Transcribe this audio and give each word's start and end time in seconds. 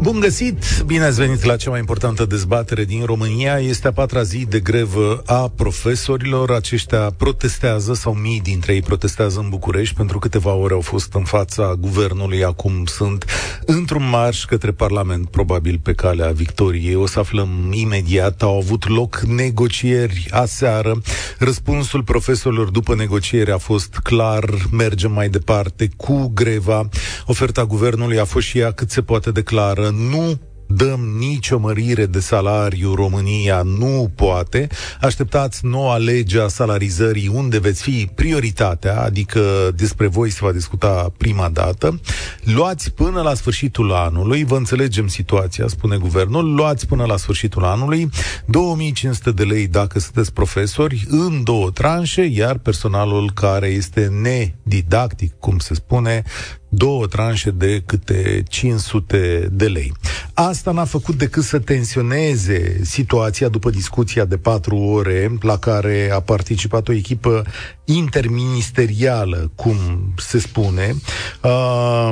Bun 0.00 0.20
găsit! 0.20 0.82
Bine 0.86 1.04
ați 1.04 1.20
venit 1.20 1.44
la 1.44 1.56
cea 1.56 1.70
mai 1.70 1.78
importantă 1.78 2.24
dezbatere 2.24 2.84
din 2.84 3.04
România. 3.04 3.58
Este 3.58 3.86
a 3.86 3.92
patra 3.92 4.22
zi 4.22 4.46
de 4.48 4.60
grevă 4.60 5.22
a 5.26 5.52
profesorilor. 5.56 6.50
Aceștia 6.50 7.10
protestează, 7.16 7.94
sau 7.94 8.14
mii 8.14 8.40
dintre 8.40 8.74
ei 8.74 8.82
protestează 8.82 9.38
în 9.38 9.48
București. 9.48 9.94
Pentru 9.94 10.18
câteva 10.18 10.52
ore 10.52 10.74
au 10.74 10.80
fost 10.80 11.14
în 11.14 11.24
fața 11.24 11.74
guvernului, 11.78 12.44
acum 12.44 12.84
sunt 12.84 13.24
într-un 13.66 14.08
marș 14.08 14.44
către 14.44 14.70
Parlament, 14.70 15.28
probabil 15.28 15.80
pe 15.82 15.92
calea 15.92 16.30
victoriei. 16.30 16.94
O 16.94 17.06
să 17.06 17.18
aflăm 17.18 17.72
imediat. 17.72 18.42
Au 18.42 18.56
avut 18.56 18.88
loc 18.88 19.20
negocieri 19.20 20.26
aseară. 20.30 21.00
Răspunsul 21.38 22.02
profesorilor 22.02 22.70
după 22.70 22.94
negocieri 22.94 23.52
a 23.52 23.58
fost 23.58 23.98
clar, 24.02 24.44
mergem 24.72 25.12
mai 25.12 25.28
departe 25.28 25.88
cu 25.96 26.30
greva. 26.34 26.88
Oferta 27.26 27.64
guvernului 27.64 28.18
a 28.18 28.24
fost 28.24 28.46
și 28.46 28.58
ea 28.58 28.72
cât 28.72 28.90
se 28.90 29.02
poate 29.02 29.30
declară 29.30 29.86
nu 29.90 30.38
dăm 30.68 31.00
nicio 31.18 31.58
mărire 31.58 32.06
de 32.06 32.20
salariu, 32.20 32.94
România 32.94 33.62
nu 33.62 34.10
poate. 34.14 34.68
Așteptați 35.00 35.66
noua 35.66 35.96
lege 35.96 36.40
a 36.40 36.48
salarizării 36.48 37.30
unde 37.34 37.58
veți 37.58 37.82
fi 37.82 38.10
prioritatea, 38.14 39.00
adică 39.00 39.40
despre 39.76 40.06
voi 40.06 40.30
se 40.30 40.38
va 40.42 40.52
discuta 40.52 41.12
prima 41.16 41.48
dată. 41.48 42.00
Luați 42.42 42.92
până 42.92 43.22
la 43.22 43.34
sfârșitul 43.34 43.92
anului, 43.92 44.44
vă 44.44 44.56
înțelegem 44.56 45.06
situația, 45.06 45.66
spune 45.68 45.96
guvernul, 45.96 46.54
luați 46.54 46.86
până 46.86 47.04
la 47.04 47.16
sfârșitul 47.16 47.64
anului 47.64 48.10
2500 48.46 49.30
de 49.30 49.42
lei 49.42 49.66
dacă 49.66 49.98
sunteți 49.98 50.32
profesori 50.32 51.04
în 51.08 51.42
două 51.44 51.70
tranșe, 51.70 52.22
iar 52.22 52.58
personalul 52.58 53.30
care 53.34 53.66
este 53.66 54.12
nedidactic, 54.22 55.32
cum 55.38 55.58
se 55.58 55.74
spune, 55.74 56.22
două 56.68 57.06
tranșe 57.06 57.50
de 57.50 57.82
câte 57.86 58.42
500 58.48 59.48
de 59.52 59.66
lei. 59.66 59.92
Asta 60.34 60.70
n-a 60.70 60.84
făcut 60.84 61.14
decât 61.14 61.42
să 61.42 61.58
tensioneze 61.58 62.80
situația 62.84 63.48
după 63.48 63.70
discuția 63.70 64.24
de 64.24 64.36
patru 64.36 64.76
ore 64.76 65.32
la 65.40 65.58
care 65.58 66.10
a 66.12 66.20
participat 66.20 66.88
o 66.88 66.92
echipă 66.92 67.44
interministerială, 67.84 69.50
cum 69.54 69.76
se 70.16 70.38
spune. 70.38 70.94
Uh, 71.42 72.10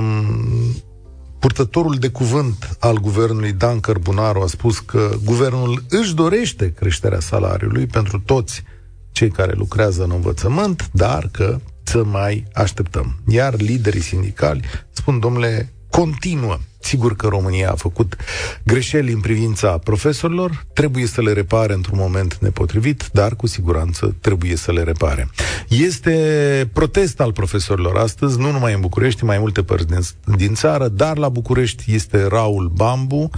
Purtătorul 1.38 1.94
de 1.94 2.08
cuvânt 2.08 2.76
al 2.80 2.98
guvernului 2.98 3.52
Dan 3.52 3.80
Cărbunaru 3.80 4.40
a 4.40 4.46
spus 4.46 4.78
că 4.78 5.10
guvernul 5.24 5.84
își 5.88 6.14
dorește 6.14 6.72
creșterea 6.72 7.20
salariului 7.20 7.86
pentru 7.86 8.20
toți 8.20 8.62
cei 9.12 9.30
care 9.30 9.52
lucrează 9.56 10.02
în 10.02 10.10
învățământ, 10.10 10.88
dar 10.92 11.28
că 11.32 11.60
să 11.88 12.04
mai 12.04 12.44
așteptăm. 12.52 13.16
Iar 13.26 13.54
liderii 13.60 14.00
sindicali 14.00 14.60
spun, 14.90 15.18
domnule, 15.18 15.72
continuă. 15.90 16.58
Sigur 16.78 17.16
că 17.16 17.26
România 17.26 17.70
a 17.70 17.74
făcut 17.74 18.16
greșeli 18.64 19.12
în 19.12 19.20
privința 19.20 19.78
profesorilor, 19.78 20.66
trebuie 20.72 21.06
să 21.06 21.22
le 21.22 21.32
repare 21.32 21.72
într-un 21.72 21.98
moment 21.98 22.36
nepotrivit, 22.40 23.08
dar 23.12 23.36
cu 23.36 23.46
siguranță 23.46 24.16
trebuie 24.20 24.56
să 24.56 24.72
le 24.72 24.82
repare. 24.82 25.28
Este 25.68 26.70
protest 26.72 27.20
al 27.20 27.32
profesorilor 27.32 27.96
astăzi, 27.96 28.38
nu 28.38 28.50
numai 28.50 28.74
în 28.74 28.80
București, 28.80 29.24
mai 29.24 29.38
multe 29.38 29.62
părți 29.62 29.86
din, 29.86 29.98
din 30.36 30.54
țară, 30.54 30.88
dar 30.88 31.16
la 31.16 31.28
București 31.28 31.94
este 31.94 32.26
Raul 32.26 32.68
Bambu, 32.74 33.30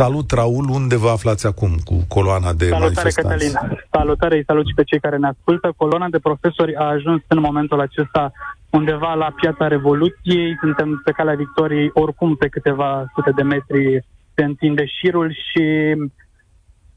Salut, 0.00 0.30
Raul, 0.30 0.66
unde 0.68 0.96
vă 0.96 1.08
aflați 1.08 1.46
acum 1.46 1.72
cu 1.84 1.94
coloana 2.08 2.52
de 2.52 2.66
Salutare, 2.68 2.92
manifestanți? 2.94 3.50
Cătălin. 3.50 3.84
Salutare, 3.90 4.36
îi 4.36 4.44
salut 4.46 4.66
și 4.66 4.74
pe 4.74 4.82
cei 4.84 5.00
care 5.00 5.16
ne 5.16 5.26
ascultă. 5.26 5.72
Coloana 5.76 6.08
de 6.08 6.18
profesori 6.18 6.76
a 6.76 6.84
ajuns 6.84 7.22
în 7.28 7.40
momentul 7.40 7.80
acesta 7.80 8.32
undeva 8.70 9.14
la 9.14 9.34
Piața 9.40 9.66
Revoluției. 9.68 10.56
Suntem 10.60 11.00
pe 11.04 11.10
calea 11.10 11.34
victoriei, 11.34 11.90
oricum 11.92 12.36
pe 12.36 12.48
câteva 12.48 13.04
sute 13.14 13.30
de 13.30 13.42
metri 13.42 14.04
se 14.34 14.44
întinde 14.44 14.84
șirul 14.86 15.30
și 15.48 15.64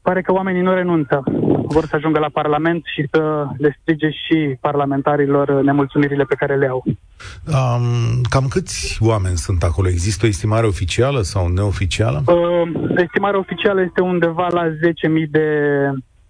pare 0.02 0.22
că 0.22 0.32
oamenii 0.32 0.62
nu 0.62 0.72
renunță. 0.72 1.22
Vor 1.68 1.86
să 1.86 1.96
ajungă 1.96 2.18
la 2.18 2.28
Parlament 2.32 2.82
și 2.94 3.08
să 3.10 3.46
le 3.56 3.78
strige 3.80 4.10
și 4.10 4.56
parlamentarilor 4.60 5.62
nemulțumirile 5.62 6.24
pe 6.24 6.34
care 6.34 6.56
le 6.56 6.66
au. 6.66 6.84
Um, 6.86 8.20
cam 8.30 8.46
câți 8.48 8.98
oameni 9.00 9.36
sunt 9.36 9.62
acolo? 9.62 9.88
Există 9.88 10.24
o 10.24 10.28
estimare 10.28 10.66
oficială 10.66 11.20
sau 11.20 11.48
neoficială? 11.48 12.22
Uh, 12.26 12.62
estimarea 12.96 13.38
oficială 13.38 13.80
este 13.80 14.00
undeva 14.00 14.46
la 14.50 14.64
10.000 14.68 14.74
de, 15.30 15.48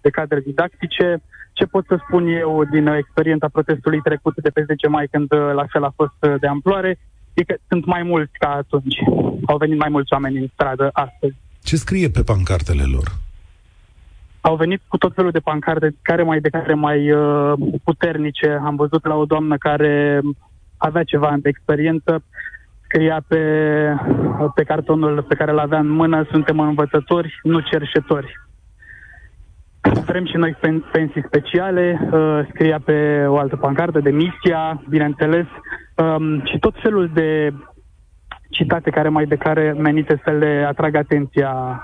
de 0.01 0.09
cadre 0.09 0.39
didactice. 0.39 1.21
Ce 1.53 1.65
pot 1.65 1.85
să 1.87 1.99
spun 2.05 2.27
eu 2.27 2.63
din 2.71 2.87
experiența 2.87 3.47
protestului 3.51 3.99
trecut 3.99 4.33
de 4.41 4.49
pe 4.49 4.63
10 4.65 4.87
mai, 4.87 5.07
când 5.11 5.31
uh, 5.31 5.51
la 5.53 5.65
fel 5.71 5.83
a 5.83 5.93
fost 5.95 6.17
uh, 6.19 6.33
de 6.39 6.47
amploare, 6.47 6.99
e 7.33 7.43
că 7.43 7.55
sunt 7.67 7.85
mai 7.85 8.03
mulți 8.03 8.37
ca 8.39 8.49
atunci. 8.49 8.97
Au 9.45 9.57
venit 9.57 9.77
mai 9.77 9.89
mulți 9.89 10.13
oameni 10.13 10.37
în 10.37 10.47
stradă 10.53 10.89
astăzi. 10.93 11.35
Ce 11.63 11.75
scrie 11.75 12.09
pe 12.09 12.21
pancartele 12.21 12.83
lor? 12.83 13.07
Au 14.47 14.55
venit 14.55 14.81
cu 14.87 14.97
tot 14.97 15.13
felul 15.15 15.31
de 15.31 15.39
pancarte, 15.39 15.95
care 16.01 16.23
mai 16.23 16.39
de 16.39 16.49
care 16.49 16.73
mai 16.73 17.11
uh, 17.11 17.53
puternice. 17.83 18.59
Am 18.63 18.75
văzut 18.75 19.05
la 19.05 19.15
o 19.15 19.25
doamnă 19.25 19.57
care 19.57 20.21
avea 20.77 21.03
ceva 21.03 21.35
de 21.39 21.49
experiență, 21.49 22.23
scria 22.83 23.23
pe, 23.27 23.41
pe 24.55 24.63
cartonul 24.63 25.23
pe 25.23 25.35
care 25.35 25.51
îl 25.51 25.59
avea 25.59 25.79
în 25.79 25.89
mână, 25.89 26.25
suntem 26.31 26.59
învățători, 26.59 27.39
nu 27.43 27.59
cerșetori. 27.59 28.33
Vrem 30.05 30.25
și 30.25 30.35
noi 30.35 30.57
pensii 30.91 31.25
speciale, 31.25 32.09
uh, 32.11 32.39
scria 32.49 32.79
pe 32.85 33.25
o 33.27 33.37
altă 33.37 33.55
pancardă 33.55 33.99
de 33.99 34.09
misia, 34.09 34.83
bineînțeles, 34.89 35.45
um, 35.95 36.45
și 36.45 36.59
tot 36.59 36.73
felul 36.81 37.09
de 37.13 37.53
citate 38.49 38.89
care 38.89 39.09
mai 39.09 39.25
de 39.25 39.35
care 39.35 39.75
menite 39.77 40.21
să 40.23 40.31
le 40.31 40.65
atragă 40.67 40.97
atenția 40.97 41.81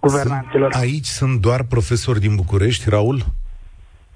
guvernanților. 0.00 0.70
Aici 0.74 1.06
sunt 1.06 1.40
doar 1.40 1.60
profesori 1.68 2.20
din 2.20 2.34
București, 2.34 2.90
Raul? 2.90 3.20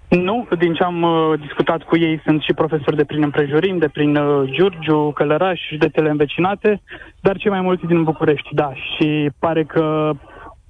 Nu, 0.08 0.48
din 0.58 0.74
ce 0.74 0.82
am 0.82 1.02
uh, 1.02 1.40
discutat 1.40 1.82
cu 1.82 1.96
ei, 1.96 2.20
sunt 2.24 2.42
și 2.42 2.52
profesori 2.52 2.96
de 2.96 3.04
prin 3.04 3.22
împrejurim, 3.22 3.78
de 3.78 3.88
prin 3.88 4.16
uh, 4.16 4.50
Giurgiu, 4.50 5.12
Călăraș, 5.12 5.60
județele 5.68 6.10
învecinate, 6.10 6.82
dar 7.20 7.36
cei 7.36 7.50
mai 7.50 7.60
mulți 7.60 7.86
din 7.86 8.02
București, 8.02 8.54
da. 8.54 8.72
Și 8.74 9.30
pare 9.38 9.64
că 9.64 10.10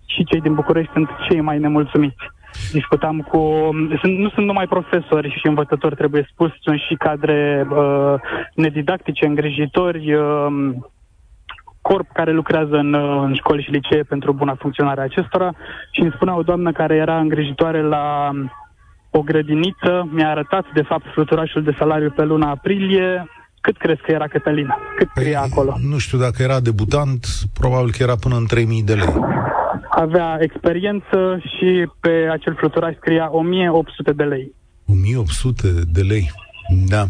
și 0.07 0.25
cei 0.25 0.41
din 0.41 0.55
București 0.55 0.93
sunt 0.93 1.09
cei 1.29 1.41
mai 1.41 1.59
nemulțumiți. 1.59 2.35
Discutam 2.73 3.21
cu... 3.21 3.71
Sunt, 4.01 4.19
nu 4.19 4.29
sunt 4.29 4.47
numai 4.47 4.67
profesori 4.67 5.37
și 5.41 5.47
învățători, 5.47 5.95
trebuie 5.95 6.29
spus, 6.33 6.51
sunt 6.61 6.81
și 6.81 6.95
cadre 6.95 7.67
uh, 7.71 8.15
nedidactice, 8.55 9.27
îngrijitori, 9.27 10.15
uh, 10.15 10.47
corp 11.89 12.09
care 12.13 12.33
lucrează 12.33 12.77
în, 12.85 12.93
uh, 12.93 13.23
în 13.27 13.35
școli 13.35 13.63
și 13.63 13.71
licee 13.71 14.03
pentru 14.03 14.33
buna 14.33 14.55
funcționare 14.63 15.01
a 15.01 15.11
acestora 15.11 15.51
și 15.91 16.01
îmi 16.01 16.13
spunea 16.15 16.37
o 16.37 16.43
doamnă 16.43 16.73
care 16.73 16.95
era 16.95 17.19
îngrijitoare 17.19 17.83
la 17.83 18.31
o 19.11 19.21
grădiniță, 19.23 20.09
mi-a 20.13 20.31
arătat, 20.31 20.65
de 20.75 20.83
fapt, 20.83 21.05
fluturașul 21.13 21.63
de 21.63 21.77
salariu 21.79 22.11
pe 22.11 22.25
luna 22.25 22.51
aprilie. 22.51 23.27
Cât 23.61 23.77
crezi 23.77 24.01
că 24.01 24.13
era 24.13 24.27
Cătălina? 24.27 24.77
Cât 24.97 25.09
păi, 25.15 25.23
scria 25.23 25.41
acolo? 25.41 25.77
Nu 25.91 25.99
știu, 25.99 26.19
dacă 26.19 26.43
era 26.43 26.61
debutant, 26.61 27.27
probabil 27.61 27.91
că 27.91 28.03
era 28.03 28.17
până 28.17 28.37
în 28.37 28.47
3000 28.47 28.83
de 28.83 28.95
lei. 28.95 29.15
Avea 29.89 30.37
experiență 30.41 31.19
și 31.41 31.89
pe 32.01 32.29
acel 32.31 32.55
fluturaș 32.55 32.95
scria 32.97 33.29
1800 33.31 34.13
de 34.13 34.23
lei. 34.23 34.55
1800 34.87 35.69
de 35.93 36.01
lei. 36.01 36.31
Da. 36.69 37.05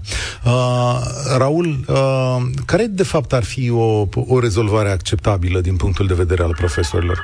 Uh, 0.45 0.99
Raul, 1.39 1.67
uh, 1.89 2.37
care 2.67 2.87
de 2.87 3.03
fapt 3.03 3.33
ar 3.33 3.45
fi 3.45 3.71
o, 3.71 4.07
o 4.27 4.41
rezolvare 4.41 4.91
acceptabilă 4.91 5.61
din 5.61 5.77
punctul 5.77 6.07
de 6.07 6.15
vedere 6.15 6.43
al 6.43 6.55
profesorilor? 6.55 7.23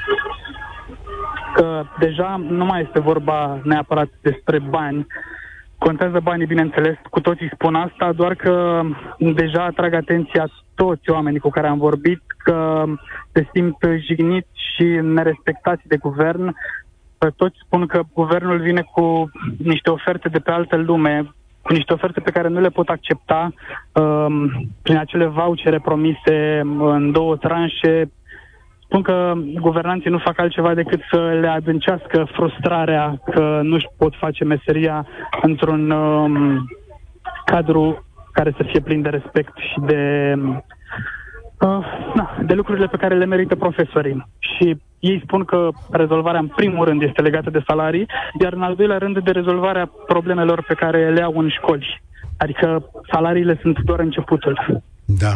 că 1.55 1.85
deja 1.99 2.37
nu 2.49 2.65
mai 2.65 2.83
este 2.83 3.01
vorba 3.01 3.61
neapărat 3.65 4.09
despre 4.21 4.59
bani. 4.59 5.07
Contează 5.79 6.21
banii, 6.23 6.47
bineînțeles, 6.47 6.97
cu 7.11 7.21
toții 7.21 7.51
spun 7.55 7.75
asta, 7.75 8.13
doar 8.13 8.35
că 8.35 8.81
deja 9.19 9.65
atrag 9.65 9.95
atenția 9.95 10.51
toți 10.75 11.11
oamenii 11.11 11.39
cu 11.39 11.51
care 11.51 11.67
am 11.67 11.79
vorbit 11.79 12.21
că 12.37 12.85
se 13.33 13.49
simt 13.55 13.77
jigniți 14.07 14.49
și 14.75 14.85
nerespectați 15.03 15.83
de 15.87 15.97
guvern. 15.97 16.55
Toți 17.37 17.57
spun 17.65 17.87
că 17.87 18.03
guvernul 18.13 18.61
vine 18.61 18.83
cu 18.95 19.31
niște 19.57 19.91
oferte 19.91 20.29
de 20.29 20.39
pe 20.39 20.51
altă 20.51 20.77
lume, 20.77 21.35
cu 21.63 21.73
niște 21.73 21.93
oferte 21.93 22.21
pe 22.21 22.31
care 22.31 22.49
nu 22.49 22.61
le 22.61 22.69
pot 22.69 22.89
accepta 22.89 23.53
um, 23.93 24.51
prin 24.83 24.97
acele 24.97 25.27
vouchere 25.27 25.81
promise 25.81 26.61
în 26.79 27.13
două 27.13 27.37
tranșe 27.37 28.11
spun 28.93 29.03
că 29.03 29.33
guvernanții 29.61 30.11
nu 30.11 30.19
fac 30.19 30.39
altceva 30.39 30.75
decât 30.75 31.01
să 31.11 31.39
le 31.41 31.49
adâncească 31.49 32.29
frustrarea 32.33 33.21
că 33.31 33.61
nu-și 33.63 33.87
pot 33.97 34.15
face 34.15 34.45
meseria 34.45 35.07
într-un 35.43 35.91
um, 35.91 36.65
cadru 37.45 38.05
care 38.33 38.55
să 38.57 38.63
fie 38.63 38.81
plin 38.81 39.03
de 39.03 39.09
respect 39.09 39.57
și 39.57 39.81
de, 39.87 40.35
uh, 41.61 41.87
na, 42.15 42.37
de 42.47 42.55
lucrurile 42.55 42.87
pe 42.87 42.97
care 42.97 43.15
le 43.15 43.25
merită 43.25 43.57
profesorii. 43.57 44.27
Și 44.39 44.77
ei 45.09 45.23
spun 45.25 45.45
că 45.45 45.69
rezolvarea 45.91 46.41
în 46.41 46.47
primul 46.47 46.85
rând 46.85 47.03
este 47.03 47.23
legată 47.23 47.51
de 47.51 47.63
salarii, 47.67 48.07
iar 48.43 48.53
în 48.53 48.63
al 48.63 48.75
doilea 48.75 48.99
rând 48.99 49.19
de 49.19 49.31
rezolvarea 49.31 49.91
problemelor 50.07 50.65
pe 50.69 50.75
care 50.75 51.11
le 51.11 51.23
au 51.23 51.35
în 51.37 51.49
școli. 51.49 52.03
Adică 52.39 52.91
salariile 53.13 53.59
sunt 53.63 53.79
doar 53.79 54.01
începutul. 54.01 54.83
Da. 55.05 55.33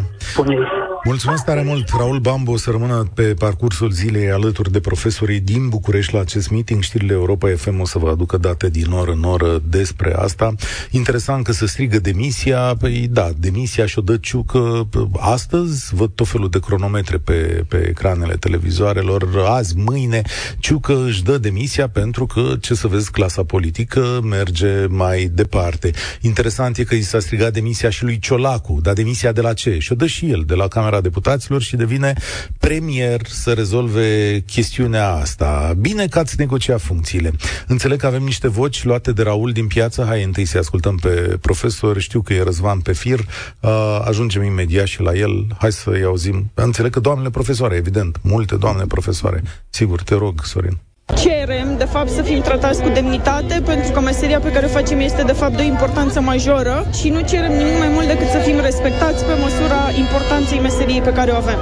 Mulțumesc 1.06 1.44
tare 1.44 1.62
mult. 1.62 1.88
Raul 1.88 2.18
Bambu 2.18 2.52
o 2.52 2.56
să 2.56 2.70
rămână 2.70 3.10
pe 3.14 3.22
parcursul 3.22 3.90
zilei 3.90 4.30
alături 4.30 4.72
de 4.72 4.80
profesorii 4.80 5.40
din 5.40 5.68
București 5.68 6.14
la 6.14 6.20
acest 6.20 6.50
meeting. 6.50 6.82
Știrile 6.82 7.12
Europa 7.12 7.48
FM 7.56 7.80
o 7.80 7.86
să 7.86 7.98
vă 7.98 8.08
aducă 8.08 8.36
date 8.36 8.68
din 8.68 8.90
oră 8.90 9.10
în 9.10 9.22
oră 9.22 9.62
despre 9.68 10.14
asta. 10.16 10.54
Interesant 10.90 11.44
că 11.44 11.52
se 11.52 11.66
strigă 11.66 11.98
demisia. 11.98 12.76
Păi 12.78 13.08
da, 13.10 13.30
demisia 13.38 13.86
și-o 13.86 14.02
dă 14.02 14.16
ciucă 14.16 14.88
astăzi. 15.18 15.94
Văd 15.94 16.10
tot 16.14 16.28
felul 16.28 16.48
de 16.48 16.58
cronometre 16.58 17.16
pe, 17.16 17.64
pe 17.68 17.86
ecranele 17.88 18.34
televizoarelor. 18.34 19.44
Azi, 19.48 19.76
mâine, 19.76 20.22
ciucă 20.58 21.04
își 21.04 21.22
dă 21.22 21.38
demisia 21.38 21.88
pentru 21.88 22.26
că, 22.26 22.56
ce 22.60 22.74
să 22.74 22.86
vezi, 22.86 23.10
clasa 23.10 23.44
politică 23.44 24.20
merge 24.22 24.86
mai 24.86 25.30
departe. 25.32 25.90
Interesant 26.20 26.78
e 26.78 26.84
că 26.84 26.94
i 26.94 27.02
s-a 27.02 27.20
strigat 27.20 27.52
demisia 27.52 27.90
și 27.90 28.04
lui 28.04 28.18
Ciolacu, 28.18 28.78
dar 28.82 28.94
demisia 28.94 29.32
de 29.32 29.40
la 29.40 29.52
ce? 29.52 29.78
Și 29.78 29.92
o 29.92 29.94
dă 29.94 30.06
și 30.06 30.30
el 30.30 30.42
de 30.46 30.54
la 30.54 30.68
Camera 30.68 30.95
Deputaților 31.00 31.62
și 31.62 31.76
devine 31.76 32.14
premier 32.58 33.20
să 33.28 33.52
rezolve 33.52 34.40
chestiunea 34.46 35.12
asta. 35.12 35.74
Bine 35.78 36.06
că 36.06 36.18
ați 36.18 36.34
negociat 36.38 36.80
funcțiile. 36.80 37.32
Înțeleg 37.66 37.98
că 37.98 38.06
avem 38.06 38.22
niște 38.22 38.48
voci 38.48 38.84
luate 38.84 39.12
de 39.12 39.22
Raul 39.22 39.52
din 39.52 39.66
piață. 39.66 40.04
Hai 40.04 40.22
întâi 40.22 40.44
să 40.44 40.58
ascultăm 40.58 40.96
pe 40.96 41.38
profesor. 41.40 41.98
Știu 42.00 42.20
că 42.20 42.32
e 42.32 42.42
Răzvan 42.42 42.80
pe 42.80 42.92
fir. 42.92 43.18
Uh, 43.60 44.00
ajungem 44.04 44.42
imediat 44.42 44.86
și 44.86 45.00
la 45.00 45.14
el. 45.14 45.46
Hai 45.58 45.72
să-i 45.72 46.04
auzim. 46.04 46.50
Înțeleg 46.54 46.92
că 46.92 47.00
doamnele 47.00 47.30
profesoare, 47.30 47.76
evident. 47.76 48.18
Multe 48.22 48.56
doamne 48.56 48.84
profesoare. 48.84 49.42
Sigur, 49.70 50.02
te 50.02 50.14
rog, 50.14 50.44
Sorin. 50.44 50.78
Cerem, 51.14 51.76
de 51.78 51.84
fapt, 51.84 52.08
să 52.08 52.22
fim 52.22 52.40
tratați 52.40 52.82
cu 52.82 52.88
demnitate, 52.88 53.62
pentru 53.64 53.92
că 53.92 54.00
meseria 54.00 54.40
pe 54.40 54.50
care 54.52 54.66
o 54.66 54.68
facem 54.68 55.00
este, 55.00 55.22
de 55.22 55.32
fapt, 55.32 55.56
de 55.56 55.62
o 55.62 55.64
importanță 55.64 56.20
majoră 56.20 56.86
și 56.98 57.08
nu 57.08 57.20
cerem 57.20 57.52
nimic 57.56 57.78
mai 57.78 57.88
mult 57.88 58.06
decât 58.06 58.28
să 58.28 58.38
fim 58.38 58.60
respectați 58.60 59.24
pe 59.24 59.32
măsura 59.42 59.80
importanței 59.98 60.58
meseriei 60.58 61.00
pe 61.00 61.12
care 61.12 61.30
o 61.30 61.36
avem. 61.36 61.58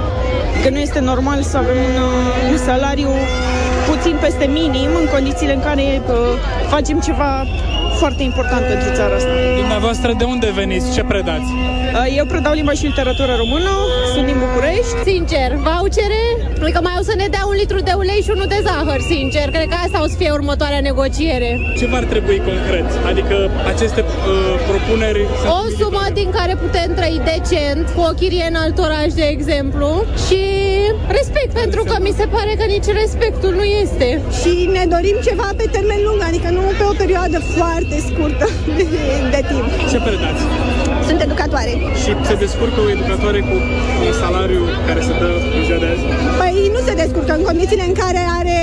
Că 0.63 0.69
nu 0.69 0.77
este 0.77 0.99
normal 0.99 1.41
să 1.41 1.57
avem 1.57 1.77
un, 1.77 1.95
uh, 2.01 2.51
un 2.51 2.57
salariu 2.57 3.09
puțin 3.89 4.15
peste 4.21 4.45
minim 4.45 4.89
în 5.01 5.07
condițiile 5.11 5.53
în 5.53 5.61
care 5.61 5.81
uh, 5.81 6.15
facem 6.69 6.99
ceva 6.99 7.45
foarte 7.97 8.23
important 8.23 8.65
pentru 8.65 8.89
țara 8.93 9.15
asta. 9.15 9.29
Dumneavoastră 9.57 10.13
de 10.17 10.23
unde 10.23 10.51
veniți? 10.55 10.93
Ce 10.93 11.03
predați? 11.03 11.49
Uh, 11.95 12.17
eu 12.19 12.25
predau 12.25 12.53
limba 12.53 12.73
și 12.79 12.85
literatură 12.91 13.33
română, 13.43 13.71
sunt 14.13 14.25
din 14.31 14.39
București. 14.45 14.95
Sincer, 15.11 15.49
vouchere? 15.67 16.23
Adică 16.63 16.79
mai 16.87 16.95
o 17.01 17.03
să 17.09 17.13
ne 17.21 17.27
dea 17.35 17.43
un 17.51 17.55
litru 17.61 17.79
de 17.87 17.93
ulei 18.01 18.21
și 18.25 18.31
unul 18.35 18.49
de 18.55 18.59
zahăr, 18.67 19.01
sincer. 19.13 19.45
Cred 19.55 19.67
că 19.73 19.77
asta 19.85 19.97
o 20.05 20.07
să 20.11 20.15
fie 20.21 20.31
următoarea 20.39 20.81
negociere. 20.89 21.49
Ce 21.79 21.85
v-ar 21.91 22.05
trebui 22.13 22.37
concret? 22.49 22.87
Adică 23.11 23.35
aceste 23.73 24.01
uh, 24.01 24.07
propuneri... 24.69 25.21
O 25.59 25.61
sumă 25.79 26.05
din 26.19 26.29
care 26.37 26.53
putem 26.63 26.89
trăi 26.97 27.21
decent, 27.31 27.83
cu 27.95 28.01
o 28.09 28.11
chirie 28.19 28.45
în 28.51 28.57
alt 28.63 28.77
oraș, 28.87 29.09
de 29.21 29.27
exemplu, 29.35 29.89
și 30.25 30.41
respect, 31.17 31.51
pentru 31.61 31.81
că 31.89 31.95
mi 32.05 32.13
se 32.19 32.25
pare 32.35 32.53
că 32.59 32.65
nici 32.73 32.89
respectul 33.01 33.51
nu 33.59 33.65
este. 33.83 34.07
Și 34.39 34.51
ne 34.77 34.83
dorim 34.93 35.17
ceva 35.27 35.49
pe 35.59 35.65
termen 35.75 36.01
lung, 36.07 36.19
adică 36.29 36.49
nu 36.57 36.61
pe 36.79 36.85
o 36.91 36.93
perioadă 37.03 37.37
foarte 37.57 37.95
scurtă 38.07 38.45
de, 38.77 38.85
de 39.33 39.41
timp. 39.49 39.69
Ce 39.91 39.97
predați? 40.07 40.43
Sunt 41.09 41.19
educatoare. 41.27 41.73
Și 42.01 42.11
se 42.29 42.35
descurcă 42.45 42.79
o 42.85 42.89
educatoare 42.95 43.39
cu 43.49 43.55
un 44.07 44.13
salariu 44.21 44.61
care 44.87 45.01
se 45.07 45.13
dă 45.21 45.29
în 45.57 45.63
ziua 45.67 45.79
de 45.83 45.87
azi? 45.93 46.03
Păi 46.41 46.57
nu 46.75 46.79
se 46.87 46.93
descurcă 47.03 47.31
în 47.37 47.43
condițiile 47.49 47.85
în 47.89 47.95
care 48.03 48.21
are 48.39 48.59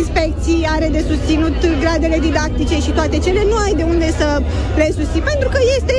inspecții, 0.00 0.60
are 0.76 0.88
de 0.96 1.02
susținut 1.10 1.56
gradele 1.82 2.18
didactice 2.28 2.76
și 2.84 2.90
toate 2.98 3.16
cele, 3.24 3.40
nu 3.50 3.56
ai 3.64 3.74
de 3.80 3.84
unde 3.92 4.08
să 4.20 4.28
le 4.80 4.88
susții, 4.98 5.22
pentru 5.30 5.48
că 5.54 5.60
este 5.78 5.96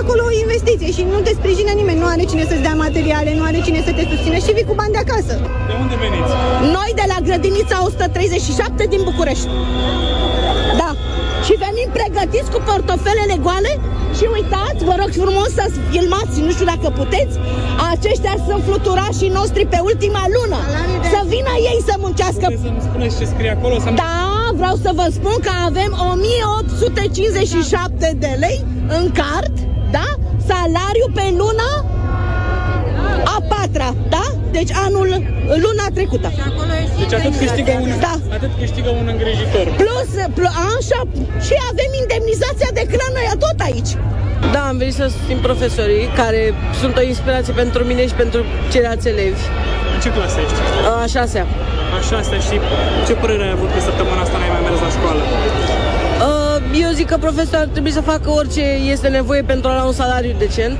acolo 0.00 0.22
o 0.30 0.32
investiție 0.44 0.90
și 0.96 1.02
nu 1.12 1.18
te 1.26 1.32
sprijină 1.40 1.72
nimeni, 1.80 1.98
nu 2.04 2.08
are 2.14 2.24
cine 2.30 2.44
să-ți 2.50 2.64
dea 2.66 2.76
materiale, 2.86 3.30
nu 3.38 3.44
are 3.48 3.58
cine 3.66 3.80
să 3.86 3.92
te 3.98 4.04
susține 4.12 4.38
și 4.44 4.52
vii 4.56 4.68
cu 4.70 4.74
bani 4.80 4.94
de 4.96 5.00
acasă. 5.06 5.34
De 5.70 5.74
unde 5.82 5.96
veniți? 6.04 6.32
Noi 6.76 6.90
de 7.00 7.06
la 7.12 7.18
grădinița 7.26 7.76
137 7.84 8.86
din 8.92 9.00
București. 9.10 9.48
Da. 11.48 11.54
Și 11.54 11.62
venim 11.66 11.88
pregătiți 11.98 12.50
cu 12.54 12.60
portofelele 12.68 13.36
goale 13.46 13.72
și 14.16 14.24
uitați, 14.36 14.80
vă 14.88 14.94
rog 15.00 15.10
frumos 15.22 15.50
să 15.58 15.64
filmați, 15.90 16.40
nu 16.46 16.50
știu 16.50 16.66
dacă 16.74 16.88
puteți, 17.00 17.34
aceștia 17.92 18.34
sunt 18.46 18.62
fluturașii 18.68 19.36
noștri 19.38 19.66
pe 19.66 19.78
ultima 19.90 20.24
lună. 20.36 20.60
Să 21.12 21.20
vină 21.32 21.52
ei 21.70 21.80
să 21.88 21.94
muncească. 21.98 22.46
Să 22.62 22.70
nu 22.76 22.80
spuneți 22.88 23.18
ce 23.18 23.24
scrie 23.24 23.50
acolo? 23.56 23.74
Să 23.78 23.90
da, 24.04 24.18
vreau 24.60 24.76
să 24.84 24.90
vă 24.94 25.06
spun 25.18 25.36
că 25.46 25.52
avem 25.68 25.92
1857 26.12 28.16
de 28.18 28.32
lei 28.44 28.64
în 28.98 29.04
card, 29.18 29.54
da? 29.90 30.06
Salariu 30.48 31.08
pe 31.14 31.26
lună 31.40 31.68
a 33.34 33.36
patra, 33.52 33.88
da? 34.14 34.24
Deci 34.56 34.72
anul, 34.86 35.10
luna 35.64 35.86
trecută. 35.96 36.28
Deci 37.00 37.14
atât 37.18 37.34
câștigă 37.42 37.72
un, 37.84 37.90
da. 38.06 38.14
atât 38.36 38.52
câștigă 38.62 38.90
un 39.00 39.06
îngrijitor. 39.12 39.66
Plus, 39.82 40.10
plus, 40.36 40.54
așa, 40.76 41.00
și 41.46 41.54
avem 41.70 41.90
indemnizația 42.02 42.70
de 42.78 42.82
hrană 42.92 43.20
tot 43.44 43.58
aici. 43.68 43.92
Da, 44.54 44.62
am 44.70 44.76
venit 44.82 44.94
să 45.00 45.06
susțin 45.14 45.38
profesorii 45.48 46.04
care 46.20 46.42
sunt 46.80 46.94
o 47.00 47.02
inspirație 47.12 47.52
pentru 47.62 47.80
mine 47.90 48.02
și 48.10 48.14
pentru 48.22 48.40
ceilalți 48.72 49.08
elevi. 49.08 49.42
În 49.94 49.98
ce 50.02 50.08
clasă 50.16 50.38
ești? 50.44 50.58
A 51.02 51.06
șasea. 51.14 51.44
A 51.96 51.98
șasea 52.08 52.38
și 52.48 52.56
ce 53.06 53.12
părere 53.22 53.42
ai 53.48 53.52
avut 53.56 53.70
că 53.74 53.80
săptămâna 53.88 54.20
asta 54.24 54.36
n-ai 54.38 54.50
mai 54.54 54.62
mers 54.66 54.80
la 54.86 54.90
școală? 54.96 55.22
Eu 56.74 56.90
zic 56.90 57.06
că 57.06 57.16
profesorul 57.16 57.60
ar 57.60 57.68
trebui 57.72 57.90
să 57.90 58.00
facă 58.00 58.30
orice 58.30 58.60
este 58.94 59.08
nevoie 59.08 59.42
pentru 59.42 59.68
a 59.68 59.72
lua 59.72 59.84
un 59.84 59.92
salariu 59.92 60.34
decent 60.38 60.76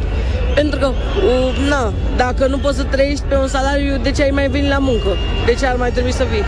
pentru 0.60 0.78
că, 0.78 0.86
uh, 0.86 1.68
na, 1.68 1.92
dacă 2.16 2.46
nu 2.46 2.58
poți 2.58 2.76
să 2.76 2.84
trăiești 2.84 3.24
pe 3.24 3.36
un 3.36 3.48
salariu, 3.48 3.98
de 4.02 4.10
ce 4.10 4.22
ai 4.22 4.30
mai 4.30 4.48
venit 4.48 4.68
la 4.68 4.78
muncă? 4.78 5.16
De 5.46 5.54
ce 5.54 5.66
ar 5.66 5.76
mai 5.76 5.92
trebui 5.92 6.12
să 6.12 6.26
vii? 6.30 6.42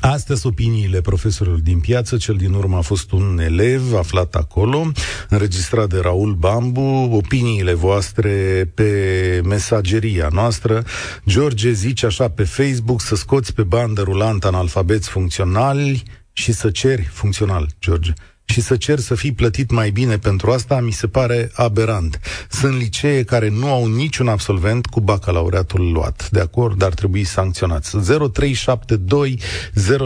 Astea 0.00 0.36
sunt 0.36 0.52
opiniile 0.52 1.00
profesorului 1.00 1.60
din 1.60 1.80
piață, 1.80 2.16
cel 2.16 2.34
din 2.34 2.52
urmă 2.52 2.76
a 2.76 2.80
fost 2.80 3.12
un 3.12 3.38
elev 3.44 3.94
aflat 3.94 4.34
acolo, 4.34 4.92
înregistrat 5.28 5.88
de 5.88 5.98
Raul 6.02 6.34
Bambu, 6.34 7.08
opiniile 7.12 7.72
voastre 7.72 8.64
pe 8.74 9.40
mesageria 9.44 10.28
noastră. 10.32 10.84
George 11.26 11.70
zice 11.70 12.06
așa 12.06 12.28
pe 12.28 12.44
Facebook 12.44 13.00
să 13.00 13.14
scoți 13.14 13.54
pe 13.54 13.62
bandă 13.62 14.02
rulantă 14.02 14.46
analfabeți 14.46 15.08
funcționali 15.08 16.02
și 16.32 16.52
să 16.52 16.70
ceri 16.70 17.02
funcțional, 17.02 17.68
George 17.80 18.12
și 18.50 18.60
să 18.60 18.76
cer 18.76 18.98
să 18.98 19.14
fii 19.14 19.32
plătit 19.32 19.70
mai 19.70 19.90
bine 19.90 20.16
pentru 20.18 20.50
asta 20.50 20.80
mi 20.80 20.90
se 20.90 21.06
pare 21.06 21.50
aberant. 21.54 22.20
Sunt 22.48 22.76
licee 22.78 23.24
care 23.24 23.48
nu 23.48 23.66
au 23.72 23.86
niciun 23.86 24.28
absolvent 24.28 24.86
cu 24.86 25.00
bacalaureatul 25.00 25.92
luat. 25.92 26.28
De 26.30 26.40
acord, 26.40 26.78
dar 26.78 26.94
trebui 26.94 27.24
sancționați. 27.24 27.96
0372 27.96 29.38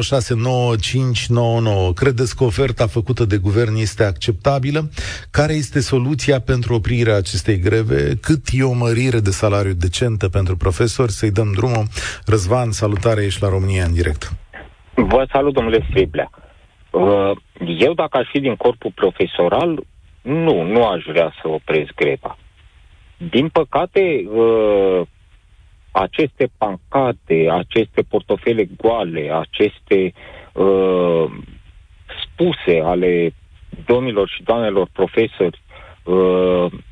069599. 0.03 1.93
Credeți 1.93 2.37
că 2.37 2.45
oferta 2.45 2.87
făcută 2.87 3.25
de 3.25 3.37
guvern 3.37 3.77
este 3.77 4.05
acceptabilă? 4.05 4.91
Care 5.31 5.53
este 5.53 5.81
soluția 5.81 6.41
pentru 6.41 6.75
oprirea 6.75 7.17
acestei 7.17 7.59
greve? 7.59 8.15
Cât 8.21 8.47
e 8.53 8.63
o 8.63 8.73
mărire 8.73 9.21
de 9.21 9.31
salariu 9.31 9.73
decentă 9.73 10.29
pentru 10.29 10.57
profesori? 10.57 11.13
Să-i 11.13 11.31
dăm 11.31 11.53
drumul. 11.53 11.87
Răzvan, 12.27 12.71
salutare, 12.71 13.25
ești 13.25 13.43
la 13.43 13.49
România 13.49 13.85
în 13.85 13.93
direct. 13.93 14.33
Vă 14.95 15.27
salut, 15.33 15.55
domnule 15.55 15.87
Striblea. 15.89 16.31
Uh, 16.95 17.31
eu, 17.79 17.93
dacă 17.93 18.19
aș 18.19 18.29
fi 18.29 18.41
din 18.41 18.57
corpul 18.57 18.91
profesoral, 18.95 19.85
nu, 20.23 20.63
nu 20.63 20.87
aș 20.87 21.05
vrea 21.05 21.33
să 21.43 21.49
opresc 21.49 21.95
greva. 21.95 22.39
Din 23.31 23.49
păcate, 23.49 24.25
uh, 24.29 25.01
aceste 25.91 26.51
pancate, 26.59 27.47
aceste 27.51 28.03
portofele 28.03 28.69
goale, 28.77 29.33
aceste 29.33 30.13
uh, 30.53 31.25
spuse 32.23 32.81
ale 32.85 33.35
domnilor 33.87 34.29
și 34.29 34.43
doamnelor 34.43 34.89
profesori, 34.93 35.63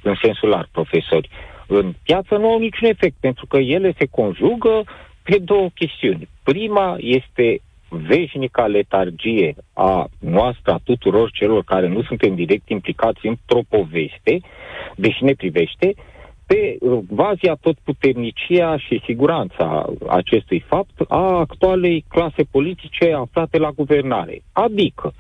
în 0.03 0.15
sensul 0.23 0.49
larg 0.49 0.69
profesori, 0.73 1.29
în 1.67 1.95
piață 2.03 2.37
nu 2.37 2.49
au 2.49 2.59
niciun 2.59 2.89
efect, 2.89 3.17
pentru 3.21 3.47
că 3.47 3.57
ele 3.57 3.95
se 3.99 4.07
conjugă 4.11 4.85
pe 5.23 5.39
două 5.39 5.69
chestiuni. 5.75 6.29
Prima 6.43 6.97
este 6.99 7.61
veșnica 7.93 8.67
letargie 8.67 9.55
a 9.73 10.09
noastră, 10.19 10.73
a 10.73 10.81
tuturor 10.85 11.31
celor 11.31 11.65
care 11.65 11.89
nu 11.89 12.03
suntem 12.03 12.35
direct 12.35 12.69
implicați 12.69 13.27
într-o 13.27 13.61
poveste, 13.69 14.41
deși 14.97 15.25
ne 15.25 15.33
privește, 15.33 15.95
pe 16.47 16.77
vazia 17.09 17.57
tot 17.61 17.77
puternicia 17.85 18.79
și 18.79 19.03
siguranța 19.05 19.87
acestui 20.09 20.61
fapt 20.61 21.01
a 21.09 21.39
actualei 21.39 22.05
clase 22.09 22.43
politice 22.51 23.13
aflate 23.13 23.59
la 23.59 23.71
guvernare. 23.71 24.43
Adică, 24.53 25.13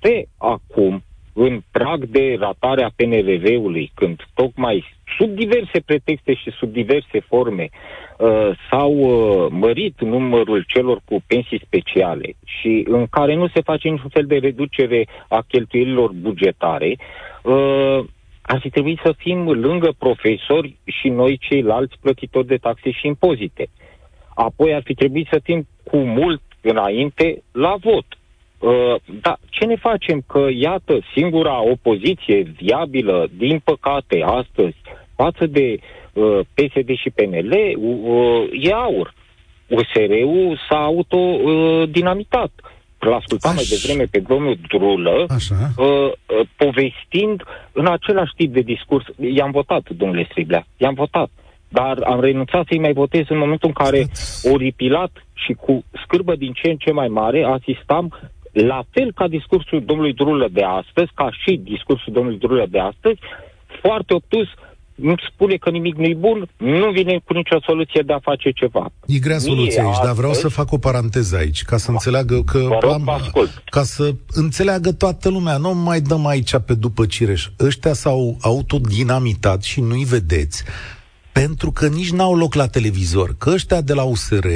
pe 0.00 0.26
acum, 0.38 1.02
în 1.32 1.62
prag 1.70 2.04
de 2.04 2.36
ratare 2.38 2.82
a 2.82 2.92
PNRR-ului, 2.96 3.90
când 3.94 4.20
tocmai 4.34 4.84
sub 5.18 5.28
diverse 5.28 5.80
pretexte 5.80 6.34
și 6.34 6.50
sub 6.50 6.72
diverse 6.72 7.20
forme 7.20 7.68
uh, 8.20 8.50
s-au 8.70 8.92
uh, 8.92 9.46
mărit 9.50 10.00
numărul 10.00 10.64
celor 10.68 11.00
cu 11.04 11.22
pensii 11.26 11.62
speciale 11.64 12.32
și 12.44 12.84
în 12.88 13.06
care 13.06 13.34
nu 13.34 13.48
se 13.48 13.60
face 13.60 13.88
niciun 13.88 14.08
fel 14.08 14.26
de 14.26 14.36
reducere 14.36 15.06
a 15.28 15.44
cheltuielilor 15.48 16.10
bugetare, 16.12 16.96
uh, 17.42 17.98
ar 18.42 18.60
fi 18.60 18.70
trebuit 18.70 19.00
să 19.04 19.14
fim 19.16 19.48
lângă 19.48 19.94
profesori 19.98 20.76
și 20.84 21.08
noi 21.08 21.38
ceilalți 21.40 21.96
plătitori 22.00 22.46
de 22.46 22.56
taxe 22.56 22.90
și 22.90 23.06
impozite. 23.06 23.68
Apoi 24.34 24.74
ar 24.74 24.82
fi 24.84 24.94
trebuit 24.94 25.28
să 25.30 25.40
fim 25.42 25.68
cu 25.84 25.96
mult 25.96 26.42
înainte 26.60 27.42
la 27.52 27.76
vot. 27.80 28.04
Uh, 28.58 28.94
da, 29.20 29.36
ce 29.50 29.64
ne 29.64 29.76
facem? 29.76 30.22
Că, 30.26 30.46
iată, 30.52 30.98
singura 31.14 31.62
opoziție 31.62 32.42
viabilă, 32.42 33.28
din 33.36 33.60
păcate, 33.64 34.22
astăzi, 34.24 34.76
față 35.16 35.46
de 35.46 35.76
uh, 35.76 35.99
PSD 36.54 36.96
și 36.96 37.10
PNL, 37.14 37.52
uh, 37.76 38.48
e 38.52 38.72
aur. 38.72 39.14
USR-ul 39.68 40.60
s-a 40.68 40.78
autodinamitat. 40.78 42.50
Uh, 42.62 42.70
L-ascultam 43.08 43.54
mai 43.54 43.64
devreme 43.68 44.04
pe 44.10 44.18
domnul 44.18 44.58
Drulă, 44.68 45.26
uh, 45.28 45.76
uh, 45.76 46.12
povestind 46.56 47.42
în 47.72 47.86
același 47.86 48.32
tip 48.36 48.52
de 48.52 48.60
discurs. 48.60 49.04
I-am 49.34 49.50
votat, 49.50 49.90
domnule 49.90 50.26
Striblea, 50.30 50.66
i-am 50.76 50.94
votat. 50.94 51.30
Dar 51.68 51.98
am 52.02 52.20
renunțat 52.20 52.66
să-i 52.68 52.78
mai 52.78 52.92
votez 52.92 53.24
în 53.28 53.38
momentul 53.38 53.68
în 53.68 53.84
care, 53.84 54.06
oripilat 54.52 55.10
și 55.32 55.52
cu 55.52 55.84
scârbă 56.04 56.34
din 56.34 56.52
ce 56.52 56.70
în 56.70 56.76
ce 56.76 56.92
mai 56.92 57.08
mare, 57.08 57.44
asistam 57.44 58.30
la 58.52 58.82
fel 58.90 59.12
ca 59.12 59.28
discursul 59.28 59.82
domnului 59.84 60.12
Drulă 60.12 60.48
de 60.50 60.62
astăzi, 60.62 61.10
ca 61.14 61.30
și 61.30 61.56
discursul 61.56 62.12
domnului 62.12 62.38
Drulă 62.38 62.66
de 62.68 62.78
astăzi, 62.78 63.18
foarte 63.80 64.14
obtus, 64.14 64.48
nu 64.48 64.69
spune 65.32 65.56
că 65.56 65.70
nimic 65.70 65.96
nu-i 65.96 66.14
bun, 66.14 66.48
nu 66.56 66.90
vine 66.90 67.20
cu 67.24 67.32
nicio 67.32 67.60
soluție 67.66 68.02
de 68.06 68.12
a 68.12 68.18
face 68.18 68.50
ceva. 68.50 68.92
E 69.06 69.18
grea 69.18 69.38
soluția 69.38 69.84
aici, 69.84 70.02
dar 70.04 70.12
vreau 70.12 70.32
să 70.32 70.48
fac 70.48 70.72
o 70.72 70.78
paranteză 70.78 71.36
aici, 71.36 71.62
ca 71.62 71.76
să 71.76 71.90
înțeleagă 71.90 72.42
că... 72.42 72.68
Rog, 72.80 72.92
am, 72.92 73.20
ca 73.64 73.82
să 73.82 74.14
înțeleagă 74.32 74.92
toată 74.92 75.28
lumea, 75.28 75.56
nu 75.56 75.74
mai 75.74 76.00
dăm 76.00 76.26
aici 76.26 76.56
pe 76.66 76.74
după 76.74 77.06
cireș. 77.06 77.46
Ăștia 77.60 77.92
s-au 77.92 78.36
autodinamitat 78.40 79.62
și 79.62 79.80
nu-i 79.80 80.04
vedeți, 80.04 80.64
pentru 81.32 81.70
că 81.70 81.86
nici 81.86 82.10
n-au 82.10 82.36
loc 82.36 82.54
la 82.54 82.66
televizor. 82.66 83.34
Că 83.38 83.50
ăștia 83.50 83.80
de 83.80 83.94
la 83.94 84.02
USR 84.02 84.46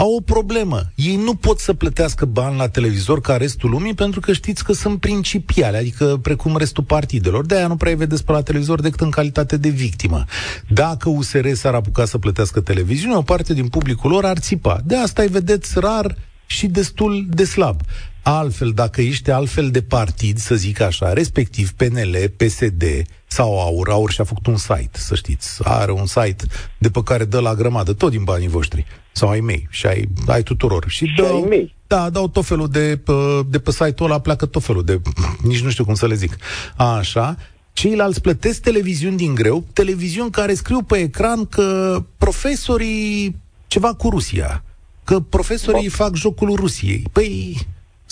au 0.00 0.14
o 0.14 0.20
problemă. 0.20 0.82
Ei 0.94 1.16
nu 1.16 1.34
pot 1.34 1.58
să 1.58 1.72
plătească 1.72 2.24
bani 2.24 2.56
la 2.56 2.68
televizor 2.68 3.20
ca 3.20 3.36
restul 3.36 3.70
lumii 3.70 3.94
pentru 3.94 4.20
că 4.20 4.32
știți 4.32 4.64
că 4.64 4.72
sunt 4.72 5.00
principiale, 5.00 5.76
adică 5.76 6.18
precum 6.22 6.56
restul 6.56 6.84
partidelor. 6.84 7.46
De-aia 7.46 7.66
nu 7.66 7.76
prea 7.76 7.96
vedeți 7.96 8.24
pe 8.24 8.32
la 8.32 8.42
televizor 8.42 8.80
decât 8.80 9.00
în 9.00 9.10
calitate 9.10 9.56
de 9.56 9.68
victimă. 9.68 10.24
Dacă 10.68 11.08
USR 11.08 11.52
s-ar 11.52 11.74
apuca 11.74 12.04
să 12.04 12.18
plătească 12.18 12.60
televiziune, 12.60 13.14
o 13.14 13.22
parte 13.22 13.54
din 13.54 13.68
publicul 13.68 14.10
lor 14.10 14.24
ar 14.24 14.38
țipa. 14.38 14.80
De 14.84 14.96
asta 14.96 15.22
îi 15.22 15.28
vedeți 15.28 15.78
rar 15.78 16.16
și 16.46 16.66
destul 16.66 17.26
de 17.28 17.44
slab. 17.44 17.80
Altfel, 18.22 18.70
dacă 18.70 19.00
ești 19.00 19.30
altfel 19.30 19.70
de 19.70 19.82
partid, 19.82 20.38
să 20.38 20.54
zic 20.54 20.80
așa, 20.80 21.12
respectiv 21.12 21.72
PNL, 21.72 22.32
PSD 22.36 22.84
sau 23.26 23.60
AUR, 23.60 23.88
AUR 23.88 24.10
și-a 24.10 24.24
făcut 24.24 24.46
un 24.46 24.56
site, 24.56 24.90
să 24.92 25.14
știți, 25.14 25.60
are 25.64 25.92
un 25.92 26.06
site 26.06 26.44
de 26.78 26.90
pe 26.90 27.02
care 27.02 27.24
dă 27.24 27.40
la 27.40 27.54
grămadă, 27.54 27.92
tot 27.92 28.10
din 28.10 28.24
banii 28.24 28.48
voștri, 28.48 28.86
sau 29.12 29.28
ai 29.28 29.40
mei, 29.40 29.66
și 29.70 29.86
ai, 29.86 30.08
ai 30.26 30.42
tuturor. 30.42 30.84
Și, 30.88 31.06
și 31.06 31.22
dau, 31.22 31.42
ai 31.42 31.48
mei. 31.48 31.74
Da, 31.86 32.10
dau 32.10 32.28
tot 32.28 32.44
felul 32.44 32.68
de, 32.68 33.00
de 33.48 33.58
pe 33.58 33.70
site-ul 33.70 34.10
ăla, 34.10 34.20
pleacă 34.20 34.46
tot 34.46 34.62
felul 34.62 34.84
de, 34.84 35.00
nici 35.42 35.62
nu 35.62 35.70
știu 35.70 35.84
cum 35.84 35.94
să 35.94 36.06
le 36.06 36.14
zic. 36.14 36.36
A, 36.76 36.96
așa, 36.96 37.36
ceilalți 37.72 38.20
plătesc 38.20 38.60
televiziuni 38.60 39.16
din 39.16 39.34
greu, 39.34 39.64
televiziuni 39.72 40.30
care 40.30 40.54
scriu 40.54 40.82
pe 40.82 40.98
ecran 40.98 41.46
că 41.46 42.02
profesorii 42.18 43.36
ceva 43.66 43.94
cu 43.94 44.10
Rusia, 44.10 44.64
că 45.04 45.20
profesorii 45.20 45.88
Bă. 45.88 45.94
fac 45.94 46.14
jocul 46.14 46.54
Rusiei. 46.54 47.04
Păi, 47.12 47.58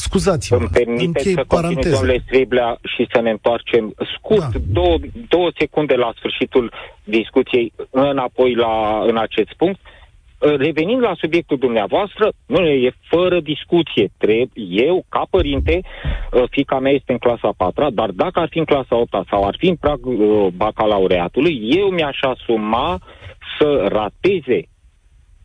Scuzați-mă, 0.06 0.58
Îmi 0.58 0.68
permiteți 0.72 1.32
să 1.32 1.44
continui, 1.48 1.90
domnule 1.90 2.22
Striblea, 2.26 2.78
și 2.96 3.08
să 3.12 3.20
ne 3.20 3.30
întoarcem 3.30 3.94
scurt, 4.16 4.52
da. 4.52 4.58
două, 4.66 4.96
două 5.28 5.50
secunde 5.58 5.94
la 5.94 6.12
sfârșitul 6.16 6.72
discuției 7.04 7.72
înapoi 7.90 8.54
la, 8.54 9.02
în 9.06 9.16
acest 9.16 9.52
punct. 9.56 9.80
Revenind 10.38 11.00
la 11.00 11.14
subiectul 11.18 11.58
dumneavoastră, 11.58 12.32
nu 12.46 12.66
e 12.66 12.92
fără 13.08 13.40
discuție. 13.40 14.10
Trebuie, 14.18 14.84
eu, 14.86 15.04
ca 15.08 15.26
părinte, 15.30 15.80
uh, 15.80 16.42
fica 16.50 16.78
mea 16.78 16.92
este 16.92 17.12
în 17.12 17.18
clasa 17.18 17.50
4 17.56 17.90
dar 17.90 18.10
dacă 18.10 18.40
ar 18.40 18.48
fi 18.50 18.58
în 18.58 18.64
clasa 18.64 18.96
8 18.96 19.26
sau 19.30 19.46
ar 19.46 19.54
fi 19.58 19.68
în 19.68 19.76
prag 19.76 20.06
uh, 20.06 20.46
bacalaureatului, 20.56 21.70
eu 21.76 21.88
mi-aș 21.88 22.18
asuma 22.20 23.00
să 23.58 23.86
rateze 23.88 24.68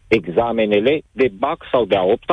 examenele 0.07 1.01
de 1.11 1.31
BAC 1.37 1.65
sau 1.71 1.85
de 1.85 1.95
a 1.95 2.03
8 2.03 2.23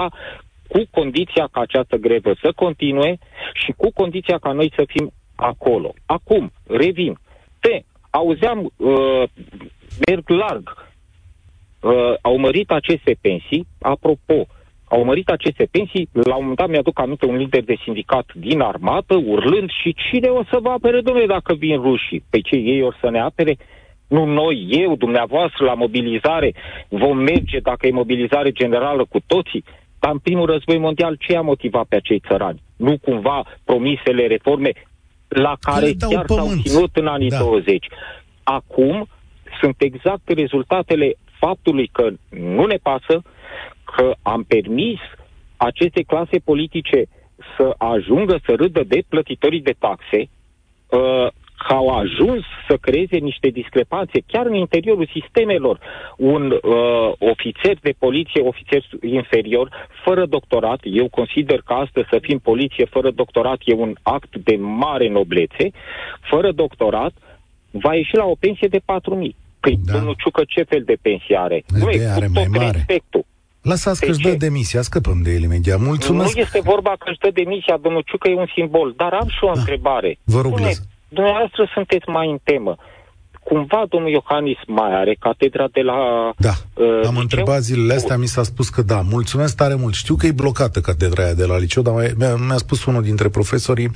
cu 0.72 0.82
condiția 0.90 1.48
ca 1.52 1.60
această 1.60 1.96
grevă 1.96 2.32
să 2.42 2.52
continue 2.56 3.18
și 3.54 3.72
cu 3.76 3.92
condiția 3.92 4.38
ca 4.38 4.52
noi 4.52 4.72
să 4.76 4.84
fim 4.86 5.12
acolo. 5.34 5.94
Acum, 6.06 6.52
revin. 6.66 7.18
Te, 7.60 7.82
auzeam, 8.10 8.72
uh, 8.76 9.22
merg 10.06 10.28
larg, 10.28 10.92
uh, 11.80 12.14
au 12.20 12.36
mărit 12.38 12.70
aceste 12.70 13.16
pensii, 13.20 13.66
apropo, 13.80 14.46
au 14.88 15.04
mărit 15.04 15.28
aceste 15.28 15.68
pensii, 15.70 16.08
la 16.12 16.34
un 16.34 16.40
moment 16.40 16.58
dat 16.58 16.68
mi-aduc 16.68 16.98
aminte 16.98 17.26
un 17.26 17.36
lider 17.36 17.64
de 17.64 17.76
sindicat 17.82 18.26
din 18.34 18.60
armată, 18.60 19.14
urlând 19.14 19.70
și 19.70 19.94
cine 19.94 20.28
o 20.28 20.42
să 20.50 20.58
vă 20.62 20.70
apere, 20.70 21.00
domnule, 21.00 21.26
dacă 21.26 21.54
vin 21.54 21.80
rușii? 21.80 22.24
Pe 22.30 22.40
ce 22.40 22.56
ei 22.56 22.82
or 22.82 22.96
să 23.00 23.10
ne 23.10 23.20
apere? 23.20 23.56
Nu 24.08 24.24
noi, 24.24 24.66
eu, 24.70 24.96
dumneavoastră, 24.96 25.64
la 25.64 25.74
mobilizare, 25.74 26.54
vom 26.88 27.18
merge, 27.18 27.58
dacă 27.58 27.86
e 27.86 27.90
mobilizare 27.90 28.50
generală, 28.50 29.04
cu 29.04 29.18
toții. 29.26 29.64
Dar 30.00 30.12
în 30.12 30.19
primul 30.19 30.47
război 30.47 30.78
mondial 30.78 31.16
ce 31.19 31.37
a 31.37 31.40
motivat 31.40 31.85
pe 31.85 31.97
acei 31.97 32.23
țărani? 32.28 32.62
Nu 32.76 32.99
cumva 32.99 33.45
promisele 33.64 34.26
reforme 34.26 34.73
la 35.28 35.57
care 35.61 35.92
chiar 36.09 36.25
s-au 36.26 36.49
ținut 36.62 36.97
în 36.97 37.07
anii 37.07 37.28
da. 37.28 37.38
20. 37.38 37.87
Acum 38.42 39.09
sunt 39.61 39.75
exact 39.78 40.28
rezultatele 40.28 41.14
faptului 41.38 41.87
că 41.87 42.11
nu 42.28 42.66
ne 42.66 42.76
pasă, 42.76 43.23
că 43.85 44.14
am 44.23 44.42
permis 44.42 44.99
aceste 45.57 46.02
clase 46.02 46.38
politice 46.38 47.07
să 47.57 47.75
ajungă 47.78 48.40
să 48.47 48.54
râdă 48.57 48.83
de 48.87 49.02
plătitorii 49.09 49.61
de 49.61 49.75
taxe, 49.78 50.28
uh, 50.87 51.26
au 51.69 51.88
ajuns 51.88 52.45
să 52.69 52.76
creeze 52.76 53.17
niște 53.17 53.49
discrepanțe 53.49 54.23
chiar 54.26 54.47
în 54.47 54.55
interiorul 54.55 55.09
sistemelor. 55.12 55.81
Un 56.17 56.50
uh, 56.50 57.12
ofițer 57.19 57.79
de 57.83 57.95
poliție, 57.99 58.43
ofițer 58.43 58.85
inferior, 59.02 59.88
fără 60.05 60.26
doctorat, 60.26 60.81
eu 60.83 61.09
consider 61.09 61.62
că 61.64 61.73
astăzi 61.73 62.09
să 62.11 62.19
fim 62.23 62.38
poliție 62.38 62.85
fără 62.85 63.11
doctorat 63.11 63.59
e 63.64 63.75
un 63.75 63.95
act 64.02 64.37
de 64.37 64.57
mare 64.57 65.09
noblețe, 65.09 65.71
fără 66.21 66.52
doctorat, 66.52 67.12
va 67.71 67.95
ieși 67.95 68.17
la 68.17 68.25
o 68.25 68.35
pensie 68.40 68.69
de 68.69 68.79
4.000. 68.79 68.83
Păi, 69.61 69.79
da. 69.85 69.93
domnul 69.93 70.14
Ciucă, 70.19 70.43
ce 70.47 70.62
fel 70.62 70.83
de 70.85 70.97
pensie 71.02 71.37
are? 71.37 71.62
De 71.67 71.79
nu 71.79 71.90
e, 71.90 72.09
are 72.09 72.26
cu 72.26 72.33
tot 72.33 72.49
mai 72.49 72.59
mare. 72.59 72.71
respectul. 72.71 73.25
Lăsați 73.62 74.00
că-și 74.07 74.19
dă 74.19 74.35
demisia, 74.38 74.83
scăpăm 74.83 75.23
de 75.23 75.33
el 75.33 75.43
imediat. 75.43 75.79
Mulțumesc. 75.81 76.35
Nu 76.35 76.40
este 76.40 76.61
vorba 76.61 76.90
că 76.99 77.11
își 77.11 77.19
dă 77.19 77.31
demisia, 77.31 77.76
domnul 77.83 78.02
Ciucă 78.07 78.29
e 78.29 78.35
un 78.35 78.47
simbol, 78.55 78.95
dar 78.97 79.12
am 79.12 79.29
și 79.29 79.38
o 79.45 79.50
da. 79.52 79.59
întrebare. 79.59 80.19
Vă 80.25 80.40
rog, 80.40 80.52
Spune, 80.52 80.73
dumneavoastră 81.11 81.71
sunteți 81.75 82.09
mai 82.09 82.31
în 82.31 82.38
temă. 82.43 82.76
Cumva 83.43 83.85
domnul 83.88 84.11
Iohannis 84.11 84.59
mai 84.67 84.93
are 84.95 85.17
catedra 85.21 85.67
de 85.73 85.81
la... 85.81 86.31
Da, 86.37 86.55
uh, 86.75 86.87
am 86.87 87.00
liceu? 87.00 87.21
întrebat 87.21 87.61
zilele 87.61 87.95
astea, 87.95 88.17
mi 88.17 88.26
s-a 88.26 88.43
spus 88.43 88.69
că 88.69 88.83
da. 88.83 89.00
Mulțumesc 89.00 89.57
tare 89.57 89.75
mult. 89.75 89.95
Știu 89.95 90.14
că 90.14 90.26
e 90.26 90.33
blocată 90.33 90.81
catedra 90.81 91.23
aia 91.25 91.35
de 91.35 91.47
la 91.47 91.59
liceu, 91.59 91.83
dar 91.83 91.95
mi-a, 92.17 92.35
mi-a 92.35 92.57
spus 92.57 92.85
unul 92.85 93.02
dintre 93.02 93.29
profesorii 93.29 93.90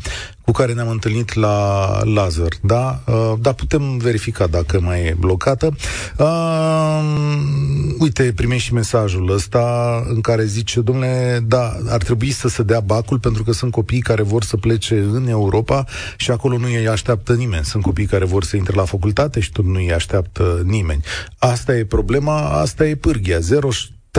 cu 0.45 0.53
care 0.53 0.73
ne-am 0.73 0.89
întâlnit 0.89 1.35
la 1.35 1.89
Lazar, 2.05 2.53
da? 2.61 3.01
Uh, 3.07 3.33
dar 3.41 3.53
putem 3.53 3.97
verifica 3.97 4.47
dacă 4.47 4.81
mai 4.81 5.01
e 5.01 5.17
blocată. 5.19 5.77
Uh, 6.19 7.01
uite, 7.99 8.33
primești 8.37 8.67
și 8.67 8.73
mesajul 8.75 9.31
ăsta 9.31 10.03
în 10.09 10.21
care 10.21 10.45
zice, 10.45 10.81
domnule, 10.81 11.41
da, 11.47 11.77
ar 11.89 12.03
trebui 12.03 12.31
să 12.31 12.49
se 12.49 12.63
dea 12.63 12.81
bacul 12.81 13.19
pentru 13.19 13.43
că 13.43 13.53
sunt 13.53 13.71
copii 13.71 14.01
care 14.01 14.23
vor 14.23 14.43
să 14.43 14.57
plece 14.57 14.95
în 14.95 15.27
Europa 15.29 15.85
și 16.17 16.31
acolo 16.31 16.59
nu 16.59 16.67
îi 16.67 16.89
așteaptă 16.89 17.35
nimeni. 17.35 17.65
Sunt 17.65 17.83
copii 17.83 18.07
care 18.07 18.25
vor 18.25 18.45
să 18.45 18.57
intre 18.57 18.75
la 18.75 18.85
facultate 18.85 19.41
și 19.41 19.53
tot 19.53 19.65
nu 19.65 19.79
îi 19.79 19.93
așteaptă 19.93 20.63
nimeni. 20.65 21.05
Asta 21.39 21.77
e 21.77 21.85
problema, 21.85 22.41
asta 22.41 22.87
e 22.87 22.95
pârghia. 22.95 23.39
0 23.39 23.69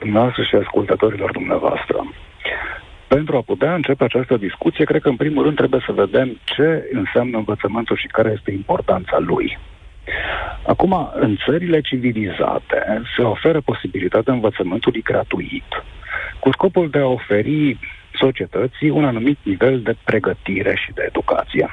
Dumneavoastră 0.01 0.43
și 0.43 0.55
ascultătorilor 0.55 1.31
dumneavoastră. 1.33 1.97
Pentru 3.09 3.37
a 3.37 3.41
putea 3.41 3.75
începe 3.75 4.05
această 4.05 4.37
discuție, 4.37 4.85
cred 4.85 5.03
că 5.03 5.09
în 5.09 5.17
primul 5.17 5.43
rând 5.43 5.57
trebuie 5.57 5.83
să 5.87 5.93
vedem 5.93 6.41
ce 6.45 6.89
înseamnă 6.93 7.37
învățământul 7.37 7.97
și 7.97 8.07
care 8.07 8.31
este 8.37 8.51
importanța 8.51 9.19
lui. 9.19 9.59
Acum, 10.67 11.11
în 11.15 11.37
țările 11.45 11.81
civilizate 11.81 13.03
se 13.17 13.23
oferă 13.23 13.61
posibilitatea 13.61 14.33
învățământului 14.33 15.03
gratuit, 15.03 15.71
cu 16.41 16.53
scopul 16.53 16.91
de 16.91 16.99
a 16.99 17.07
oferi 17.07 17.79
societății 18.21 18.91
un 18.91 19.05
anumit 19.05 19.39
nivel 19.43 19.81
de 19.81 19.97
pregătire 20.05 20.75
și 20.85 20.93
de 20.93 21.05
educație. 21.07 21.69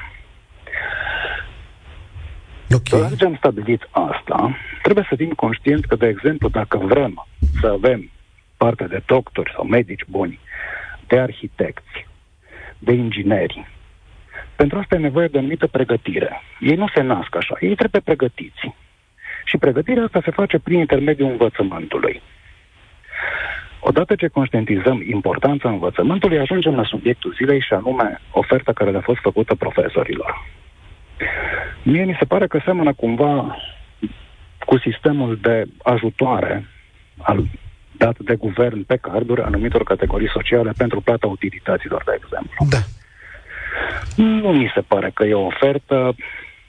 Okay. 2.70 3.00
Dacă 3.00 3.24
am 3.24 3.36
stabilit 3.36 3.88
asta, 3.90 4.56
trebuie 4.82 5.06
să 5.08 5.16
fim 5.16 5.30
conștienți 5.30 5.86
că, 5.86 5.96
de 5.96 6.06
exemplu, 6.06 6.48
dacă 6.48 6.78
vrem 6.78 7.26
să 7.60 7.66
avem 7.66 8.10
parte 8.58 8.84
de 8.84 9.02
doctori 9.06 9.52
sau 9.54 9.64
medici 9.64 10.04
buni, 10.08 10.38
de 11.06 11.18
arhitecți, 11.18 12.06
de 12.78 12.92
ingineri. 12.92 13.66
Pentru 14.56 14.78
asta 14.78 14.94
e 14.94 14.98
nevoie 14.98 15.26
de 15.26 15.36
o 15.36 15.38
anumită 15.38 15.66
pregătire. 15.66 16.42
Ei 16.60 16.76
nu 16.76 16.88
se 16.94 17.00
nasc 17.02 17.36
așa, 17.36 17.56
ei 17.60 17.74
trebuie 17.74 18.00
pregătiți. 18.04 18.74
Și 19.44 19.56
pregătirea 19.58 20.04
asta 20.04 20.20
se 20.24 20.30
face 20.30 20.58
prin 20.58 20.78
intermediul 20.78 21.30
învățământului. 21.30 22.22
Odată 23.80 24.14
ce 24.14 24.28
conștientizăm 24.28 25.02
importanța 25.08 25.68
învățământului, 25.68 26.38
ajungem 26.38 26.74
la 26.74 26.84
subiectul 26.84 27.34
zilei 27.36 27.60
și 27.60 27.72
anume 27.72 28.20
oferta 28.30 28.72
care 28.72 28.90
le-a 28.90 29.00
fost 29.00 29.20
făcută 29.20 29.54
profesorilor. 29.54 30.46
Mie 31.82 32.04
mi 32.04 32.16
se 32.18 32.24
pare 32.24 32.46
că 32.46 32.60
seamănă 32.64 32.92
cumva 32.92 33.56
cu 34.58 34.78
sistemul 34.78 35.36
de 35.36 35.64
ajutoare 35.82 36.66
al 37.18 37.44
dat 37.98 38.18
de 38.18 38.34
guvern 38.34 38.82
pe 38.82 38.96
carduri 38.96 39.42
anumitor 39.42 39.82
categorii 39.82 40.28
sociale 40.28 40.72
pentru 40.76 41.00
plata 41.00 41.26
utilităților, 41.26 42.02
de 42.04 42.18
exemplu. 42.22 42.66
Da. 42.70 42.78
Nu 44.16 44.52
mi 44.52 44.70
se 44.74 44.80
pare 44.80 45.10
că 45.14 45.24
e 45.24 45.34
o 45.34 45.46
ofertă, 45.46 46.14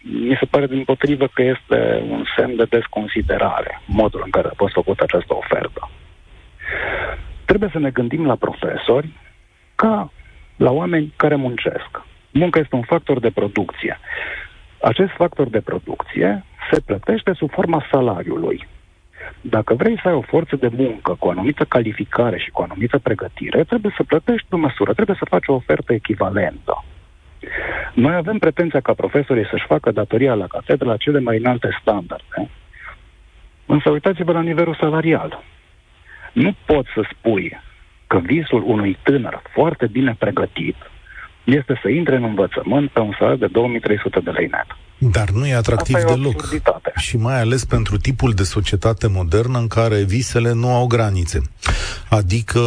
mi 0.01 0.37
se 0.39 0.45
pare 0.45 0.67
din 0.67 0.83
potrivă 0.83 1.27
că 1.27 1.41
este 1.41 2.03
un 2.09 2.23
semn 2.37 2.55
de 2.55 2.65
desconsiderare 2.69 3.81
modul 3.85 4.21
în 4.25 4.29
care 4.29 4.47
a 4.47 4.55
fost 4.55 4.73
făcută 4.73 5.03
această 5.03 5.35
ofertă. 5.35 5.89
Trebuie 7.45 7.69
să 7.71 7.79
ne 7.79 7.89
gândim 7.89 8.25
la 8.25 8.35
profesori 8.35 9.09
ca 9.75 10.11
la 10.55 10.71
oameni 10.71 11.13
care 11.15 11.35
muncesc. 11.35 12.01
Munca 12.31 12.59
este 12.59 12.75
un 12.75 12.81
factor 12.81 13.19
de 13.19 13.29
producție. 13.29 13.99
Acest 14.81 15.11
factor 15.11 15.47
de 15.47 15.61
producție 15.61 16.43
se 16.71 16.79
plătește 16.79 17.33
sub 17.33 17.51
forma 17.51 17.85
salariului. 17.91 18.67
Dacă 19.41 19.73
vrei 19.73 19.99
să 20.01 20.07
ai 20.07 20.13
o 20.13 20.21
forță 20.21 20.55
de 20.55 20.69
muncă 20.75 21.15
cu 21.19 21.27
o 21.27 21.29
anumită 21.29 21.63
calificare 21.63 22.37
și 22.37 22.49
cu 22.49 22.61
o 22.61 22.63
anumită 22.63 22.97
pregătire, 22.97 23.63
trebuie 23.63 23.93
să 23.97 24.03
plătești 24.03 24.47
pe 24.49 24.55
măsură, 24.55 24.93
trebuie 24.93 25.15
să 25.19 25.25
faci 25.29 25.47
o 25.47 25.53
ofertă 25.53 25.93
echivalentă. 25.93 26.83
Noi 27.93 28.15
avem 28.15 28.37
pretenția 28.37 28.79
ca 28.79 28.93
profesorii 28.93 29.47
să-și 29.49 29.65
facă 29.65 29.91
datoria 29.91 30.33
la 30.33 30.47
catedră 30.47 30.89
la 30.89 30.97
cele 30.97 31.19
mai 31.19 31.37
înalte 31.37 31.77
standarde, 31.81 32.49
însă 33.65 33.89
uitați-vă 33.89 34.31
la 34.31 34.41
nivelul 34.41 34.75
salarial. 34.79 35.43
Nu 36.33 36.55
poți 36.65 36.89
să 36.93 37.01
spui 37.11 37.59
că 38.07 38.19
visul 38.19 38.63
unui 38.65 38.97
tânăr 39.03 39.41
foarte 39.53 39.87
bine 39.87 40.15
pregătit 40.19 40.75
este 41.43 41.79
să 41.81 41.89
intre 41.89 42.15
în 42.15 42.23
învățământ 42.23 42.89
pe 42.89 42.99
un 42.99 43.13
salariu 43.17 43.37
de 43.37 43.47
2300 43.47 44.19
de 44.19 44.31
lei 44.31 44.47
net. 44.47 44.77
Dar 45.01 45.29
nu 45.29 45.47
e 45.47 45.53
atractiv 45.53 45.95
Asta 45.95 46.13
deloc. 46.13 46.49
E 46.53 46.61
și 46.99 47.17
mai 47.17 47.39
ales 47.39 47.65
pentru 47.65 47.97
tipul 47.97 48.33
de 48.33 48.43
societate 48.43 49.07
modernă 49.07 49.57
în 49.57 49.67
care 49.67 50.03
visele 50.03 50.53
nu 50.53 50.73
au 50.73 50.87
granițe. 50.87 51.41
Adică 52.09 52.61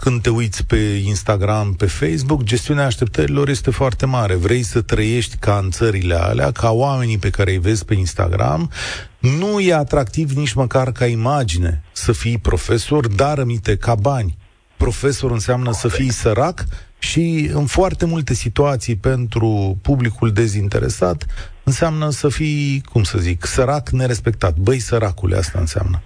când 0.00 0.22
te 0.22 0.30
uiți 0.30 0.64
pe 0.64 1.02
Instagram, 1.04 1.74
pe 1.74 1.86
Facebook, 1.86 2.42
gestiunea 2.42 2.84
așteptărilor 2.84 3.48
este 3.48 3.70
foarte 3.70 4.06
mare. 4.06 4.34
Vrei 4.34 4.62
să 4.62 4.80
trăiești 4.80 5.36
ca 5.36 5.60
în 5.62 5.70
țările 5.70 6.14
alea, 6.14 6.50
ca 6.50 6.70
oamenii 6.70 7.18
pe 7.18 7.30
care 7.30 7.50
îi 7.50 7.58
vezi 7.58 7.84
pe 7.84 7.94
Instagram, 7.94 8.70
nu 9.18 9.60
e 9.60 9.74
atractiv 9.74 10.30
nici 10.30 10.52
măcar 10.52 10.92
ca 10.92 11.06
imagine 11.06 11.82
să 11.92 12.12
fii 12.12 12.38
profesor, 12.38 13.08
dar 13.08 13.36
rămite 13.36 13.76
ca 13.76 13.94
bani. 13.94 14.36
Profesor 14.76 15.30
înseamnă 15.30 15.72
să 15.72 15.88
fii 15.88 16.12
sărac 16.12 16.64
și 16.98 17.50
în 17.52 17.66
foarte 17.66 18.04
multe 18.04 18.34
situații 18.34 18.96
pentru 18.96 19.78
publicul 19.82 20.32
dezinteresat 20.32 21.26
înseamnă 21.64 22.08
să 22.10 22.28
fii, 22.28 22.82
cum 22.92 23.02
să 23.02 23.18
zic, 23.18 23.44
sărac 23.44 23.88
nerespectat. 23.88 24.56
Băi, 24.56 24.78
săracule, 24.78 25.36
asta 25.36 25.58
înseamnă. 25.58 26.02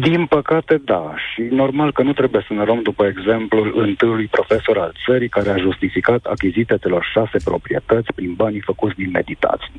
Din 0.00 0.26
păcate, 0.26 0.80
da. 0.84 1.14
Și 1.16 1.42
normal 1.50 1.92
că 1.92 2.02
nu 2.02 2.12
trebuie 2.12 2.44
să 2.46 2.52
ne 2.52 2.64
luăm 2.64 2.82
după 2.82 3.06
exemplul 3.06 3.72
întâiului 3.76 4.26
profesor 4.26 4.78
al 4.78 4.94
țării 5.04 5.28
care 5.28 5.50
a 5.50 5.56
justificat 5.56 6.24
achiziția 6.24 6.76
celor 6.76 7.04
șase 7.12 7.38
proprietăți 7.44 8.12
prin 8.14 8.34
banii 8.34 8.60
făcuți 8.60 8.94
din 8.94 9.10
meditații. 9.10 9.72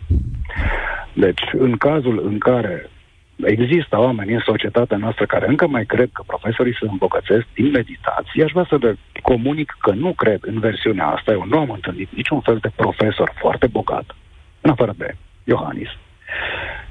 Deci, 1.13 1.41
în 1.51 1.77
cazul 1.77 2.21
în 2.25 2.37
care 2.37 2.89
există 3.35 3.99
oameni 3.99 4.33
în 4.33 4.41
societatea 4.45 4.97
noastră 4.97 5.25
care 5.25 5.47
încă 5.47 5.67
mai 5.67 5.85
cred 5.85 6.09
că 6.13 6.23
profesorii 6.25 6.77
se 6.79 6.87
îmbogățesc 6.89 7.45
din 7.53 7.71
meditație, 7.71 8.43
aș 8.43 8.51
vrea 8.51 8.65
să 8.69 8.77
le 8.81 8.97
comunic 9.21 9.77
că 9.79 9.91
nu 9.91 10.13
cred 10.13 10.39
în 10.41 10.59
versiunea 10.59 11.07
asta. 11.07 11.31
Eu 11.31 11.45
nu 11.49 11.57
am 11.57 11.69
întâlnit 11.69 12.09
niciun 12.15 12.39
fel 12.39 12.57
de 12.61 12.71
profesor 12.75 13.31
foarte 13.39 13.67
bogat, 13.67 14.15
în 14.63 14.69
afară 14.69 14.93
de 14.97 15.15
Iohannis. 15.43 15.89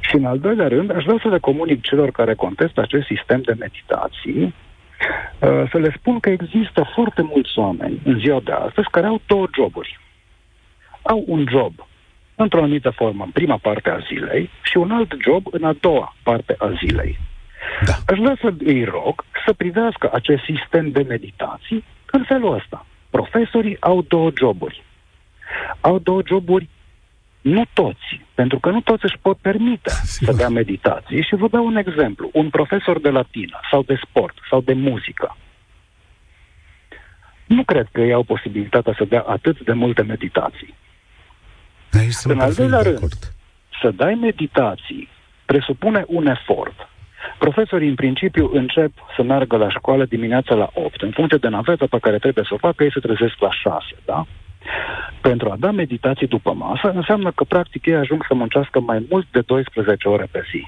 Și 0.01 0.15
în 0.17 0.25
al 0.25 0.39
doilea 0.39 0.69
rând, 0.69 0.97
aș 0.97 1.05
vrea 1.05 1.19
să 1.23 1.29
le 1.29 1.39
comunic 1.39 1.83
celor 1.83 2.11
care 2.11 2.35
contestă 2.35 2.81
acest 2.81 3.07
sistem 3.07 3.41
de 3.41 3.55
meditații, 3.59 4.43
uh, 4.43 5.71
să 5.71 5.79
le 5.79 5.95
spun 5.99 6.21
că 6.21 6.31
există 6.31 6.91
foarte 6.95 7.23
mulți 7.23 7.59
oameni 7.59 8.01
în 8.05 8.19
ziua 8.19 8.41
de 8.45 8.53
astăzi 8.53 8.89
care 8.91 9.07
au 9.07 9.21
două 9.27 9.47
joburi. 9.55 10.01
Au 11.03 11.25
un 11.27 11.47
job 11.51 11.73
într-o 12.35 12.63
anumită 12.63 12.91
formă 12.91 13.25
în 13.25 13.31
prima 13.31 13.57
parte 13.57 13.91
a 13.91 13.99
zilei 13.99 14.51
și 14.63 14.77
un 14.77 14.91
alt 14.91 15.15
job 15.25 15.47
în 15.51 15.65
a 15.65 15.75
doua 15.81 16.17
parte 16.23 16.55
a 16.59 16.71
zilei. 16.71 17.19
Da. 17.85 17.93
Aș 18.07 18.19
vrea 18.19 18.37
să 18.41 18.55
îi 18.65 18.85
rog 18.85 19.25
să 19.47 19.53
privească 19.53 20.11
acest 20.13 20.43
sistem 20.43 20.91
de 20.91 21.05
meditații 21.09 21.85
în 22.11 22.23
felul 22.25 22.55
ăsta. 22.55 22.87
Profesorii 23.11 23.77
au 23.81 24.03
două 24.03 24.31
joburi. 24.39 24.83
Au 25.81 25.99
două 25.99 26.23
joburi 26.27 26.69
nu 27.43 27.63
toți, 27.73 28.21
pentru 28.35 28.59
că 28.59 28.71
nu 28.71 28.81
toți 28.81 29.05
își 29.05 29.19
pot 29.23 29.37
permite 29.37 29.91
Sigur. 29.91 30.35
să 30.35 30.39
dea 30.39 30.49
meditații 30.49 31.23
și 31.23 31.35
vă 31.35 31.49
dau 31.49 31.67
un 31.67 31.77
exemplu. 31.77 32.31
Un 32.33 32.51
profesor 32.51 33.01
de 33.01 33.09
latină 33.11 33.61
sau 33.71 33.83
de 33.83 34.01
sport 34.09 34.35
sau 34.51 34.61
de 34.61 34.73
muzică 34.73 35.37
nu 37.55 37.63
cred 37.65 37.89
că 37.93 38.01
ei 38.01 38.13
au 38.13 38.23
posibilitatea 38.23 38.95
să 38.97 39.05
dea 39.05 39.21
atât 39.21 39.65
de 39.65 39.73
multe 39.73 40.03
meditații. 40.03 40.75
Aici 41.93 42.15
în 42.25 42.41
al 42.41 42.53
doilea 42.53 42.83
de 42.83 42.89
rând, 42.89 43.33
să 43.81 43.91
dai 43.91 44.15
meditații 44.15 45.09
presupune 45.45 46.05
un 46.07 46.27
efort. 46.27 46.89
Profesorii, 47.39 47.89
în 47.89 47.95
principiu, 47.95 48.51
încep 48.53 48.93
să 49.17 49.23
meargă 49.23 49.57
la 49.57 49.71
școală 49.71 50.05
dimineața 50.05 50.55
la 50.55 50.71
8. 50.73 51.03
În 51.03 51.11
funcție 51.11 51.39
de 51.39 51.49
naveta 51.49 51.87
pe 51.91 51.99
care 51.99 52.19
trebuie 52.19 52.45
să 52.49 52.55
o 52.55 52.65
facă, 52.67 52.85
ei 52.85 52.93
se 52.93 53.01
trezesc 53.01 53.39
la 53.39 53.51
6, 53.51 53.85
da? 54.05 54.27
Pentru 55.21 55.51
a 55.51 55.57
da 55.59 55.71
meditații 55.71 56.27
după 56.27 56.53
masă, 56.53 56.93
înseamnă 56.95 57.33
că, 57.33 57.45
practic, 57.45 57.87
ei 57.87 57.95
ajung 57.95 58.25
să 58.29 58.35
muncească 58.35 58.81
mai 58.81 59.07
mult 59.11 59.27
de 59.31 59.41
12 59.41 60.09
ore 60.09 60.29
pe 60.31 60.43
zi. 60.51 60.67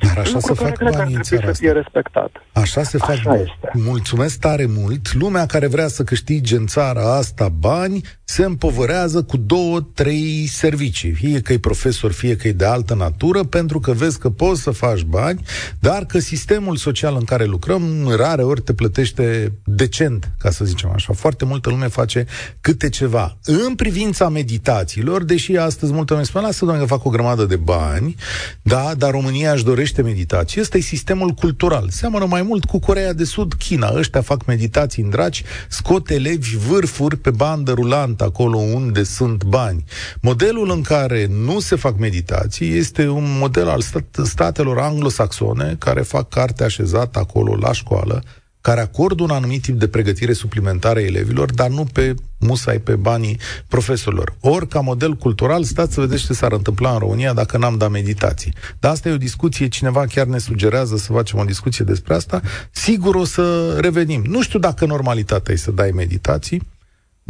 Dar 0.00 0.18
așa 0.18 0.38
se 0.38 0.54
fac 0.54 0.90
banii 0.90 1.14
în 1.14 1.22
țara 1.22 1.48
asta. 1.48 1.72
respectat. 1.72 2.30
Așa 2.52 2.82
se 2.82 2.98
fac 2.98 3.10
așa 3.10 3.34
este. 3.34 3.70
Mulțumesc 3.72 4.40
tare 4.40 4.66
mult. 4.68 5.14
Lumea 5.14 5.46
care 5.46 5.66
vrea 5.66 5.88
să 5.88 6.02
câștige 6.02 6.56
în 6.56 6.66
țara 6.66 7.16
asta 7.16 7.48
bani 7.48 8.00
se 8.30 8.44
împovărează 8.44 9.22
cu 9.22 9.36
două, 9.36 9.80
trei 9.94 10.46
servicii. 10.52 11.10
Fie 11.10 11.40
că 11.40 11.52
e 11.52 11.58
profesor, 11.58 12.12
fie 12.12 12.36
că 12.36 12.48
e 12.48 12.52
de 12.52 12.64
altă 12.64 12.94
natură, 12.94 13.42
pentru 13.42 13.80
că 13.80 13.92
vezi 13.92 14.18
că 14.18 14.30
poți 14.30 14.62
să 14.62 14.70
faci 14.70 15.02
bani, 15.02 15.42
dar 15.80 16.04
că 16.04 16.18
sistemul 16.18 16.76
social 16.76 17.14
în 17.18 17.24
care 17.24 17.44
lucrăm 17.44 17.82
rare 18.16 18.42
ori 18.42 18.60
te 18.60 18.72
plătește 18.72 19.52
decent, 19.64 20.30
ca 20.38 20.50
să 20.50 20.64
zicem 20.64 20.90
așa. 20.94 21.12
Foarte 21.12 21.44
multă 21.44 21.70
lume 21.70 21.88
face 21.88 22.26
câte 22.60 22.88
ceva. 22.88 23.36
În 23.44 23.74
privința 23.74 24.28
meditațiilor, 24.28 25.24
deși 25.24 25.56
astăzi 25.56 25.92
multă 25.92 26.12
lume 26.12 26.24
spune, 26.24 26.44
lasă, 26.44 26.64
doamne, 26.64 26.82
că 26.82 26.88
fac 26.88 27.04
o 27.04 27.10
grămadă 27.10 27.44
de 27.44 27.56
bani, 27.56 28.16
da, 28.62 28.92
dar 28.96 29.10
România 29.10 29.52
își 29.52 29.64
dorește 29.64 29.78
dorește 29.80 30.02
meditație. 30.02 30.60
Ăsta 30.60 30.76
e 30.76 30.80
sistemul 30.80 31.30
cultural. 31.30 31.88
Seamănă 31.90 32.24
mai 32.24 32.42
mult 32.42 32.64
cu 32.64 32.78
Corea 32.78 33.12
de 33.12 33.24
Sud, 33.24 33.52
China. 33.54 33.92
Ăștia 33.94 34.20
fac 34.20 34.46
meditații 34.46 35.02
în 35.02 35.10
draci, 35.10 35.42
scot 35.68 36.10
elevi 36.10 36.56
vârfuri 36.56 37.16
pe 37.16 37.30
bandă 37.30 37.72
rulantă 37.72 38.19
important 38.20 38.38
acolo 38.40 38.56
unde 38.56 39.02
sunt 39.02 39.44
bani. 39.44 39.84
Modelul 40.20 40.70
în 40.70 40.82
care 40.82 41.26
nu 41.26 41.60
se 41.60 41.76
fac 41.76 41.98
meditații 41.98 42.76
este 42.76 43.08
un 43.08 43.38
model 43.38 43.68
al 43.68 43.80
stat- 43.80 44.24
statelor 44.24 44.78
anglosaxone 44.78 45.76
care 45.78 46.00
fac 46.02 46.28
carte 46.28 46.64
așezată 46.64 47.18
acolo 47.18 47.56
la 47.56 47.72
școală, 47.72 48.22
care 48.60 48.80
acordă 48.80 49.22
un 49.22 49.30
anumit 49.30 49.62
tip 49.62 49.78
de 49.78 49.88
pregătire 49.88 50.32
suplimentară 50.32 51.00
elevilor, 51.00 51.52
dar 51.52 51.68
nu 51.68 51.84
pe 51.92 52.14
musai 52.38 52.78
pe 52.78 52.96
banii 52.96 53.38
profesorilor. 53.68 54.34
Ori, 54.40 54.68
ca 54.68 54.80
model 54.80 55.14
cultural, 55.14 55.62
stați 55.64 55.94
să 55.94 56.00
vedeți 56.00 56.26
ce 56.26 56.32
s-ar 56.32 56.52
întâmpla 56.52 56.92
în 56.92 56.98
România 56.98 57.32
dacă 57.32 57.58
n-am 57.58 57.76
dat 57.76 57.90
meditații. 57.90 58.54
Dar 58.78 58.90
asta 58.90 59.08
e 59.08 59.12
o 59.12 59.16
discuție, 59.16 59.68
cineva 59.68 60.04
chiar 60.06 60.26
ne 60.26 60.38
sugerează 60.38 60.96
să 60.96 61.12
facem 61.12 61.38
o 61.38 61.44
discuție 61.44 61.84
despre 61.84 62.14
asta. 62.14 62.40
Sigur 62.70 63.14
o 63.14 63.24
să 63.24 63.76
revenim. 63.80 64.22
Nu 64.26 64.42
știu 64.42 64.58
dacă 64.58 64.86
normalitatea 64.86 65.54
e 65.54 65.56
să 65.56 65.70
dai 65.70 65.90
meditații, 65.90 66.62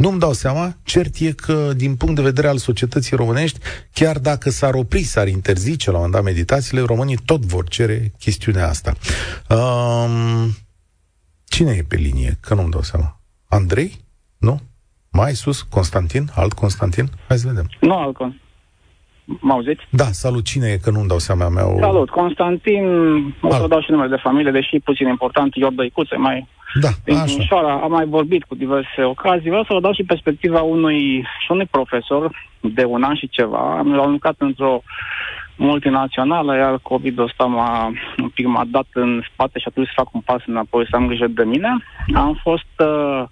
nu-mi 0.01 0.19
dau 0.19 0.33
seama, 0.33 0.75
cert 0.83 1.15
e 1.19 1.31
că, 1.31 1.73
din 1.75 1.95
punct 1.95 2.15
de 2.15 2.21
vedere 2.21 2.47
al 2.47 2.57
societății 2.57 3.15
românești, 3.15 3.59
chiar 3.93 4.19
dacă 4.19 4.49
s-ar 4.49 4.73
opri, 4.73 5.01
s-ar 5.01 5.27
interzice 5.27 5.91
la 5.91 5.97
un 5.97 6.03
moment 6.03 6.23
dat 6.23 6.33
meditațiile, 6.33 6.81
românii 6.81 7.17
tot 7.25 7.41
vor 7.45 7.67
cere 7.67 8.11
chestiunea 8.19 8.67
asta. 8.67 8.93
Um, 9.49 10.55
Cine 11.55 11.71
e 11.71 11.83
pe 11.89 11.95
linie? 11.95 12.37
Că 12.41 12.53
nu-mi 12.53 12.71
dau 12.71 12.81
seama. 12.81 13.19
Andrei? 13.49 13.91
Nu? 14.37 14.59
Mai 15.11 15.31
sus? 15.31 15.61
Constantin? 15.61 16.23
Alt 16.35 16.53
Constantin? 16.53 17.05
Hai 17.27 17.37
să 17.37 17.47
vedem. 17.47 17.67
Nu 17.79 17.97
alt 17.97 18.15
Constantin. 18.15 18.49
Mă 19.39 19.53
auziți? 19.53 19.83
Da, 19.89 20.03
salut. 20.03 20.43
Cine 20.43 20.67
e? 20.67 20.77
Că 20.77 20.89
nu-mi 20.89 21.07
dau 21.07 21.17
seama 21.17 21.49
mea. 21.49 21.67
O... 21.67 21.79
Salut. 21.79 22.09
Constantin, 22.09 22.85
o 23.41 23.53
să 23.53 23.67
dau 23.67 23.81
și 23.81 23.91
numele 23.91 24.15
de 24.15 24.21
familie, 24.23 24.51
deși 24.51 24.79
puțin 24.79 25.07
important, 25.07 25.55
Iordă 25.55 25.83
Icuțe, 25.83 26.15
mai 26.15 26.47
da, 26.73 26.87
din 27.05 27.17
Timișoara, 27.25 27.73
am 27.73 27.91
mai 27.91 28.05
vorbit 28.05 28.43
cu 28.43 28.55
diverse 28.55 29.03
ocazii. 29.03 29.49
Vreau 29.49 29.63
să 29.63 29.73
vă 29.73 29.79
dau 29.79 29.93
și 29.93 30.03
perspectiva 30.03 30.61
unui, 30.61 31.21
și 31.43 31.51
unui 31.51 31.65
profesor 31.65 32.49
de 32.59 32.83
un 32.83 33.03
an 33.03 33.15
și 33.15 33.29
ceva. 33.29 33.77
Am 33.77 34.11
lucrat 34.11 34.35
într-o 34.37 34.81
multinațională, 35.55 36.55
iar 36.55 36.79
COVID-ul 36.81 37.23
ăsta 37.23 37.43
m-a, 37.45 37.91
un 38.17 38.29
pic 38.29 38.45
m-a 38.45 38.65
dat 38.67 38.87
în 38.93 39.21
spate 39.33 39.59
și 39.59 39.65
atunci 39.67 39.87
să 39.87 39.93
fac 39.95 40.13
un 40.13 40.21
pas 40.21 40.41
înapoi, 40.45 40.87
să 40.89 40.95
am 40.95 41.07
grijă 41.07 41.27
de 41.27 41.43
mine. 41.43 41.69
Am 42.13 42.39
fost 42.41 42.73
uh, 42.77 43.23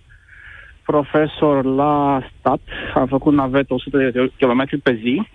profesor 0.86 1.66
la 1.66 2.22
stat, 2.40 2.60
am 2.94 3.06
făcut 3.06 3.34
navetă 3.34 3.74
100 3.74 3.98
de 3.98 4.32
km 4.40 4.82
pe 4.84 4.94
zi, 4.94 5.28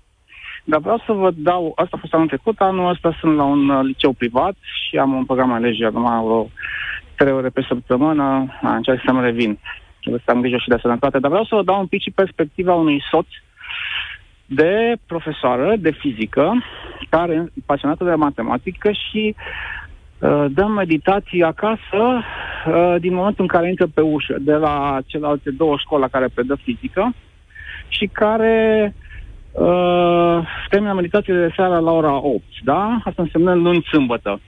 dar 0.70 0.80
vreau 0.80 1.02
să 1.06 1.12
vă 1.12 1.30
dau, 1.34 1.72
asta 1.76 1.96
a 1.96 2.00
fost 2.00 2.14
anul 2.14 2.26
trecut, 2.26 2.60
anul 2.60 2.90
ăsta 2.90 3.16
sunt 3.20 3.36
la 3.36 3.44
un 3.44 3.68
uh, 3.68 3.84
liceu 3.84 4.12
privat 4.12 4.54
și 4.88 4.96
am 4.96 5.12
un 5.12 5.24
program 5.24 5.52
al 5.52 5.60
legii, 5.60 5.84
acum 5.84 6.24
vreo 6.24 6.50
trei 7.16 7.32
ore 7.32 7.48
pe 7.48 7.64
săptămână, 7.68 8.58
încerc 8.60 9.02
să-mi 9.04 9.20
revin. 9.20 9.58
Trebuie 10.00 10.22
să 10.24 10.30
am 10.30 10.40
grijă 10.40 10.56
și 10.56 10.68
de 10.68 10.78
sănătate, 10.80 11.18
dar 11.18 11.30
vreau 11.30 11.44
să 11.44 11.54
vă 11.54 11.62
dau 11.62 11.80
un 11.80 11.86
pic 11.86 12.02
și 12.02 12.10
perspectiva 12.10 12.74
unui 12.74 13.02
soț 13.10 13.26
de 14.46 14.94
profesoară 15.06 15.74
de 15.78 15.90
fizică, 15.90 16.62
care 17.08 17.34
e 17.34 17.60
pasionată 17.66 18.04
de 18.04 18.14
matematică 18.14 18.90
și 18.90 19.34
uh, 20.18 20.44
dă 20.50 20.66
meditații 20.66 21.42
acasă 21.42 22.02
uh, 22.66 22.94
din 23.00 23.14
momentul 23.14 23.42
în 23.44 23.46
care 23.46 23.68
intră 23.68 23.86
pe 23.94 24.00
ușă, 24.00 24.36
de 24.40 24.54
la 24.54 24.98
celelalte 25.06 25.50
două 25.50 25.76
școli 25.78 26.00
la 26.00 26.08
care 26.08 26.28
predă 26.34 26.54
fizică 26.54 27.14
și 27.88 28.06
care 28.12 28.94
uh, 29.52 30.38
termină 30.68 30.92
meditațiile 30.92 31.46
de 31.46 31.52
seara 31.56 31.78
la 31.78 31.90
ora 31.90 32.14
8, 32.14 32.42
da? 32.64 33.00
Asta 33.04 33.22
înseamnă 33.22 33.54
luni 33.54 33.86
sâmbătă. 33.90 34.40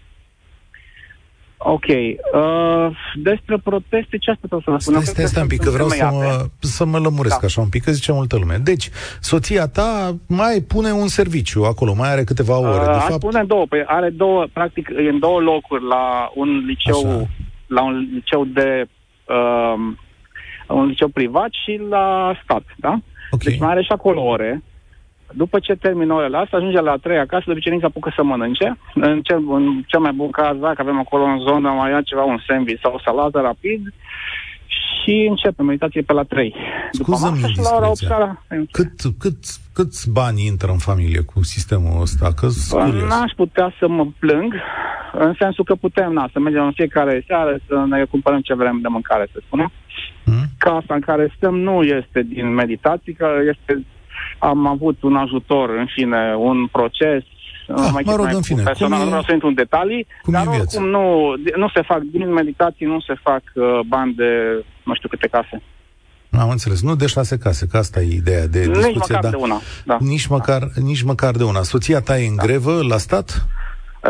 Ok. 1.67 1.85
Uh, 1.87 2.97
despre 3.23 3.59
proteste, 3.65 4.19
ce 4.19 4.31
asta 4.31 4.47
să 4.51 4.71
vă 4.71 4.79
spun? 4.79 5.01
Stai, 5.01 5.25
stai 5.25 5.43
un 5.43 5.49
pic, 5.49 5.61
că 5.63 5.71
vreau 5.71 5.89
să 5.89 6.09
mă, 6.13 6.47
să 6.59 6.85
mă 6.85 6.99
lămuresc 6.99 7.41
da. 7.41 7.47
așa 7.47 7.61
un 7.61 7.69
pic, 7.69 7.83
că 7.85 7.91
zice 7.91 8.13
multă 8.13 8.37
lume. 8.37 8.57
Deci, 8.63 8.91
soția 9.21 9.67
ta 9.69 10.17
mai 10.27 10.61
pune 10.69 10.93
un 10.93 11.07
serviciu 11.07 11.63
acolo, 11.63 11.95
mai 11.95 12.11
are 12.11 12.25
câteva 12.25 12.59
ore. 12.59 12.87
Uh, 12.89 12.93
de 12.93 12.99
fapt... 13.09 13.19
pune 13.19 13.45
două, 13.47 13.67
păi 13.69 13.83
are 13.87 14.11
două, 14.11 14.47
practic, 14.53 14.91
în 15.11 15.19
două 15.19 15.41
locuri 15.41 15.85
la 15.85 16.31
un 16.35 16.65
liceu, 16.67 17.09
așa. 17.09 17.29
la 17.67 17.83
un 17.83 18.09
liceu 18.13 18.45
de 18.45 18.87
uh, 19.29 19.95
un 20.69 20.87
liceu 20.87 21.09
privat 21.09 21.49
și 21.65 21.81
la 21.89 22.39
stat, 22.43 22.63
da? 22.77 22.99
Okay. 23.31 23.51
Deci 23.51 23.59
mai 23.59 23.71
are 23.71 23.83
și 23.83 23.93
acolo 23.93 24.23
ore. 24.23 24.63
După 25.37 25.59
ce 25.59 25.75
termină 25.75 26.15
orele 26.15 26.37
astea, 26.37 26.59
ajunge 26.59 26.81
la 26.81 26.97
trei 26.97 27.19
acasă, 27.19 27.43
de 27.47 27.53
obicei 27.53 27.73
nici 27.73 27.85
apucă 27.85 28.13
să 28.17 28.23
mănânce. 28.23 28.79
În 28.95 29.21
cel, 29.23 29.43
în 29.49 29.83
cel 29.87 30.01
mai 30.01 30.13
bun 30.13 30.31
caz, 30.31 30.57
dacă 30.57 30.83
avem 30.83 30.99
acolo 30.99 31.25
în 31.25 31.39
zonă, 31.39 31.69
mai 31.69 31.91
ia 31.91 32.03
ceva, 32.03 32.23
un 32.23 32.41
sandwich 32.47 32.81
sau 32.83 32.95
o 32.95 33.01
salată 33.05 33.41
rapid 33.41 33.93
și 35.05 35.27
începe 35.29 35.63
meditație 35.63 36.03
pe 36.03 36.13
la 36.13 36.23
3. 36.23 36.55
Scuză-mi 36.91 37.39
și 37.39 37.61
la 37.63 37.77
ora 37.77 37.89
8 37.89 37.97
seara. 37.97 38.43
Cât, 38.71 38.93
cât, 39.19 39.37
câți 39.73 40.11
bani 40.11 40.47
intră 40.47 40.71
în 40.71 40.79
familie 40.79 41.21
cu 41.21 41.43
sistemul 41.43 42.01
ăsta? 42.01 42.33
Că 42.33 42.47
N-aș 43.09 43.33
putea 43.37 43.75
să 43.79 43.89
mă 43.89 44.07
plâng, 44.19 44.55
în 45.19 45.35
sensul 45.39 45.65
că 45.65 45.75
putem 45.75 46.13
na, 46.13 46.29
să 46.33 46.39
mergem 46.39 46.65
în 46.65 46.73
fiecare 46.73 47.25
seară 47.27 47.59
să 47.67 47.85
ne 47.89 48.05
cumpărăm 48.05 48.41
ce 48.41 48.55
vrem 48.55 48.79
de 48.83 48.89
mâncare, 48.89 49.29
să 49.33 49.39
spunem. 49.47 49.73
Hmm? 50.25 50.45
Casa 50.59 50.95
în 50.95 51.01
care 51.01 51.33
stăm 51.37 51.59
nu 51.59 51.83
este 51.83 52.23
din 52.23 52.55
meditații, 52.55 53.13
că 53.13 53.29
este 53.49 53.85
am 54.39 54.67
avut 54.67 55.03
un 55.03 55.17
ajutor, 55.17 55.71
în 55.71 55.87
fine, 55.95 56.35
un 56.39 56.67
proces, 56.67 57.23
Ah, 57.69 57.89
mai 57.93 58.03
mă 58.07 58.15
rog, 58.17 58.29
în 58.33 58.43
fine. 58.43 58.63
Personal, 58.63 58.99
nu 58.99 59.07
vreau 59.07 59.23
să 59.23 59.33
intru 59.33 59.49
în 59.49 59.55
detalii, 59.55 60.07
cum 60.23 60.33
dar 60.33 60.47
oricum 60.47 60.85
nu, 60.85 61.35
nu 61.57 61.69
se 61.75 61.83
fac, 61.83 61.99
din 61.99 62.33
meditații 62.33 62.87
nu 62.87 63.01
se 63.01 63.15
fac 63.23 63.43
uh, 63.55 63.81
bani 63.87 64.15
de 64.15 64.65
nu 64.83 64.95
știu 64.95 65.09
câte 65.09 65.27
case. 65.27 65.63
Am 66.39 66.51
înțeles. 66.51 66.83
Nu 66.83 66.95
de 66.95 67.07
șase 67.07 67.39
case, 67.39 67.67
că 67.67 67.77
asta 67.77 68.01
e 68.01 68.15
ideea 68.15 68.47
de 68.47 68.59
discuție. 68.59 68.87
Nici 68.87 68.97
măcar 68.97 69.23
da. 69.23 69.29
de 69.29 69.37
una. 69.37 69.61
Da. 69.85 69.97
Nici, 70.01 70.27
măcar, 70.27 70.63
nici 70.83 71.03
măcar 71.03 71.35
de 71.35 71.45
una. 71.45 71.63
Soția 71.63 72.01
ta 72.01 72.19
e 72.19 72.27
în 72.27 72.37
da. 72.37 72.43
grevă 72.43 72.81
la 72.89 72.97
stat? 72.97 73.47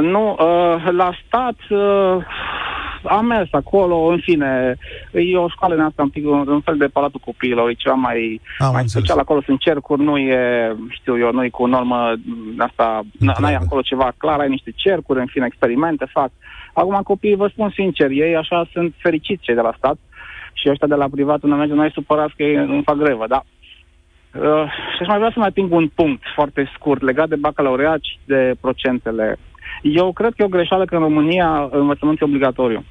Nu, 0.01 0.31
uh, 0.31 0.93
la 0.93 1.11
stat 1.27 1.57
uh, 1.69 2.25
am 3.05 3.27
mers 3.27 3.49
acolo, 3.53 3.97
în 3.97 4.19
fine, 4.19 4.77
e 5.13 5.37
o 5.37 5.49
școală 5.49 5.75
în 5.75 5.81
asta, 5.81 6.03
un, 6.03 6.09
pic, 6.09 6.27
un, 6.27 6.49
un 6.49 6.61
fel 6.61 6.77
de 6.77 6.87
palatul 6.87 7.21
copiilor, 7.25 7.69
e 7.69 7.73
ceva 7.73 7.95
mai, 7.95 8.41
am 8.59 8.73
mai 8.73 8.89
special, 8.89 9.19
acolo 9.19 9.43
sunt 9.45 9.61
cercuri, 9.61 10.03
nu 10.03 10.19
e, 10.19 10.77
știu 10.89 11.19
eu, 11.19 11.33
nu 11.33 11.45
e 11.45 11.49
cu 11.49 11.63
o 11.63 11.67
normă 11.67 12.13
asta, 12.59 13.03
n-ai 13.19 13.55
acolo 13.55 13.81
ceva 13.81 14.13
clar, 14.17 14.41
ai 14.41 14.49
niște 14.49 14.73
cercuri, 14.77 15.21
în 15.21 15.27
fine, 15.27 15.47
experimente 15.47 16.07
fac. 16.13 16.31
Acum 16.73 17.01
copiii, 17.03 17.37
vă 17.37 17.49
spun 17.53 17.71
sincer, 17.75 18.11
ei 18.11 18.37
așa 18.37 18.69
sunt 18.73 18.95
fericiți 18.97 19.43
cei 19.43 19.55
de 19.55 19.61
la 19.61 19.75
stat 19.77 19.97
și 20.53 20.71
ăștia 20.71 20.87
de 20.87 20.95
la 20.95 21.09
privat, 21.09 21.43
unde 21.43 21.57
merge, 21.57 21.75
noi 21.75 21.91
supărați 21.93 22.35
că 22.37 22.43
ei 22.43 22.67
nu 22.67 22.83
fac 22.85 22.97
grevă, 22.97 23.25
da. 23.29 23.43
Uh, 24.35 24.65
și 24.95 25.01
aș 25.01 25.07
mai 25.07 25.19
vrea 25.19 25.31
să 25.33 25.39
mai 25.39 25.49
ating 25.49 25.73
un 25.73 25.89
punct 25.95 26.23
foarte 26.35 26.71
scurt 26.75 27.03
legat 27.03 27.29
de 27.29 27.37
bacalaureat 27.37 27.99
și 28.03 28.19
de 28.25 28.55
procentele. 28.61 29.39
Eu 29.83 30.13
cred 30.13 30.33
că 30.33 30.43
e 30.43 30.45
o 30.45 30.57
greșeală 30.57 30.85
că 30.85 30.95
în 30.95 31.01
România 31.01 31.69
învățământul 31.71 32.27
e 32.27 32.31
obligatoriu. 32.31 32.85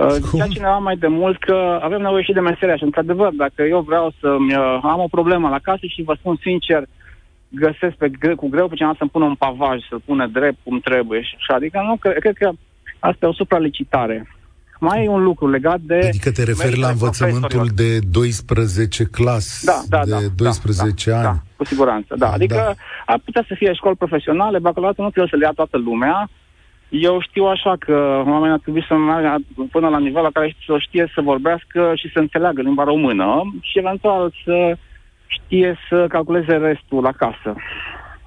Uh, 0.00 0.12
zicea 0.30 0.46
cineva 0.46 0.78
mai 0.78 0.96
de 0.96 1.06
mult 1.06 1.38
că 1.38 1.78
avem 1.82 2.00
nevoie 2.00 2.22
și 2.22 2.32
de 2.32 2.40
meseria 2.40 2.76
și 2.76 2.82
într-adevăr, 2.82 3.30
dacă 3.32 3.62
eu 3.62 3.80
vreau 3.80 4.12
să 4.20 4.28
uh, 4.28 4.80
am 4.82 5.00
o 5.00 5.08
problemă 5.10 5.48
la 5.48 5.58
casă 5.58 5.86
și 5.86 6.02
vă 6.02 6.14
spun 6.18 6.36
sincer, 6.40 6.82
găsesc 7.48 7.94
pe, 7.96 8.10
cu 8.36 8.48
greu 8.48 8.68
pe 8.68 8.74
cineva 8.74 8.94
să-mi 8.98 9.10
pună 9.10 9.24
un 9.24 9.34
pavaj, 9.34 9.78
să-l 9.88 10.02
pună 10.04 10.26
drept 10.26 10.58
cum 10.64 10.80
trebuie 10.80 11.20
și 11.22 11.34
așa. 11.36 11.54
Adică 11.54 11.82
nu, 11.86 11.96
cred, 11.96 12.18
cred 12.18 12.36
că 12.36 12.50
asta 12.98 13.26
e 13.26 13.28
o 13.28 13.32
supralicitare. 13.32 14.28
Mai 14.80 15.04
e 15.04 15.08
un 15.08 15.22
lucru 15.22 15.48
legat 15.48 15.80
de... 15.80 16.00
Adică 16.06 16.30
te 16.30 16.42
referi 16.42 16.78
la 16.78 16.88
învățământul 16.88 17.68
de 17.74 17.98
12 17.98 19.04
clas, 19.04 19.62
da, 19.64 19.80
da, 19.88 20.04
de 20.04 20.10
da, 20.10 20.18
12 20.36 21.10
da, 21.10 21.16
ani. 21.16 21.24
Da, 21.24 21.36
cu 21.56 21.64
siguranță, 21.64 22.14
da. 22.18 22.30
Adică 22.30 22.54
da. 22.54 22.74
ar 23.06 23.20
putea 23.24 23.44
să 23.48 23.54
fie 23.56 23.72
școli 23.72 23.96
profesionale, 23.96 24.58
bacalaureatul 24.58 25.04
nu 25.04 25.10
trebuie 25.10 25.32
să 25.32 25.36
le 25.36 25.44
ia 25.44 25.52
toată 25.54 25.76
lumea, 25.78 26.30
eu 26.90 27.20
știu 27.20 27.44
așa 27.44 27.76
că 27.78 28.22
oamenii 28.26 28.52
ar 28.52 28.58
trebui 28.58 28.84
să 28.88 28.94
meargă 28.94 29.36
până 29.70 29.88
la 29.88 29.98
nivel 29.98 30.22
la 30.22 30.30
care 30.32 30.56
să 30.66 30.76
știe 30.78 31.10
să 31.14 31.20
vorbească 31.20 31.92
și 31.94 32.10
să 32.12 32.18
înțeleagă 32.18 32.62
limba 32.62 32.84
română 32.84 33.42
și 33.60 33.78
eventual 33.78 34.34
să 34.44 34.76
știe 35.26 35.78
să 35.88 36.06
calculeze 36.08 36.52
restul 36.56 37.02
la 37.02 37.12
casă, 37.12 37.54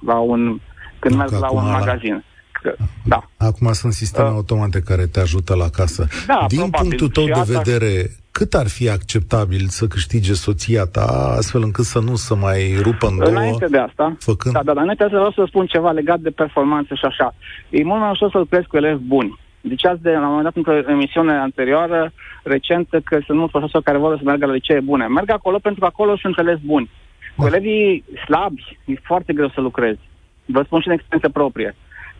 la 0.06 0.18
un, 0.18 0.60
când 0.98 1.14
merg 1.14 1.30
la 1.30 1.50
un 1.50 1.70
magazin. 1.70 2.24
Că, 2.62 2.74
da. 3.04 3.28
Acum 3.36 3.72
sunt 3.72 3.92
sisteme 3.92 4.28
uh, 4.28 4.34
automate 4.34 4.80
care 4.80 5.06
te 5.06 5.20
ajută 5.20 5.54
la 5.54 5.68
casă. 5.68 6.06
Da, 6.26 6.44
Din 6.48 6.58
probabil. 6.58 6.88
punctul 6.88 7.08
tău 7.08 7.24
și 7.24 7.32
de 7.32 7.38
asta... 7.38 7.60
vedere, 7.60 8.10
cât 8.38 8.52
ar 8.54 8.68
fi 8.76 8.88
acceptabil 8.88 9.62
să 9.78 9.86
câștige 9.86 10.34
soția 10.46 10.84
ta, 10.96 11.06
astfel 11.38 11.62
încât 11.62 11.84
să 11.84 12.00
nu 12.08 12.14
să 12.14 12.34
mai 12.34 12.60
rupă 12.86 13.06
în 13.06 13.16
două? 13.16 13.30
Înainte 13.30 13.66
de 13.66 13.78
asta, 13.78 14.16
făcând... 14.18 14.54
da, 14.54 14.62
da, 14.62 14.72
dar 14.72 14.82
înainte 14.82 15.04
să 15.04 15.18
vreau 15.20 15.34
să 15.38 15.44
spun 15.46 15.66
ceva 15.66 15.90
legat 15.90 16.20
de 16.20 16.30
performanță 16.30 16.94
și 16.94 17.04
așa. 17.04 17.34
E 17.70 17.84
mult 17.84 18.00
mai 18.00 18.10
ușor 18.10 18.30
să 18.30 18.38
lucrezi 18.38 18.66
cu 18.66 18.76
elevi 18.76 19.02
buni. 19.14 19.38
Deci 19.60 19.86
azi, 19.86 20.02
de, 20.02 20.10
la 20.10 20.18
un 20.18 20.34
moment 20.34 20.44
dat, 20.44 20.56
într-o 20.56 20.90
emisiune 20.96 21.32
anterioară, 21.32 22.12
recentă, 22.42 23.00
că 23.04 23.18
sunt 23.26 23.38
mulți 23.38 23.52
profesori 23.52 23.84
care 23.84 23.98
vor 23.98 24.16
să 24.16 24.22
meargă 24.24 24.46
la 24.46 24.52
licee 24.52 24.80
bune. 24.80 25.06
Merg 25.06 25.30
acolo 25.30 25.58
pentru 25.58 25.80
că 25.80 25.86
acolo 25.86 26.16
sunt 26.16 26.38
elevi 26.38 26.66
buni. 26.66 26.90
Cu 27.36 27.42
da. 27.42 27.48
elevii 27.48 28.04
slabi, 28.24 28.78
e 28.84 28.94
foarte 29.02 29.32
greu 29.32 29.48
să 29.48 29.60
lucrezi. 29.60 30.00
Vă 30.44 30.62
spun 30.62 30.80
și 30.80 30.88
în 30.88 30.92
experiență 30.92 31.28
proprie. 31.28 31.74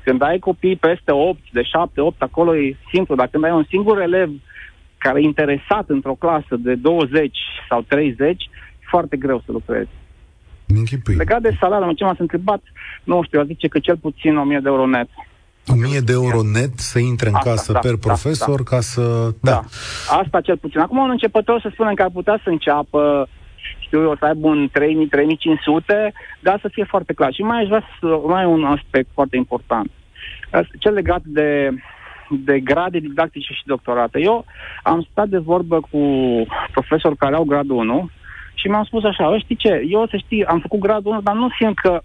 Când 0.04 0.22
ai 0.22 0.38
copii 0.38 0.76
peste 0.76 1.12
8, 1.12 1.38
de 1.52 1.62
7, 1.62 2.00
8, 2.00 2.22
acolo 2.22 2.56
e 2.56 2.76
simplu. 2.92 3.14
Dar 3.14 3.28
când 3.28 3.44
ai 3.44 3.50
un 3.50 3.64
singur 3.68 4.00
elev 4.00 4.30
care 5.06 5.18
e 5.20 5.32
interesat 5.32 5.84
într-o 5.86 6.20
clasă 6.24 6.54
de 6.58 6.74
20 6.74 7.36
sau 7.68 7.80
30, 7.88 8.42
e 8.42 8.48
foarte 8.90 9.16
greu 9.16 9.42
să 9.44 9.52
lucrezi. 9.52 9.90
Închipui. 10.66 11.14
Legat 11.14 11.40
de 11.40 11.56
salariu, 11.60 11.92
ce 11.92 12.04
m-ați 12.04 12.20
întrebat, 12.20 12.62
nu 13.04 13.22
știu, 13.22 13.40
a 13.40 13.44
zice 13.44 13.68
că 13.68 13.78
cel 13.78 13.96
puțin 13.96 14.36
1000 14.36 14.58
de 14.62 14.68
euro 14.68 14.86
net. 14.86 15.08
1000 15.66 16.00
de 16.00 16.12
euro 16.12 16.40
net 16.42 16.78
să 16.78 16.98
intre 16.98 17.28
în 17.28 17.34
Asta, 17.34 17.50
casă 17.50 17.72
da, 17.72 17.78
per 17.78 17.94
da, 17.94 18.06
profesor 18.08 18.62
da. 18.62 18.70
ca 18.70 18.80
să... 18.80 19.34
Da. 19.40 19.60
Asta 20.22 20.40
cel 20.40 20.56
puțin. 20.56 20.80
Acum 20.80 20.98
un 20.98 21.10
începător 21.10 21.60
să 21.60 21.68
spunem 21.72 21.94
că 21.94 22.02
ar 22.02 22.10
putea 22.10 22.40
să 22.42 22.48
înceapă 22.50 23.28
știu 23.78 24.02
eu, 24.02 24.16
să 24.18 24.24
aibă 24.24 24.46
un 24.46 24.68
3000, 24.72 25.06
3500, 25.06 26.12
dar 26.40 26.58
să 26.60 26.68
fie 26.72 26.84
foarte 26.84 27.12
clar. 27.12 27.32
Și 27.32 27.42
mai 27.42 27.60
aș 27.60 27.66
vrea 27.66 27.84
să, 28.00 28.06
mai 28.26 28.42
e 28.42 28.46
un 28.46 28.64
aspect 28.64 29.08
foarte 29.12 29.36
important. 29.36 29.90
Cel 30.78 30.92
legat 30.92 31.22
de, 31.24 31.70
de 32.30 32.60
grade 32.60 32.98
didactice 32.98 33.52
și 33.52 33.62
doctorate. 33.66 34.20
Eu 34.20 34.44
am 34.82 35.06
stat 35.10 35.28
de 35.28 35.38
vorbă 35.38 35.80
cu 35.90 35.98
profesori 36.72 37.16
care 37.16 37.34
au 37.34 37.44
gradul 37.44 37.76
1 37.76 38.10
și 38.54 38.68
mi-am 38.68 38.84
spus 38.84 39.04
așa, 39.04 39.28
"Bă, 39.28 39.38
știi 39.38 39.56
ce, 39.56 39.82
eu 39.88 40.06
să 40.10 40.16
știi, 40.16 40.44
am 40.44 40.60
făcut 40.60 40.80
gradul 40.80 41.10
1, 41.10 41.20
dar 41.20 41.34
nu 41.34 41.48
simt 41.58 41.78
că 41.78 42.00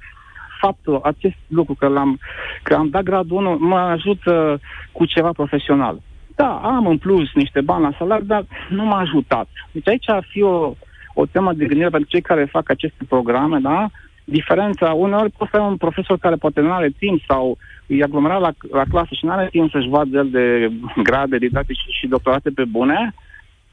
faptul, 0.62 0.99
acest 1.03 1.36
lucru, 1.47 1.73
că, 1.73 1.88
l-am, 1.88 2.19
că 2.63 2.73
am 2.73 2.89
dat 2.89 3.03
gradul 3.03 3.38
1, 3.38 3.58
mă 3.60 3.77
ajută 3.77 4.60
cu 4.91 5.05
ceva 5.05 5.32
profesional. 5.32 6.01
Da, 6.36 6.60
am 6.63 6.88
în 6.88 6.97
plus 6.97 7.34
niște 7.34 7.62
bani 7.62 7.84
la 7.84 7.95
salariu, 7.97 8.25
dar 8.25 8.45
nu 8.69 8.84
m-a 8.86 8.99
ajutat. 8.99 9.47
Deci 9.71 9.88
aici 9.88 10.10
ar 10.10 10.25
fi 10.29 10.41
o, 10.41 10.73
o 11.13 11.25
temă 11.25 11.53
de 11.53 11.65
gândire 11.65 11.89
pentru 11.89 12.10
cei 12.10 12.21
care 12.21 12.45
fac 12.45 12.69
aceste 12.69 13.03
programe, 13.08 13.60
da? 13.60 13.89
Diferența, 14.30 14.94
uneori 14.94 15.32
poți 15.38 15.52
să 15.52 15.58
ai 15.58 15.68
un 15.68 15.78
profesor 15.78 16.18
care 16.18 16.36
poate 16.36 16.62
nu 16.62 16.74
are 16.74 16.89
timp 16.98 17.22
sau 17.28 17.58
e 17.88 18.04
aglomerat 18.04 18.39
la, 18.39 18.52
la 18.72 18.84
clasă 18.89 19.10
și 19.12 19.26
nu 19.26 19.32
are 19.32 19.48
timp 19.52 19.72
să-și 19.72 19.89
vadă 19.89 20.18
el 20.18 20.30
de 20.30 20.72
grade 21.08 21.38
didactice 21.38 21.82
și 21.89 22.08
doctorate 22.08 22.50
pe 22.50 22.63
bune 22.65 23.13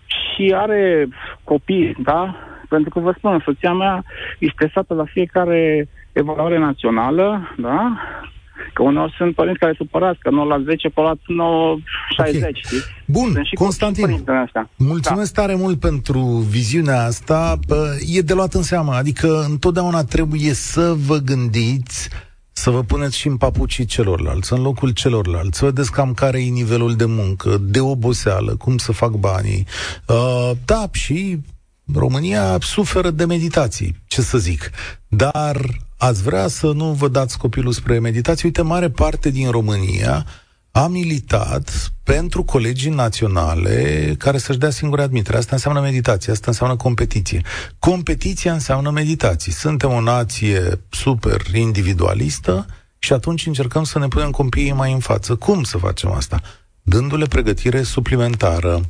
și 0.07 0.55
are 0.57 1.09
copii, 1.45 1.95
da? 1.99 2.37
Pentru 2.69 2.91
că 2.91 3.01
vă 3.01 3.15
spun, 3.17 3.43
soția 3.45 3.73
mea 3.73 4.05
e 4.39 4.51
stresată 4.51 4.95
la 4.95 5.05
fiecare 5.05 5.89
evaluare 6.13 6.59
națională, 6.59 7.55
da? 7.57 7.97
Că 8.73 8.83
uneori 8.83 9.15
sunt 9.17 9.35
părinți 9.35 9.59
care 9.59 9.75
supărați, 9.77 10.19
că 10.19 10.31
nu 10.31 10.47
la 10.47 10.63
10, 10.65 10.89
pe 10.89 11.01
la 11.01 11.15
9, 11.27 11.77
60, 12.17 12.37
okay. 12.37 12.61
știi? 12.65 12.79
Bun, 13.07 13.31
Sunt 13.33 13.47
și 13.47 13.55
Constantin, 13.55 14.03
părinți 14.03 14.25
din 14.25 14.35
ăștia. 14.35 14.71
Mulțumesc 14.77 15.35
da. 15.35 15.41
tare 15.41 15.55
mult 15.55 15.81
pentru 15.81 16.21
viziunea 16.51 17.05
asta. 17.05 17.59
Bă, 17.67 17.97
E 18.15 18.21
de 18.21 18.35
luat 18.35 18.55
în 18.55 18.63
seamă, 18.63 18.93
adică 18.93 19.45
întotdeauna 19.49 20.05
trebuie 20.05 20.53
să 20.53 20.95
vă 21.07 21.17
gândiți 21.17 22.11
să 22.59 22.71
vă 22.71 22.83
puneți 22.83 23.17
și 23.17 23.27
în 23.27 23.37
papucii 23.37 23.85
celorlalți, 23.85 24.53
în 24.53 24.63
locul 24.63 24.91
celorlalți, 24.91 25.59
să 25.59 25.65
vedeți 25.65 25.93
cam 25.93 26.15
care 26.15 26.43
e 26.43 26.49
nivelul 26.49 26.95
de 26.95 27.05
muncă, 27.05 27.59
de 27.61 27.81
oboseală, 27.81 28.57
cum 28.57 28.77
să 28.77 28.93
fac 28.93 29.11
banii. 29.11 29.67
Uh, 30.07 30.51
da, 30.65 30.89
și 30.93 31.39
România 31.95 32.57
suferă 32.61 33.11
de 33.11 33.25
meditații, 33.25 33.97
ce 34.07 34.21
să 34.21 34.39
zic. 34.39 34.71
Dar 35.09 35.57
ați 35.97 36.23
vrea 36.23 36.49
să 36.49 36.67
nu 36.67 36.93
vă 36.93 37.09
dați 37.09 37.39
copilul 37.39 37.73
spre 37.73 37.99
meditații? 37.99 38.45
Uite, 38.45 38.63
mare 38.63 38.91
parte 38.91 39.31
din 39.31 39.51
România 39.51 40.27
a 40.71 40.87
militat 40.87 41.93
pentru 42.03 42.45
colegii 42.45 42.91
naționale 42.91 44.15
care 44.19 44.39
să-și 44.39 44.59
dea 44.59 44.71
singure 44.71 45.03
admitere. 45.03 45.37
Asta 45.37 45.55
înseamnă 45.55 45.81
meditație, 45.81 46.33
asta 46.33 46.47
înseamnă 46.47 46.77
competiție. 46.77 47.43
Competiția 47.79 48.53
înseamnă 48.53 48.91
meditații. 48.91 49.53
Suntem 49.53 49.93
o 49.93 50.01
nație 50.01 50.81
super 50.91 51.41
individualistă 51.55 52.67
și 52.99 53.13
atunci 53.13 53.47
încercăm 53.47 53.85
să 53.85 53.99
ne 53.99 54.09
punem 54.09 54.31
copiii 54.31 54.73
mai 54.73 54.93
în 54.93 54.99
față. 54.99 55.35
Cum 55.35 55.63
să 55.63 55.79
facem 55.79 56.11
asta? 56.11 56.41
Dându-le 56.83 57.27
pregătire 57.27 57.83
suplimentară. 57.83 58.81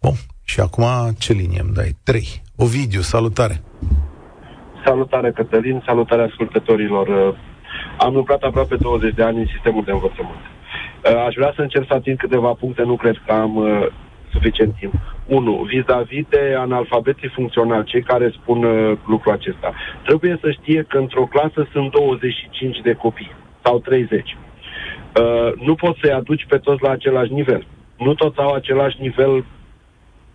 Bun, 0.00 0.14
și 0.44 0.60
acum 0.60 1.14
ce 1.18 1.32
linie 1.32 1.60
îmi 1.60 1.74
dai? 1.74 1.96
3. 2.02 2.42
Ovidiu, 2.56 3.00
salutare! 3.00 3.62
Salutare, 4.86 5.30
Cătălin, 5.30 5.82
salutare 5.86 6.22
ascultătorilor. 6.22 7.06
Uh, 7.08 7.34
Am 7.98 8.14
lucrat 8.14 8.42
aproape 8.42 8.76
20 8.76 9.14
de 9.14 9.22
ani 9.22 9.38
în 9.38 9.46
sistemul 9.46 9.84
de 9.84 9.92
învățământ. 9.92 10.42
Uh, 10.44 11.24
Aș 11.26 11.34
vrea 11.34 11.52
să 11.56 11.62
încerc 11.62 11.86
să 11.86 11.94
ating 11.94 12.18
câteva 12.18 12.52
puncte, 12.52 12.82
nu 12.82 12.96
cred 12.96 13.22
că 13.26 13.32
am 13.32 13.56
uh, 13.56 13.86
suficient 14.32 14.74
timp. 14.78 14.94
1. 15.26 15.66
Vis-a-vis 15.72 16.24
de 16.28 16.54
analfabeții 16.58 17.28
funcționali, 17.28 17.84
cei 17.84 18.02
care 18.02 18.30
spun 18.30 18.64
uh, 18.64 18.98
lucrul 19.06 19.32
acesta. 19.32 19.74
Trebuie 20.04 20.38
să 20.42 20.50
știe 20.50 20.82
că 20.88 20.98
într-o 20.98 21.24
clasă 21.24 21.68
sunt 21.72 21.90
25 21.90 22.80
de 22.82 22.92
copii 22.92 23.34
sau 23.64 23.78
30. 23.78 24.36
Uh, 25.20 25.52
nu 25.66 25.74
poți 25.74 25.98
să-i 26.02 26.12
aduci 26.12 26.46
pe 26.48 26.58
toți 26.58 26.82
la 26.82 26.90
același 26.90 27.32
nivel. 27.32 27.66
Nu 27.98 28.14
toți 28.14 28.38
au 28.38 28.52
același 28.52 28.96
nivel 29.00 29.44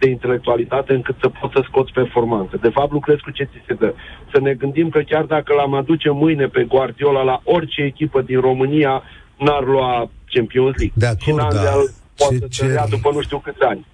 de 0.02 0.10
intelectualitate 0.10 0.94
încât 0.94 1.16
să 1.22 1.28
poți 1.40 1.54
să 1.56 1.62
scoți 1.68 1.92
performanță. 1.92 2.58
De 2.62 2.70
fapt, 2.70 2.92
lucrezi 2.92 3.22
cu 3.22 3.32
ce 3.32 3.44
ți 3.44 3.64
se 3.68 3.74
dă. 3.74 3.94
Să 4.34 4.40
ne 4.40 4.54
gândim 4.54 4.90
că 4.90 5.02
chiar 5.12 5.24
dacă 5.24 5.54
l-am 5.54 5.74
aduce 5.74 6.10
mâine 6.10 6.46
pe 6.48 6.64
Guardiola 6.64 7.24
la 7.24 7.42
orice 7.44 7.82
echipă 7.82 8.22
din 8.22 8.40
România, 8.40 9.04
n-ar 9.38 9.64
lua 9.66 10.10
Champions 10.34 10.76
League. 10.78 10.92
De 10.94 11.06
acord, 11.06 11.22
și 11.22 11.32
n-ar 11.34 11.54
da. 11.54 11.62
de-al 11.62 11.84
poate 12.16 12.48
Ce 12.48 12.64
să 12.66 12.66
ia 12.72 12.86
cer- 12.86 12.90
după 12.90 13.10
nu 13.14 13.22
știu 13.22 13.40
câți 13.40 13.62
ani. 13.62 13.86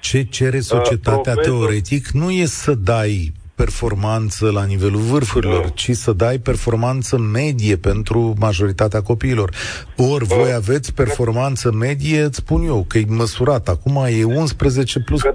Ce 0.00 0.22
cere 0.22 0.60
societatea 0.60 1.32
Uh, 1.36 1.38
profesor- 1.40 1.44
teoretic 1.44 2.06
nu 2.08 2.30
e 2.30 2.44
să 2.44 2.74
dai 2.74 3.32
performanță 3.56 4.50
la 4.50 4.64
nivelul 4.64 5.00
vârfurilor, 5.00 5.70
ci 5.72 5.90
să 5.90 6.12
dai 6.12 6.38
performanță 6.38 7.18
medie 7.18 7.76
pentru 7.76 8.34
majoritatea 8.38 9.02
copiilor. 9.02 9.50
Ori 9.96 10.24
voi 10.24 10.52
aveți 10.52 10.94
performanță 10.94 11.72
medie, 11.72 12.20
îți 12.20 12.36
spun 12.36 12.64
eu, 12.64 12.84
că 12.88 12.98
e 12.98 13.04
măsurat. 13.08 13.68
Acum 13.68 14.04
e 14.08 14.24
11 14.24 15.00
plus 15.00 15.20
40%. 15.20 15.26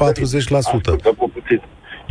Ascultă-mă 0.55 1.29
puțin. 1.33 1.61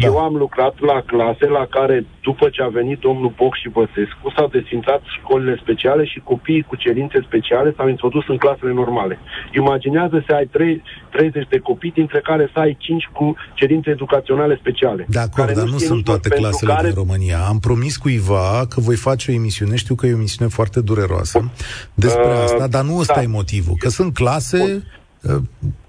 Da. 0.00 0.06
Eu 0.06 0.18
am 0.18 0.34
lucrat 0.44 0.74
la 0.90 0.98
clase 1.06 1.46
la 1.58 1.64
care, 1.76 2.06
după 2.28 2.48
ce 2.54 2.62
a 2.62 2.68
venit 2.68 2.98
domnul 2.98 3.32
Boc 3.36 3.54
și 3.56 3.68
Băsescu, 3.68 4.26
s-au 4.36 4.48
desfințat 4.56 5.00
școlile 5.18 5.58
speciale 5.62 6.04
și 6.04 6.18
copiii 6.24 6.62
cu 6.70 6.76
cerințe 6.76 7.18
speciale 7.26 7.74
s-au 7.76 7.88
introdus 7.88 8.24
în 8.28 8.36
clasele 8.36 8.72
normale. 8.72 9.18
Imaginează 9.60 10.24
să 10.26 10.32
ai 10.34 10.46
trei- 10.56 10.82
30 11.10 11.46
de 11.48 11.58
copii, 11.58 11.90
dintre 12.00 12.20
care 12.20 12.50
să 12.52 12.58
ai 12.58 12.76
5 12.80 13.04
cu 13.12 13.34
cerințe 13.54 13.90
educaționale 13.90 14.56
speciale. 14.60 15.06
De 15.08 15.18
acord, 15.18 15.34
care 15.34 15.52
dar 15.52 15.64
nu 15.64 15.74
știe 15.74 15.86
sunt 15.86 15.96
nici 15.96 16.06
toate 16.06 16.28
pentru 16.28 16.40
clasele 16.48 16.72
care 16.72 16.86
din 16.88 16.96
România. 16.96 17.38
Am 17.52 17.58
promis 17.58 17.96
cuiva 17.96 18.66
că 18.68 18.80
voi 18.80 18.96
face 18.96 19.30
o 19.30 19.34
emisiune, 19.34 19.76
știu 19.76 19.94
că 19.94 20.06
e 20.06 20.12
o 20.12 20.16
emisiune 20.16 20.50
foarte 20.50 20.80
dureroasă 20.80 21.50
despre 21.94 22.22
Uh, 22.26 22.42
asta, 22.44 22.66
dar 22.68 22.84
nu 22.84 22.96
ăsta 22.98 23.14
da. 23.14 23.22
e 23.22 23.26
motivul. 23.26 23.74
Că 23.78 23.88
sunt 23.88 24.14
clase 24.14 24.62
uh, 24.62 24.82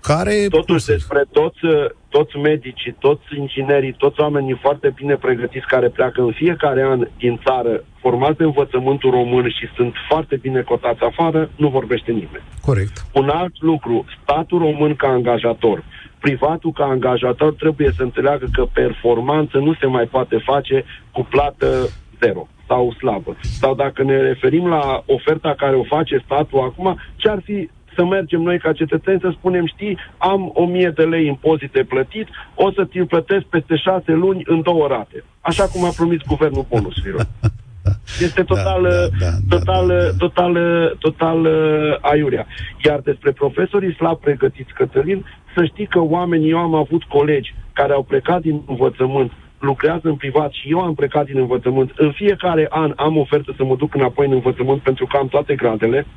care... 0.02 0.48
Totuși, 0.50 0.86
despre 0.86 1.24
toți, 1.32 1.66
uh, 1.66 1.86
toți 2.10 2.38
medicii, 2.38 2.96
toți 3.00 3.24
inginerii, 3.38 3.94
toți 3.94 4.20
oamenii 4.20 4.58
foarte 4.62 4.94
bine 4.96 5.16
pregătiți 5.16 5.66
care 5.66 5.90
pleacă 5.90 6.22
în 6.22 6.32
fiecare 6.32 6.84
an 6.84 7.08
din 7.18 7.40
țară, 7.46 7.84
formați 8.00 8.38
de 8.38 8.44
învățământul 8.44 9.12
român 9.12 9.50
și 9.50 9.68
sunt 9.76 9.94
foarte 10.10 10.36
bine 10.36 10.62
cotați 10.62 11.04
afară, 11.04 11.50
nu 11.56 11.68
vorbește 11.70 12.12
nimeni. 12.12 12.44
Corect. 12.62 13.06
Un 13.14 13.30
alt 13.30 13.62
lucru, 13.62 14.06
statul 14.22 14.60
român 14.60 14.96
ca 14.96 15.08
angajator, 15.08 15.84
privatul 16.20 16.72
ca 16.72 16.84
angajator 16.84 17.54
trebuie 17.54 17.92
să 17.96 18.04
înțeleagă 18.04 18.48
că 18.54 18.66
performanță 18.74 19.58
nu 19.58 19.74
se 19.74 19.86
mai 19.86 20.06
poate 20.06 20.38
face 20.46 20.86
cu 21.12 21.28
plată 21.30 21.90
zero 22.24 22.48
sau 22.68 22.92
slabă. 22.92 23.38
Sau 23.42 23.76
dacă 23.76 24.04
ne 24.04 24.18
referim 24.18 24.68
la 24.68 25.04
oferta 25.06 25.54
care 25.58 25.76
o 25.76 25.84
face 25.84 26.22
statul 26.26 26.60
acum, 26.60 27.00
ce 27.16 27.30
ar 27.30 27.42
fi 27.44 27.70
să 27.96 28.06
mergem 28.06 28.42
noi 28.42 28.60
ca 28.60 28.72
cetățeni 28.74 29.20
să 29.20 29.30
spunem, 29.38 29.66
știi, 29.66 29.98
am 30.18 30.52
1000 30.54 30.90
de 30.96 31.04
lei 31.04 31.26
impozite 31.28 31.84
plătit, 31.84 32.28
o 32.56 32.72
să 32.72 32.86
ți-l 32.86 33.06
plătesc 33.06 33.44
peste 33.44 33.76
șase 33.76 34.12
luni 34.12 34.42
în 34.46 34.62
două 34.62 34.88
rate. 34.88 35.24
Așa 35.42 35.64
cum 35.68 35.86
a 35.86 35.90
promis 35.96 36.20
guvernul 36.28 36.66
bonusurilor. 36.70 37.28
Este 38.20 38.44
total, 38.44 38.82
Da, 38.82 38.90
da, 39.20 39.30
da, 39.48 39.58
total, 39.58 40.14
total, 40.18 40.56
total 41.00 41.46
uh, 41.46 41.98
aiurea. 42.02 42.48
Iar 42.86 43.00
despre 43.00 43.32
profesorii 43.32 43.96
slab 43.96 44.20
pregătiți, 44.20 44.74
Cătălin, 44.74 45.26
să 45.56 45.66
știi 45.66 45.88
că 45.88 46.00
oamenii, 46.00 46.50
eu 46.50 46.58
am 46.58 46.76
avut 46.76 47.04
colegi 47.04 47.54
care 47.74 47.94
au 47.94 48.04
plecat 48.04 48.42
din 48.42 48.62
învățământ, 48.68 49.32
lucrează 49.60 50.08
în 50.08 50.16
privat 50.16 50.52
și 50.52 50.72
eu 50.72 50.80
am 50.80 50.94
plecat 50.94 51.26
din 51.26 51.38
învățământ. 51.38 51.92
În 51.96 52.12
fiecare 52.12 52.68
an 52.70 52.94
am 52.96 53.18
ofertă 53.18 53.54
să 53.58 53.64
mă 53.64 53.76
duc 53.76 53.96
înapoi 53.96 54.26
în 54.26 54.32
învățământ 54.32 54.82
pentru 54.82 55.06
că 55.06 55.18
am 55.18 55.28
toate 55.28 55.56
gradele, 55.56 56.08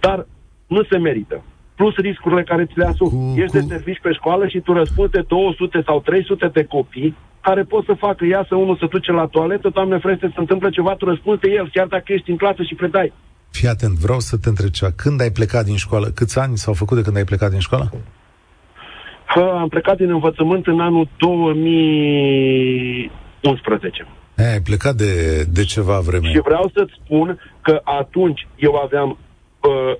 dar 0.00 0.26
nu 0.66 0.82
se 0.84 0.98
merită. 0.98 1.42
Plus 1.74 1.94
riscurile 1.96 2.42
care 2.42 2.64
ți 2.64 2.78
le 2.78 2.84
asumi. 2.84 3.10
Cu- 3.10 3.34
Ești 3.40 3.52
de 3.52 3.60
cu- 3.60 3.66
servici 3.68 4.00
pe 4.02 4.12
școală 4.12 4.46
și 4.48 4.60
tu 4.60 4.72
răspunzi 4.72 5.10
de 5.12 5.24
200 5.28 5.82
sau 5.86 6.00
300 6.00 6.50
de 6.52 6.64
copii 6.64 7.16
care 7.40 7.62
pot 7.62 7.84
să 7.84 7.94
facă, 7.98 8.24
iasă 8.24 8.54
unul 8.54 8.76
să 8.76 8.86
duce 8.90 9.12
la 9.12 9.26
toaletă, 9.26 9.68
doamne 9.68 9.98
freste, 9.98 10.26
se 10.34 10.40
întâmplă 10.40 10.70
ceva, 10.70 10.94
tu 10.94 11.04
răspunzi 11.04 11.40
de 11.40 11.50
el, 11.50 11.70
chiar 11.72 11.86
dacă 11.86 12.12
ești 12.12 12.30
în 12.30 12.36
clasă 12.36 12.62
și 12.62 12.74
predai. 12.74 13.12
Fii 13.50 13.68
atent, 13.68 13.98
vreau 13.98 14.18
să 14.20 14.36
te 14.36 14.48
întreb 14.48 14.70
ceva. 14.70 14.90
Când 14.96 15.20
ai 15.20 15.30
plecat 15.30 15.64
din 15.64 15.76
școală? 15.76 16.06
Câți 16.14 16.38
ani 16.38 16.56
s-au 16.56 16.74
făcut 16.74 16.96
de 16.96 17.02
când 17.02 17.16
ai 17.16 17.24
plecat 17.24 17.50
din 17.50 17.58
școală? 17.58 17.90
Că 19.34 19.40
am 19.40 19.68
plecat 19.68 19.96
din 19.96 20.10
învățământ 20.10 20.66
în 20.66 20.80
anul 20.80 21.08
2011. 21.18 24.06
E, 24.36 24.42
ai 24.52 24.60
plecat 24.60 24.94
de, 24.94 25.42
de 25.52 25.64
ceva 25.64 25.98
vreme. 25.98 26.28
Și 26.28 26.40
vreau 26.44 26.70
să-ți 26.74 26.92
spun 27.04 27.38
că 27.60 27.80
atunci 27.84 28.46
eu 28.56 28.74
aveam 28.84 29.08
uh, 29.10 29.16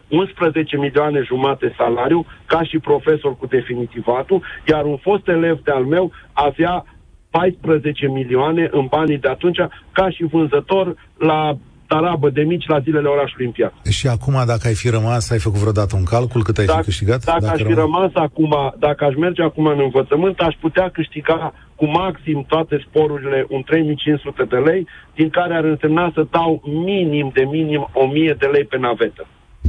11 0.08 0.76
milioane 0.76 1.22
jumate 1.26 1.74
salariu 1.76 2.26
ca 2.46 2.62
și 2.62 2.78
profesor 2.78 3.36
cu 3.36 3.46
definitivatul, 3.46 4.42
iar 4.66 4.84
un 4.84 4.96
fost 4.96 5.28
elev 5.28 5.58
de-al 5.62 5.84
meu 5.84 6.12
avea 6.32 6.84
14 7.30 8.06
milioane 8.06 8.68
în 8.70 8.86
banii 8.90 9.18
de 9.18 9.28
atunci 9.28 9.58
ca 9.92 10.10
și 10.10 10.24
vânzător 10.24 10.96
la 11.18 11.56
tarabă 11.86 12.30
de 12.30 12.42
mici 12.42 12.66
la 12.66 12.78
zilele 12.80 13.08
orașului 13.08 13.46
în 13.46 13.52
piață. 13.52 13.74
Și 13.90 14.06
acum, 14.08 14.34
dacă 14.46 14.66
ai 14.66 14.74
fi 14.74 14.88
rămas, 14.88 15.30
ai 15.30 15.38
făcut 15.38 15.58
vreodată 15.58 15.96
un 15.96 16.04
calcul 16.04 16.42
cât 16.42 16.58
ai 16.58 16.64
dacă, 16.64 16.78
fi 16.78 16.84
câștigat? 16.84 17.24
Dacă, 17.24 17.38
dacă 17.40 17.54
aș 17.54 17.66
fi 17.66 17.72
rămas 17.72 18.10
acum, 18.14 18.52
dacă 18.78 19.04
aș 19.04 19.14
merge 19.16 19.42
acum 19.42 19.66
în 19.66 19.80
învățământ, 19.80 20.40
aș 20.40 20.54
putea 20.60 20.88
câștiga 20.88 21.54
cu 21.76 21.86
maxim 21.86 22.44
toate 22.48 22.84
sporurile 22.88 23.46
un 23.48 23.62
3500 23.62 24.44
de 24.44 24.56
lei, 24.56 24.86
din 25.14 25.30
care 25.30 25.54
ar 25.54 25.64
însemna 25.64 26.10
să 26.14 26.26
dau 26.30 26.62
minim 26.64 27.30
de 27.34 27.42
minim 27.42 27.88
1000 27.92 28.36
de 28.38 28.46
lei 28.46 28.64
pe 28.64 28.78
navetă. 28.78 29.26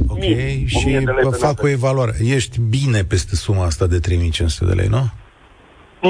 Ok, 0.08 0.18
minim, 0.18 0.66
și 0.66 1.06
fac 1.30 1.62
o 1.62 1.68
evaluare. 1.68 2.12
Ești 2.24 2.60
bine 2.60 3.02
peste 3.02 3.34
suma 3.34 3.64
asta 3.64 3.86
de 3.86 3.98
3500 3.98 4.64
de 4.64 4.80
lei, 4.80 4.88
nu? 4.88 5.10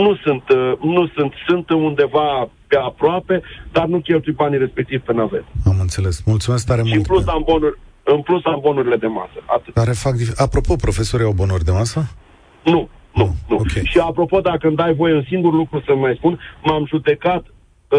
Nu 0.01 0.17
sunt, 0.25 0.43
uh, 0.49 0.73
nu 0.83 1.09
sunt, 1.15 1.33
sunt 1.47 1.71
undeva 1.71 2.51
pe 2.67 2.77
aproape, 2.77 3.43
dar 3.73 3.87
nu 3.87 3.99
cheltui 4.01 4.33
banii 4.33 4.59
respectiv 4.59 5.01
pe 5.01 5.13
navet. 5.13 5.45
Am 5.65 5.77
înțeles. 5.81 6.23
Mulțumesc 6.25 6.67
tare 6.67 6.83
și 6.83 6.89
mult. 6.89 6.99
în 6.99 7.15
plus, 7.15 7.27
am 7.27 7.43
bonuri, 7.47 7.79
în 8.03 8.21
plus 8.23 8.45
am 8.45 8.59
bonurile 8.63 8.97
de 8.97 9.07
masă. 9.07 9.39
Atât. 9.47 9.75
Care 9.75 9.93
fac 9.93 10.15
dif- 10.17 10.37
Apropo, 10.37 10.77
profesorii 10.77 11.27
au 11.27 11.33
bonuri 11.33 11.65
de 11.65 11.71
masă? 11.71 12.11
Nu, 12.65 12.89
nu, 13.15 13.35
nu. 13.49 13.57
Okay. 13.57 13.83
Și 13.85 13.99
apropo, 13.99 14.41
dacă 14.41 14.67
îmi 14.67 14.77
dai 14.77 14.95
voie 14.95 15.15
un 15.15 15.25
singur 15.29 15.53
lucru 15.53 15.83
să 15.87 15.95
mai 15.95 16.15
spun, 16.17 16.39
m-am 16.63 16.87
judecat 16.87 17.45
uh, 17.89 17.99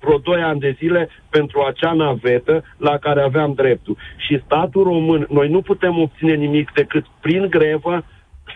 vreo 0.00 0.18
2 0.18 0.42
ani 0.42 0.60
de 0.60 0.76
zile 0.78 1.08
pentru 1.30 1.62
acea 1.62 1.92
navetă 1.92 2.64
la 2.76 2.98
care 2.98 3.22
aveam 3.22 3.52
dreptul. 3.52 3.96
Și 4.16 4.42
statul 4.44 4.82
român, 4.82 5.26
noi 5.30 5.48
nu 5.48 5.62
putem 5.62 5.98
obține 5.98 6.34
nimic 6.34 6.72
decât 6.72 7.04
prin 7.20 7.46
grevă 7.50 8.04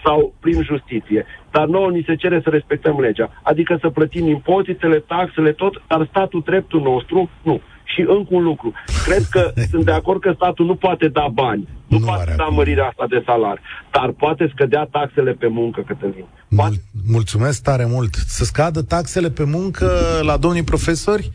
sau 0.04 0.34
prin 0.40 0.62
justiție. 0.62 1.26
Dar 1.50 1.66
nouă 1.66 1.90
ni 1.90 2.04
se 2.06 2.14
cere 2.14 2.40
să 2.42 2.50
respectăm 2.50 3.00
legea. 3.00 3.30
Adică 3.42 3.78
să 3.80 3.90
plătim 3.90 4.26
impozitele, 4.26 4.98
taxele, 4.98 5.52
tot, 5.52 5.82
dar 5.88 6.06
statul 6.10 6.42
dreptul 6.44 6.80
nostru, 6.80 7.30
nu. 7.42 7.60
Și 7.84 8.00
încă 8.00 8.28
un 8.30 8.42
lucru. 8.42 8.72
Cred 9.04 9.24
că 9.30 9.52
sunt 9.70 9.84
de 9.84 9.92
acord 9.92 10.20
că 10.20 10.32
statul 10.34 10.66
nu 10.66 10.74
poate 10.74 11.08
da 11.08 11.26
bani. 11.32 11.68
Nu, 11.86 11.98
nu 11.98 12.04
poate 12.04 12.34
da 12.36 12.44
mărirea 12.44 12.86
asta 12.86 13.06
de 13.08 13.22
salari. 13.26 13.60
Dar 13.92 14.10
poate 14.10 14.50
scădea 14.54 14.88
taxele 14.90 15.32
pe 15.32 15.46
muncă, 15.46 15.82
Cătălin. 15.86 16.26
Poate... 16.56 16.76
Mulțumesc 17.06 17.62
tare 17.62 17.84
mult. 17.84 18.14
Să 18.14 18.44
scadă 18.44 18.82
taxele 18.82 19.30
pe 19.30 19.44
muncă 19.44 19.86
la 20.22 20.36
domnii 20.36 20.64
profesori? 20.64 21.30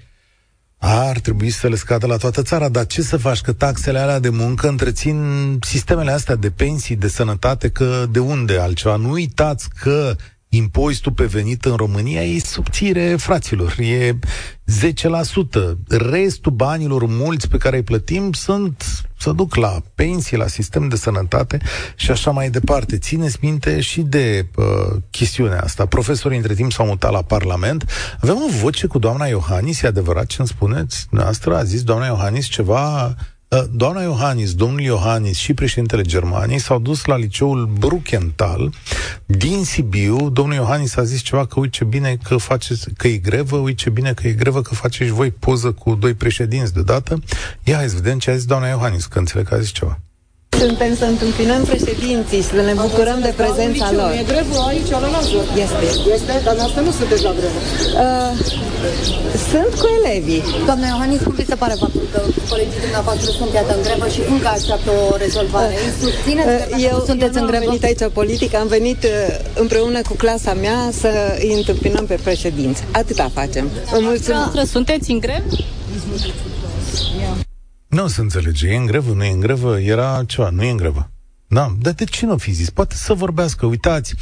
Ar 0.81 1.19
trebui 1.19 1.49
să 1.49 1.67
le 1.67 1.75
scadă 1.75 2.07
la 2.07 2.17
toată 2.17 2.41
țara, 2.41 2.69
dar 2.69 2.85
ce 2.85 3.01
să 3.01 3.17
faci 3.17 3.41
că 3.41 3.53
taxele 3.53 3.99
alea 3.99 4.19
de 4.19 4.29
muncă 4.29 4.67
întrețin 4.67 5.17
sistemele 5.61 6.11
astea 6.11 6.35
de 6.35 6.49
pensii, 6.49 6.95
de 6.95 7.07
sănătate, 7.07 7.69
că 7.69 8.05
de 8.11 8.19
unde 8.19 8.57
altceva? 8.57 8.95
Nu 8.95 9.09
uitați 9.11 9.69
că 9.79 10.15
impozitul 10.49 11.11
pe 11.11 11.25
venit 11.25 11.65
în 11.65 11.75
România 11.75 12.23
e 12.23 12.39
subțire, 12.39 13.15
fraților, 13.15 13.75
e 13.79 14.13
10%. 14.13 14.17
Restul 15.87 16.51
banilor 16.51 17.05
mulți 17.05 17.49
pe 17.49 17.57
care 17.57 17.75
îi 17.75 17.83
plătim 17.83 18.31
sunt, 18.31 18.83
să 19.17 19.31
duc 19.31 19.55
la 19.55 19.81
pensii, 19.95 20.37
la 20.37 20.47
sistem 20.47 20.87
de 20.87 20.95
sănătate 20.95 21.59
și 21.95 22.11
așa 22.11 22.31
mai 22.31 22.49
departe. 22.49 22.97
Țineți 22.97 23.37
minte 23.41 23.79
și 23.79 24.01
de 24.01 24.47
uh, 24.55 24.65
chestiunea 25.09 25.61
asta. 25.61 25.85
Profesorii 25.85 26.37
între 26.37 26.53
timp 26.53 26.71
s-au 26.71 26.85
mutat 26.85 27.11
la 27.11 27.21
Parlament. 27.21 27.85
Avem 28.21 28.35
o 28.35 28.59
voce 28.61 28.87
cu 28.87 28.99
doamna 28.99 29.25
Iohannis, 29.25 29.81
e 29.81 29.87
adevărat 29.87 30.25
ce 30.25 30.35
îmi 30.39 30.47
spuneți? 30.47 31.07
Noastră 31.09 31.55
a 31.55 31.63
zis 31.63 31.83
doamna 31.83 32.05
Iohannis 32.05 32.45
ceva 32.45 33.15
Uh, 33.15 33.38
doamna 33.71 34.01
Iohannis, 34.01 34.53
domnul 34.53 34.79
Iohannis 34.79 35.37
și 35.37 35.53
președintele 35.53 36.01
Germaniei 36.01 36.59
s-au 36.59 36.79
dus 36.79 37.05
la 37.05 37.17
liceul 37.17 37.65
Bruckenthal 37.79 38.73
din 39.25 39.63
Sibiu. 39.63 40.29
Domnul 40.29 40.55
Iohannis 40.55 40.95
a 40.95 41.03
zis 41.03 41.21
ceva 41.21 41.45
că 41.45 41.59
uite 41.59 41.77
ce 41.77 41.83
bine 41.83 42.17
că 42.23 42.37
faceți, 42.37 42.93
că 42.97 43.07
e 43.07 43.17
grevă, 43.17 43.57
uite 43.57 43.81
ce 43.81 43.89
bine 43.89 44.13
că 44.13 44.27
e 44.27 44.31
grevă, 44.31 44.61
că 44.61 44.75
faceți 44.75 45.11
voi 45.11 45.31
poză 45.31 45.71
cu 45.71 45.95
doi 45.95 46.13
președinți 46.13 46.73
deodată. 46.73 47.21
Ia 47.63 47.75
hai 47.75 47.89
să 47.89 47.95
vedem 47.95 48.19
ce 48.19 48.31
a 48.31 48.35
zis 48.35 48.45
doamna 48.45 48.67
Iohannis, 48.67 49.05
că 49.05 49.19
înțeleg 49.19 49.47
că 49.47 49.53
a 49.53 49.59
zis 49.59 49.71
ceva. 49.71 49.99
Suntem 50.65 50.91
să 51.01 51.05
întâmpinăm 51.05 51.61
președinții, 51.71 52.41
să 52.41 52.61
ne 52.69 52.73
bucurăm 52.85 53.19
de 53.27 53.33
prezența 53.41 53.87
lor. 53.99 54.09
E 54.21 54.23
grevă 54.31 54.57
aici, 54.69 54.89
la 54.89 54.99
Lazar. 55.15 55.45
Este. 55.65 55.85
Este, 56.15 56.33
dar 56.45 56.55
asta 56.67 56.79
nu 56.87 56.91
sunteți 56.99 57.23
la 57.23 57.33
grevă. 57.39 57.59
Uh, 58.03 58.31
sunt 59.51 59.71
cu 59.81 59.87
elevii. 59.99 60.43
Doamna 60.65 60.87
Iohannis, 60.87 61.21
cum 61.21 61.33
vi 61.33 61.45
se 61.45 61.55
pare 61.55 61.75
faptul 61.83 62.03
că 62.13 62.19
colegii 62.49 62.81
dumneavoastră 62.85 63.29
sunt 63.39 63.51
iată 63.53 63.73
în 63.77 63.81
grevă 63.87 64.07
și 64.15 64.21
încă 64.33 64.47
așteaptă 64.47 64.89
o 65.11 65.15
rezolvare? 65.15 65.73
Uh, 65.73 65.93
Susțineți 66.05 66.47
uh, 66.47 66.87
eu, 66.91 67.03
sunteți 67.09 67.35
eu 67.37 67.41
în 67.41 67.47
grevă? 67.49 67.63
am 67.63 67.69
venit 67.69 67.83
aici 67.89 68.13
politic, 68.13 68.51
am 68.55 68.67
venit 68.67 69.01
uh, 69.03 69.11
împreună 69.63 69.99
cu 70.09 70.13
clasa 70.23 70.53
mea 70.53 70.79
să 71.01 71.09
îi 71.43 71.53
întâmpinăm 71.59 72.05
pe 72.05 72.17
președinți. 72.23 72.81
Atâta 72.91 73.29
facem. 73.33 73.65
Vă 73.91 73.97
mulțumesc. 74.01 74.71
Sunteți 74.71 75.11
în 75.11 75.19
grevă? 75.19 75.43
Nu 77.89 78.07
se 78.07 78.21
înțelege. 78.21 78.67
E 78.67 78.75
în 78.75 78.85
grevă, 78.85 79.13
nu 79.13 79.23
e 79.23 79.31
în 79.31 79.39
grevă? 79.39 79.79
Era 79.79 80.23
ceva, 80.25 80.49
nu 80.49 80.63
e 80.63 80.69
în 80.69 80.77
grevă. 80.77 81.11
Da, 81.51 81.75
dar 81.81 81.93
de 81.93 82.03
ce 82.03 82.25
nu 82.25 82.37
fi 82.37 82.51
zis? 82.51 82.69
Poate 82.69 82.95
să 82.95 83.13
vorbească. 83.13 83.65
Uitați, 83.65 84.15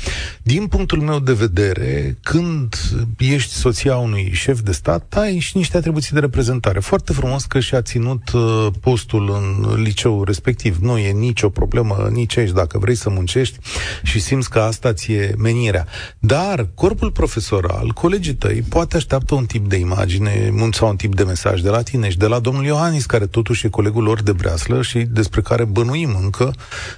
din 0.43 0.67
punctul 0.67 1.01
meu 1.01 1.19
de 1.19 1.33
vedere, 1.33 2.17
când 2.21 2.75
ești 3.17 3.53
soția 3.53 3.97
unui 3.97 4.31
șef 4.33 4.59
de 4.59 4.71
stat, 4.71 5.13
ai 5.17 5.39
și 5.39 5.57
niște 5.57 5.77
atribuții 5.77 6.13
de 6.13 6.19
reprezentare. 6.19 6.79
Foarte 6.79 7.13
frumos 7.13 7.45
că 7.45 7.59
și-a 7.59 7.81
ținut 7.81 8.31
uh, 8.31 8.67
postul 8.79 9.29
în 9.29 9.81
liceu 9.81 10.23
respectiv. 10.23 10.77
Nu 10.77 10.97
e 10.97 11.11
nicio 11.11 11.49
problemă 11.49 12.09
nici 12.11 12.37
aici 12.37 12.51
dacă 12.51 12.77
vrei 12.77 12.95
să 12.95 13.09
muncești 13.09 13.57
și 14.03 14.19
simți 14.19 14.49
că 14.49 14.59
asta 14.59 14.93
ți-e 14.93 15.33
menirea. 15.37 15.87
Dar 16.19 16.67
corpul 16.73 17.11
profesoral, 17.11 17.91
colegii 17.91 18.35
tăi, 18.35 18.63
poate 18.69 18.95
așteaptă 18.95 19.35
un 19.35 19.45
tip 19.45 19.69
de 19.69 19.75
imagine 19.75 20.53
sau 20.71 20.89
un 20.89 20.95
tip 20.95 21.15
de 21.15 21.23
mesaj 21.23 21.61
de 21.61 21.69
la 21.69 21.81
tine 21.81 22.09
și 22.09 22.17
de 22.17 22.27
la 22.27 22.39
domnul 22.39 22.65
Iohannis, 22.65 23.05
care 23.05 23.25
totuși 23.25 23.65
e 23.65 23.69
colegul 23.69 24.03
lor 24.03 24.21
de 24.21 24.31
breaslă 24.31 24.81
și 24.81 24.99
despre 24.99 25.41
care 25.41 25.65
bănuim 25.65 26.17
încă 26.21 26.53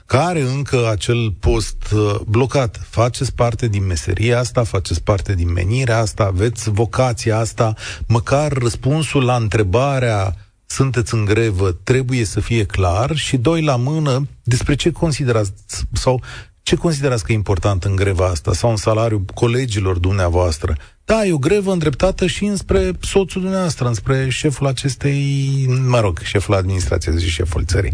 că 0.05 0.17
are 0.25 0.41
încă 0.41 0.89
acel 0.89 1.31
post 1.39 1.91
uh, 1.93 2.15
blocat. 2.27 2.79
Faceți 2.89 3.33
parte 3.33 3.67
din 3.67 3.85
meseria 3.85 4.39
asta, 4.39 4.63
faceți 4.63 5.03
parte 5.03 5.35
din 5.35 5.51
menirea 5.51 5.97
asta, 5.99 6.23
aveți 6.23 6.69
vocația 6.69 7.37
asta, 7.37 7.73
măcar 8.07 8.51
răspunsul 8.51 9.23
la 9.23 9.35
întrebarea 9.35 10.35
sunteți 10.65 11.13
în 11.13 11.25
grevă 11.25 11.71
trebuie 11.71 12.23
să 12.23 12.39
fie 12.39 12.63
clar 12.63 13.15
și 13.15 13.37
doi 13.37 13.61
la 13.61 13.75
mână 13.75 14.27
despre 14.43 14.75
ce 14.75 14.91
considerați 14.91 15.51
sau 15.91 16.21
ce 16.61 16.75
considerați 16.75 17.23
că 17.23 17.31
e 17.31 17.35
important 17.35 17.83
în 17.83 17.95
greva 17.95 18.25
asta 18.25 18.53
sau 18.53 18.69
în 18.69 18.75
salariul 18.75 19.23
colegilor 19.33 19.97
dumneavoastră? 19.97 20.77
Da, 21.05 21.25
e 21.25 21.33
o 21.33 21.37
grevă 21.37 21.71
îndreptată 21.71 22.27
și 22.27 22.45
înspre 22.45 22.91
soțul 22.99 23.41
dumneavoastră, 23.41 23.87
înspre 23.87 24.29
șeful 24.29 24.67
acestei, 24.67 25.65
mă 25.87 25.99
rog, 25.99 26.19
șeful 26.23 26.53
administrației 26.53 27.21
și 27.21 27.29
șeful 27.29 27.65
țării. 27.65 27.93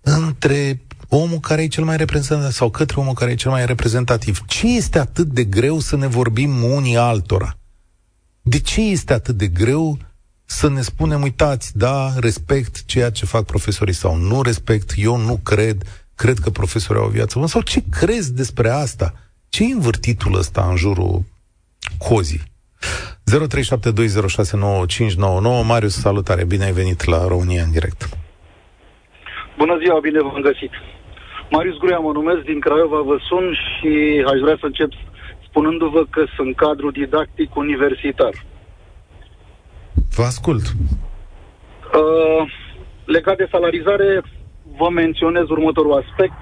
Între 0.00 0.80
omul 1.08 1.38
care 1.38 1.62
e 1.62 1.66
cel 1.66 1.84
mai 1.84 1.96
reprezentativ 1.96 2.52
sau 2.52 2.70
către 2.70 3.00
omul 3.00 3.12
care 3.12 3.30
e 3.30 3.34
cel 3.34 3.50
mai 3.50 3.66
reprezentativ. 3.66 4.40
Ce 4.46 4.66
este 4.66 4.98
atât 4.98 5.26
de 5.26 5.44
greu 5.44 5.78
să 5.78 5.96
ne 5.96 6.06
vorbim 6.06 6.62
unii 6.62 6.96
altora? 6.96 7.54
De 8.42 8.60
ce 8.60 8.80
este 8.80 9.12
atât 9.12 9.34
de 9.34 9.46
greu 9.46 9.98
să 10.44 10.68
ne 10.68 10.80
spunem, 10.80 11.22
uitați, 11.22 11.78
da, 11.78 12.12
respect 12.20 12.84
ceea 12.84 13.10
ce 13.10 13.24
fac 13.24 13.44
profesorii 13.44 13.94
sau 13.94 14.16
nu 14.16 14.42
respect, 14.42 14.92
eu 14.96 15.16
nu 15.16 15.40
cred, 15.44 15.82
cred 16.14 16.38
că 16.38 16.50
profesorii 16.50 17.02
au 17.02 17.08
o 17.08 17.10
viață 17.10 17.32
bună. 17.34 17.46
Sau 17.46 17.60
ce 17.60 17.82
crezi 17.90 18.34
despre 18.34 18.68
asta? 18.68 19.14
Ce 19.48 19.62
e 19.62 19.72
învârtitul 19.72 20.34
ăsta 20.34 20.66
în 20.70 20.76
jurul 20.76 21.22
cozii? 21.98 22.42
0372069599 23.30 25.66
Marius, 25.66 26.00
salutare, 26.00 26.44
bine 26.44 26.64
ai 26.64 26.72
venit 26.72 27.04
la 27.04 27.26
România 27.26 27.62
în 27.62 27.70
direct. 27.70 28.08
Bună 29.56 29.78
ziua, 29.82 30.00
bine 30.00 30.22
v-am 30.22 30.40
găsit. 30.40 30.70
Marius 31.50 31.76
Gruia 31.76 31.98
mă 31.98 32.12
numesc, 32.12 32.40
din 32.40 32.60
Craiova 32.60 33.00
vă 33.00 33.16
sun 33.28 33.52
și 33.52 34.24
aș 34.26 34.38
vrea 34.40 34.56
să 34.60 34.66
încep 34.66 34.90
spunându-vă 35.48 36.04
că 36.10 36.24
sunt 36.36 36.56
cadru 36.56 36.90
didactic 36.90 37.56
universitar. 37.56 38.34
Vă 40.16 40.22
ascult. 40.22 40.62
Uh, 40.62 42.52
legat 43.04 43.36
de 43.36 43.48
salarizare, 43.50 44.22
vă 44.76 44.88
menționez 44.90 45.48
următorul 45.48 45.92
aspect. 45.92 46.32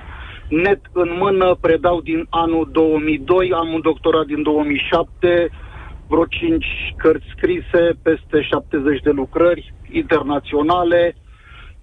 Net 0.48 0.80
în 0.92 1.16
mână 1.18 1.56
predau 1.60 2.00
din 2.00 2.26
anul 2.30 2.68
2002, 2.72 3.52
am 3.52 3.72
un 3.72 3.80
doctorat 3.80 4.26
din 4.26 4.42
2007, 4.42 5.50
vreo 6.08 6.24
5 6.24 6.66
cărți 6.96 7.26
scrise, 7.36 7.82
peste 8.02 8.40
70 8.40 9.00
de 9.00 9.10
lucrări 9.10 9.74
internaționale, 9.90 11.16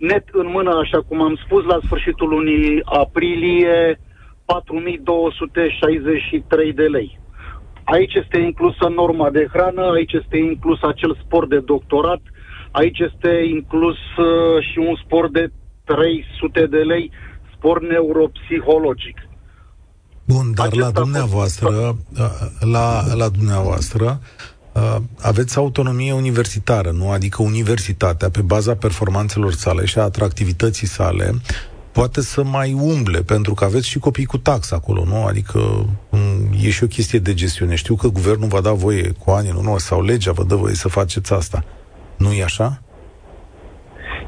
net 0.09 0.25
în 0.31 0.47
mână, 0.55 0.71
așa 0.83 0.99
cum 1.07 1.21
am 1.21 1.35
spus, 1.45 1.63
la 1.63 1.79
sfârșitul 1.85 2.29
lunii 2.29 2.81
aprilie, 2.83 3.99
4263 4.45 6.73
de 6.73 6.83
lei. 6.83 7.19
Aici 7.83 8.13
este 8.13 8.39
inclusă 8.39 8.87
norma 8.95 9.29
de 9.29 9.47
hrană, 9.53 9.91
aici 9.91 10.13
este 10.21 10.37
inclus 10.37 10.81
acel 10.81 11.17
spor 11.23 11.47
de 11.47 11.59
doctorat, 11.59 12.21
aici 12.71 12.99
este 12.99 13.29
inclus 13.55 13.97
uh, 14.17 14.25
și 14.71 14.77
un 14.77 14.95
spor 15.03 15.29
de 15.31 15.51
300 15.83 16.65
de 16.65 16.77
lei 16.77 17.11
suport 17.51 17.81
neuropsihologic. 17.81 19.17
Bun, 20.25 20.53
dar 20.53 20.65
Acesta 20.65 20.85
la 20.85 20.91
dumneavoastră, 20.91 21.97
la, 22.59 23.15
la 23.15 23.29
dumneavoastră, 23.29 24.19
aveți 25.21 25.57
autonomie 25.57 26.13
universitară, 26.13 26.91
nu? 26.91 27.09
Adică 27.09 27.41
universitatea, 27.41 28.29
pe 28.29 28.41
baza 28.41 28.75
performanțelor 28.75 29.51
sale 29.51 29.85
și 29.85 29.99
a 29.99 30.01
atractivității 30.01 30.87
sale, 30.87 31.33
poate 31.91 32.21
să 32.21 32.43
mai 32.43 32.73
umble, 32.73 33.21
pentru 33.21 33.53
că 33.53 33.63
aveți 33.63 33.87
și 33.89 33.99
copii 33.99 34.25
cu 34.25 34.37
tax 34.37 34.71
acolo, 34.71 35.03
nu? 35.05 35.25
Adică 35.25 35.59
e 36.61 36.69
și 36.69 36.83
o 36.83 36.87
chestie 36.87 37.19
de 37.19 37.33
gestiune. 37.33 37.75
Știu 37.75 37.95
că 37.95 38.07
guvernul 38.07 38.47
va 38.47 38.61
da 38.61 38.71
voie 38.71 39.11
cu 39.19 39.31
ani 39.31 39.49
în 39.49 39.55
urmă, 39.55 39.79
sau 39.79 40.03
legea 40.03 40.31
vă 40.31 40.43
dă 40.43 40.55
voie 40.55 40.73
să 40.73 40.87
faceți 40.87 41.33
asta. 41.33 41.63
Nu 42.17 42.31
e 42.31 42.43
așa? 42.43 42.81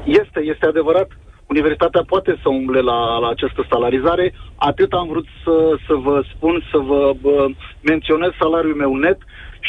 Este, 0.04 0.40
este 0.52 0.66
adevărat. 0.66 1.08
Universitatea 1.46 2.02
poate 2.06 2.38
să 2.42 2.48
umble 2.48 2.80
la, 2.80 3.18
la 3.18 3.28
această 3.28 3.66
salarizare. 3.70 4.34
Atât 4.56 4.92
am 4.92 5.08
vrut 5.08 5.26
să, 5.44 5.78
să 5.86 5.94
vă 5.94 6.22
spun, 6.34 6.64
să 6.70 6.78
vă 6.78 7.14
bă, 7.20 7.46
menționez 7.80 8.30
salariul 8.40 8.74
meu 8.74 8.94
net 8.94 9.18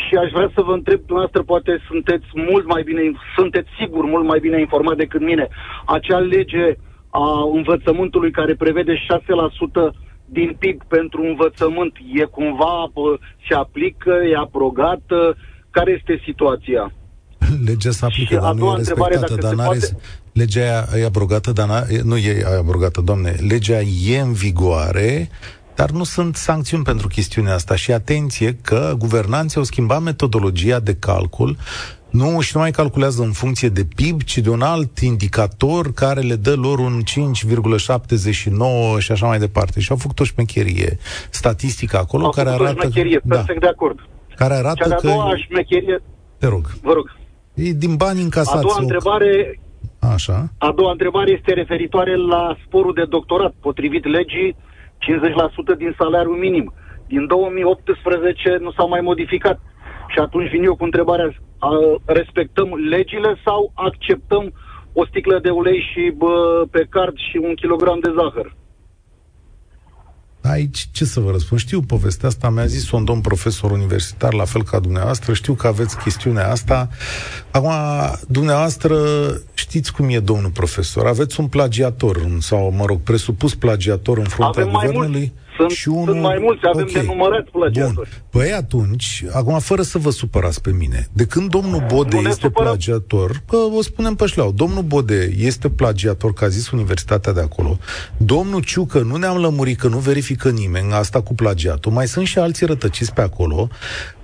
și 0.04 0.16
aș 0.16 0.32
vrea 0.32 0.52
să 0.56 0.62
vă 0.62 0.74
întreb, 0.74 1.00
dumneavoastră 1.06 1.42
poate 1.44 1.72
sunteți 1.90 2.28
mult 2.34 2.66
mai 2.68 2.84
bine, 2.84 3.02
sunteți 3.38 3.70
sigur 3.80 4.06
mult 4.06 4.26
mai 4.26 4.40
bine 4.40 4.60
informat 4.60 4.98
decât 4.98 5.22
mine. 5.22 5.48
Acea 5.86 6.20
lege 6.20 6.66
a 7.10 7.28
învățământului 7.54 8.32
care 8.32 8.56
prevede 8.56 8.94
6% 8.96 8.98
din 10.26 10.56
PIB 10.60 10.84
pentru 10.88 11.22
învățământ 11.22 11.94
e 12.14 12.24
cumva 12.24 12.92
se 13.48 13.54
aplică, 13.54 14.14
e 14.32 14.36
aprobată? 14.38 15.38
Care 15.70 15.92
este 15.92 16.22
situația? 16.26 16.92
Legea 17.68 17.92
se 17.92 18.06
aplică, 18.06 18.40
dar 18.42 18.54
nu 18.54 18.72
e 18.72 18.76
respectată, 18.76 19.36
dar 19.36 19.54
n-are... 19.54 19.78
Poate... 19.78 19.98
Legea 20.34 20.86
e 20.96 21.06
abrogată, 21.06 21.52
dar 21.52 21.86
nu 22.04 22.18
e 22.18 22.46
abrogată, 22.60 23.02
doamne. 23.02 23.36
Legea 23.48 23.80
e 24.08 24.20
în 24.20 24.34
vigoare, 24.34 25.30
dar 25.78 25.90
nu 25.90 26.04
sunt 26.04 26.36
sancțiuni 26.36 26.84
pentru 26.84 27.08
chestiunea 27.08 27.54
asta. 27.54 27.76
Și 27.76 27.92
atenție 27.92 28.58
că 28.62 28.94
guvernanții 28.98 29.58
au 29.58 29.64
schimbat 29.64 30.02
metodologia 30.02 30.80
de 30.80 30.96
calcul 30.96 31.58
nu, 32.10 32.40
și 32.40 32.52
nu 32.56 32.62
mai 32.62 32.72
calculează 32.72 33.24
în 33.24 33.32
funcție 33.32 33.70
de 33.70 33.88
PIB, 33.96 34.22
ci 34.22 34.38
de 34.38 34.50
un 34.50 34.62
alt 34.62 34.98
indicator 35.00 35.94
care 35.94 36.22
le 36.22 36.36
dă 36.36 36.56
lor 36.56 36.80
un 36.80 37.02
5,79 38.96 39.00
și 39.00 39.12
așa 39.12 39.28
mai 39.28 39.40
departe. 39.40 39.80
Și 39.80 39.92
au 39.92 39.98
făcut 39.98 40.20
o 40.20 40.24
șmecherie 40.24 40.98
statistică 41.30 41.98
acolo 41.98 42.24
au 42.26 42.30
care 42.30 42.50
arată... 42.50 42.64
O 42.64 42.82
șmecherie, 42.82 43.22
da, 43.24 43.36
perfect 43.36 43.62
de 43.62 43.68
acord. 43.68 44.00
Care 44.36 44.54
arată 44.54 44.84
Cea 44.84 44.88
de-a 44.88 44.98
că... 44.98 45.08
doua 45.08 45.36
șmecherie... 45.38 46.02
Te 46.38 46.48
rog. 46.48 46.66
Vă 46.82 46.94
rog. 46.94 47.16
E 47.54 47.72
din 47.72 47.96
bani 47.96 48.22
încasați. 48.22 48.58
A 48.58 48.62
doua 48.62 48.78
întrebare... 48.80 49.60
Așa. 50.00 50.52
A 50.58 50.72
doua 50.76 50.92
întrebare 50.92 51.32
este 51.32 51.54
referitoare 51.54 52.16
la 52.16 52.58
sporul 52.66 52.94
de 52.94 53.06
doctorat. 53.06 53.54
Potrivit 53.60 54.06
legii, 54.06 54.56
50% 55.74 55.78
din 55.78 55.96
salariul 55.98 56.38
minim. 56.38 56.74
Din 57.08 57.28
2018 57.28 58.58
nu 58.60 58.72
s-a 58.72 58.84
mai 58.84 59.02
modificat. 59.02 59.60
Și 60.08 60.20
atunci 60.20 60.50
vin 60.50 60.64
eu 60.64 60.76
cu 60.76 60.84
întrebarea, 60.84 61.30
respectăm 62.06 62.74
legile 62.90 63.36
sau 63.46 63.72
acceptăm 63.74 64.54
o 64.94 65.06
sticlă 65.06 65.40
de 65.40 65.50
ulei 65.50 65.80
și 65.92 66.12
bă, 66.18 66.66
pe 66.72 66.86
card 66.90 67.18
și 67.18 67.38
un 67.38 67.54
kilogram 67.56 68.00
de 68.00 68.14
zahăr? 68.18 68.56
Aici, 70.50 70.88
ce 70.92 71.06
să 71.06 71.20
vă 71.20 71.32
răspund? 71.32 71.60
Știu 71.60 71.82
povestea 71.82 72.28
asta, 72.28 72.50
mi-a 72.50 72.66
zis 72.66 72.92
un 72.92 73.06
domn 73.06 73.22
profesor 73.22 73.72
universitar, 73.72 74.34
la 74.34 74.46
fel 74.46 74.64
ca 74.64 74.80
dumneavoastră, 74.80 75.34
știu 75.34 75.54
că 75.54 75.68
aveți 75.68 75.98
chestiunea 75.98 76.52
asta. 76.52 76.90
Acum, 77.52 77.72
dumneavoastră, 78.28 78.98
știți 79.54 79.94
cum 79.94 80.10
e 80.10 80.20
domnul 80.20 80.50
profesor, 80.50 81.08
aveți 81.08 81.40
un 81.40 81.48
plagiator, 81.48 82.38
sau, 82.40 82.72
mă 82.72 82.86
rog, 82.86 83.00
presupus 83.02 83.56
plagiator 83.56 84.18
în 84.18 84.28
fruntea 84.28 84.62
Avem 84.62 84.74
guvernului. 84.74 85.10
Mai 85.10 85.20
mult 85.20 85.47
sunt, 85.58 85.70
și 85.70 85.88
unul... 85.88 86.06
sunt 86.06 86.22
mai 86.22 86.38
mulți, 86.42 86.62
avem 86.74 86.88
okay. 86.90 87.02
de 87.02 87.08
numărat 87.08 87.48
plagiatori. 87.50 88.10
Bun. 88.32 88.42
Păi 88.42 88.52
atunci, 88.52 89.24
acum 89.32 89.60
fără 89.60 89.82
să 89.82 89.98
vă 89.98 90.10
supărați 90.10 90.62
pe 90.62 90.72
mine, 90.72 91.08
de 91.14 91.26
când 91.26 91.50
domnul 91.50 91.86
Bode 91.94 92.16
nu 92.16 92.28
este 92.28 92.42
supărăm. 92.42 92.72
plagiator, 92.72 93.42
că 93.50 93.56
o 93.56 93.82
spunem 93.82 94.16
pe 94.16 94.26
șleau, 94.26 94.52
domnul 94.52 94.84
Bode 94.84 95.34
este 95.38 95.70
plagiator, 95.70 96.34
că 96.34 96.44
a 96.44 96.48
zis 96.48 96.70
universitatea 96.70 97.34
de 97.34 97.42
acolo, 97.42 97.78
domnul 98.18 98.62
Ciucă 98.62 99.00
nu 99.00 99.16
ne-am 99.16 99.38
lămurit 99.38 99.80
că 99.80 99.88
nu 99.88 99.98
verifică 99.98 100.50
nimeni 100.50 100.92
asta 100.92 101.22
cu 101.22 101.34
plagiatul, 101.34 101.92
mai 101.92 102.08
sunt 102.08 102.28
și 102.28 102.40
alții 102.40 102.66
rătăciți 102.66 103.14
pe 103.14 103.22
acolo, 103.22 103.70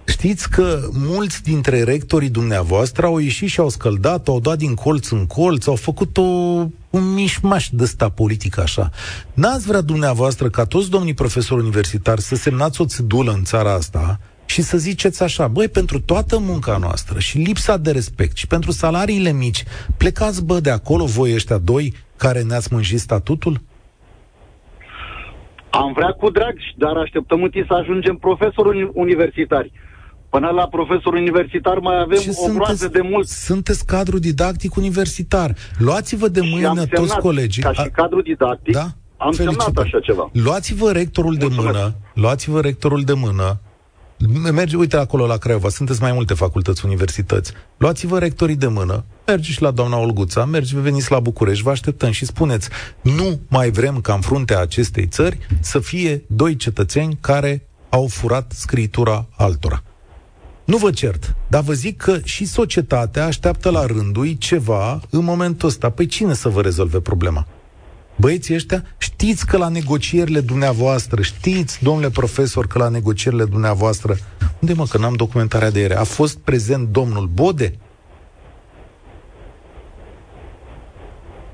Știți 0.05 0.49
că 0.49 0.79
mulți 0.91 1.43
dintre 1.43 1.83
rectorii 1.83 2.29
dumneavoastră 2.29 3.05
au 3.05 3.17
ieșit 3.17 3.49
și 3.49 3.59
au 3.59 3.69
scăldat, 3.69 4.27
au 4.27 4.39
dat 4.39 4.57
din 4.57 4.73
colț 4.73 5.09
în 5.09 5.25
colț, 5.25 5.67
au 5.67 5.75
făcut 5.75 6.17
o, 6.17 6.21
un 6.89 7.13
mișmaș 7.13 7.69
de 7.71 7.85
sta 7.85 8.09
politică 8.09 8.61
așa. 8.61 8.89
N-ați 9.33 9.67
vrea 9.67 9.81
dumneavoastră 9.81 10.49
ca 10.49 10.65
toți 10.65 10.89
domnii 10.89 11.13
profesori 11.13 11.61
universitari 11.61 12.21
să 12.21 12.35
semnați 12.35 12.81
o 12.81 12.85
țidulă 12.85 13.31
în 13.31 13.43
țara 13.43 13.73
asta 13.73 14.19
și 14.45 14.61
să 14.61 14.77
ziceți 14.77 15.23
așa, 15.23 15.47
băi, 15.47 15.67
pentru 15.67 15.99
toată 15.99 16.39
munca 16.39 16.77
noastră 16.77 17.19
și 17.19 17.37
lipsa 17.37 17.77
de 17.77 17.91
respect 17.91 18.37
și 18.37 18.47
pentru 18.47 18.71
salariile 18.71 19.31
mici, 19.31 19.63
plecați, 19.97 20.45
bă, 20.45 20.59
de 20.59 20.69
acolo 20.69 21.05
voi 21.05 21.33
ăștia 21.33 21.57
doi 21.57 21.93
care 22.17 22.41
ne-ați 22.41 22.73
mânjit 22.73 22.99
statutul? 22.99 23.61
Am 25.69 25.93
vrea 25.93 26.11
cu 26.11 26.29
drag, 26.29 26.55
dar 26.77 26.95
așteptăm 26.97 27.43
întâi 27.43 27.65
să 27.67 27.73
ajungem 27.73 28.15
profesori 28.15 28.89
universitari. 28.93 29.71
Până 30.35 30.49
la 30.49 30.67
profesor 30.67 31.13
universitar 31.13 31.77
mai 31.77 31.99
avem 31.99 32.17
Ce 32.19 32.31
o 32.35 32.53
groază 32.53 32.87
de 32.87 33.01
mult. 33.01 33.27
Sunteți 33.27 33.85
cadru 33.85 34.19
didactic 34.19 34.75
universitar. 34.75 35.55
Luați-vă 35.77 36.27
de 36.27 36.41
mână 36.43 36.85
toți 36.85 37.17
colegii. 37.17 37.63
Ca 37.63 37.73
și 37.73 37.89
cadru 37.89 38.21
didactic, 38.21 38.73
da? 38.73 38.87
am 39.17 39.31
Felicitări. 39.31 39.63
semnat 39.63 39.85
așa 39.85 39.99
ceva. 39.99 40.29
Luați-vă 40.33 40.91
rectorul 40.91 41.37
Mulțumesc. 41.39 41.71
de 41.71 41.77
mână, 41.79 41.95
luați-vă 42.13 42.61
rectorul 42.61 43.01
de 43.03 43.13
mână, 43.13 43.59
Merge, 44.53 44.75
uite 44.77 44.97
acolo 44.97 45.25
la 45.25 45.37
Craiova, 45.37 45.69
sunteți 45.69 46.01
mai 46.01 46.11
multe 46.11 46.33
facultăți, 46.33 46.85
universități. 46.85 47.53
Luați-vă 47.77 48.19
rectorii 48.19 48.55
de 48.55 48.67
mână, 48.67 49.03
mergeți 49.25 49.61
la 49.61 49.71
doamna 49.71 49.97
Olguța, 49.97 50.45
mergeți, 50.45 50.81
veniți 50.81 51.11
la 51.11 51.19
București, 51.19 51.63
vă 51.63 51.69
așteptăm 51.69 52.11
și 52.11 52.25
spuneți, 52.25 52.69
nu 53.01 53.39
mai 53.47 53.69
vrem 53.71 54.01
ca 54.01 54.13
în 54.13 54.21
fruntea 54.21 54.59
acestei 54.59 55.07
țări 55.07 55.37
să 55.59 55.79
fie 55.79 56.23
doi 56.27 56.55
cetățeni 56.55 57.17
care 57.21 57.67
au 57.89 58.07
furat 58.07 58.51
scritura 58.51 59.27
altora. 59.37 59.83
Nu 60.65 60.77
vă 60.77 60.91
cert, 60.91 61.35
dar 61.47 61.61
vă 61.61 61.73
zic 61.73 61.97
că 61.97 62.17
și 62.23 62.45
societatea 62.45 63.25
așteaptă 63.25 63.69
la 63.69 63.85
rândul 63.85 64.31
ceva 64.31 64.99
în 65.09 65.23
momentul 65.23 65.67
ăsta. 65.67 65.89
Păi 65.89 66.05
cine 66.05 66.33
să 66.33 66.49
vă 66.49 66.61
rezolve 66.61 66.99
problema? 66.99 67.47
Băieții 68.15 68.55
ăștia, 68.55 68.83
știți 68.97 69.47
că 69.47 69.57
la 69.57 69.67
negocierile 69.67 70.39
dumneavoastră, 70.39 71.21
știți, 71.21 71.83
domnule 71.83 72.09
profesor, 72.09 72.67
că 72.67 72.77
la 72.77 72.87
negocierile 72.87 73.45
dumneavoastră, 73.45 74.15
unde 74.59 74.73
mă, 74.73 74.85
că 74.89 74.97
n-am 74.97 75.13
documentarea 75.13 75.71
de 75.71 75.79
ieri, 75.79 75.93
a 75.93 76.03
fost 76.03 76.39
prezent 76.39 76.87
domnul 76.87 77.29
Bode? 77.33 77.77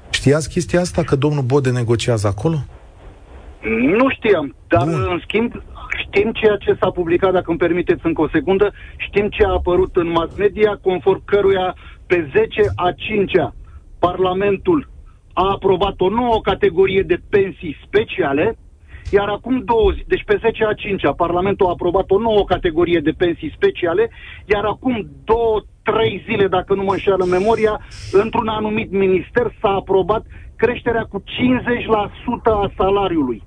Știați 0.10 0.49
chestia 0.49 0.80
asta, 0.80 1.03
că 1.03 1.16
domnul 1.16 1.43
Bode 1.43 1.70
negociază 1.70 2.28
acolo? 2.28 2.57
Nu 3.97 4.10
știam, 4.10 4.55
dar 4.68 4.84
Bun. 4.84 4.93
în 4.93 5.22
schimb 5.24 5.51
Știm 6.02 6.32
ceea 6.32 6.56
ce 6.56 6.78
s-a 6.80 6.89
publicat, 6.89 7.32
dacă 7.34 7.50
îmi 7.50 7.60
permiteți 7.60 8.06
încă 8.06 8.22
o 8.22 8.30
secundă, 8.30 8.74
știm 8.97 9.28
ce 9.30 9.43
a 9.45 9.52
apărut 9.52 9.95
în 9.95 10.10
mass 10.12 10.38
media, 10.38 10.80
conform 10.82 11.22
căruia 11.26 11.76
pe 12.08 12.30
10 12.34 12.62
a 12.76 12.89
5-a 12.91 13.54
Parlamentul 14.00 14.89
a 15.34 15.50
aprobat 15.52 16.02
o 16.02 16.10
nouă 16.10 16.41
categorie 16.41 17.02
de 17.02 17.18
pensii 17.30 17.78
speciale, 17.86 18.58
iar 19.12 19.28
acum 19.28 19.64
două 19.64 19.91
zi, 19.91 20.04
deci 20.08 20.24
pe 20.26 20.38
10 20.41 20.66
a 20.66 20.74
5-a, 20.74 21.14
Parlamentul 21.14 21.66
a 21.66 21.70
aprobat 21.70 22.12
o 22.12 22.20
nouă 22.20 22.43
categorie 22.45 23.00
de 23.00 23.12
pensii 23.18 23.54
speciale, 23.56 24.10
iar 24.45 24.66
acum 24.66 25.10
două, 25.24 25.62
trei 25.84 26.24
zile, 26.26 26.47
dacă 26.47 26.74
nu 26.74 26.84
mă 26.84 26.91
înșeală 26.91 27.26
memoria, 27.26 27.80
într-un 28.12 28.47
anumit 28.47 28.91
minister 28.91 29.56
s-a 29.62 29.70
aprobat 29.70 30.26
creșterea 30.56 31.04
cu 31.04 31.24
50% 31.24 31.24
a 32.43 32.72
salariului. 32.78 33.43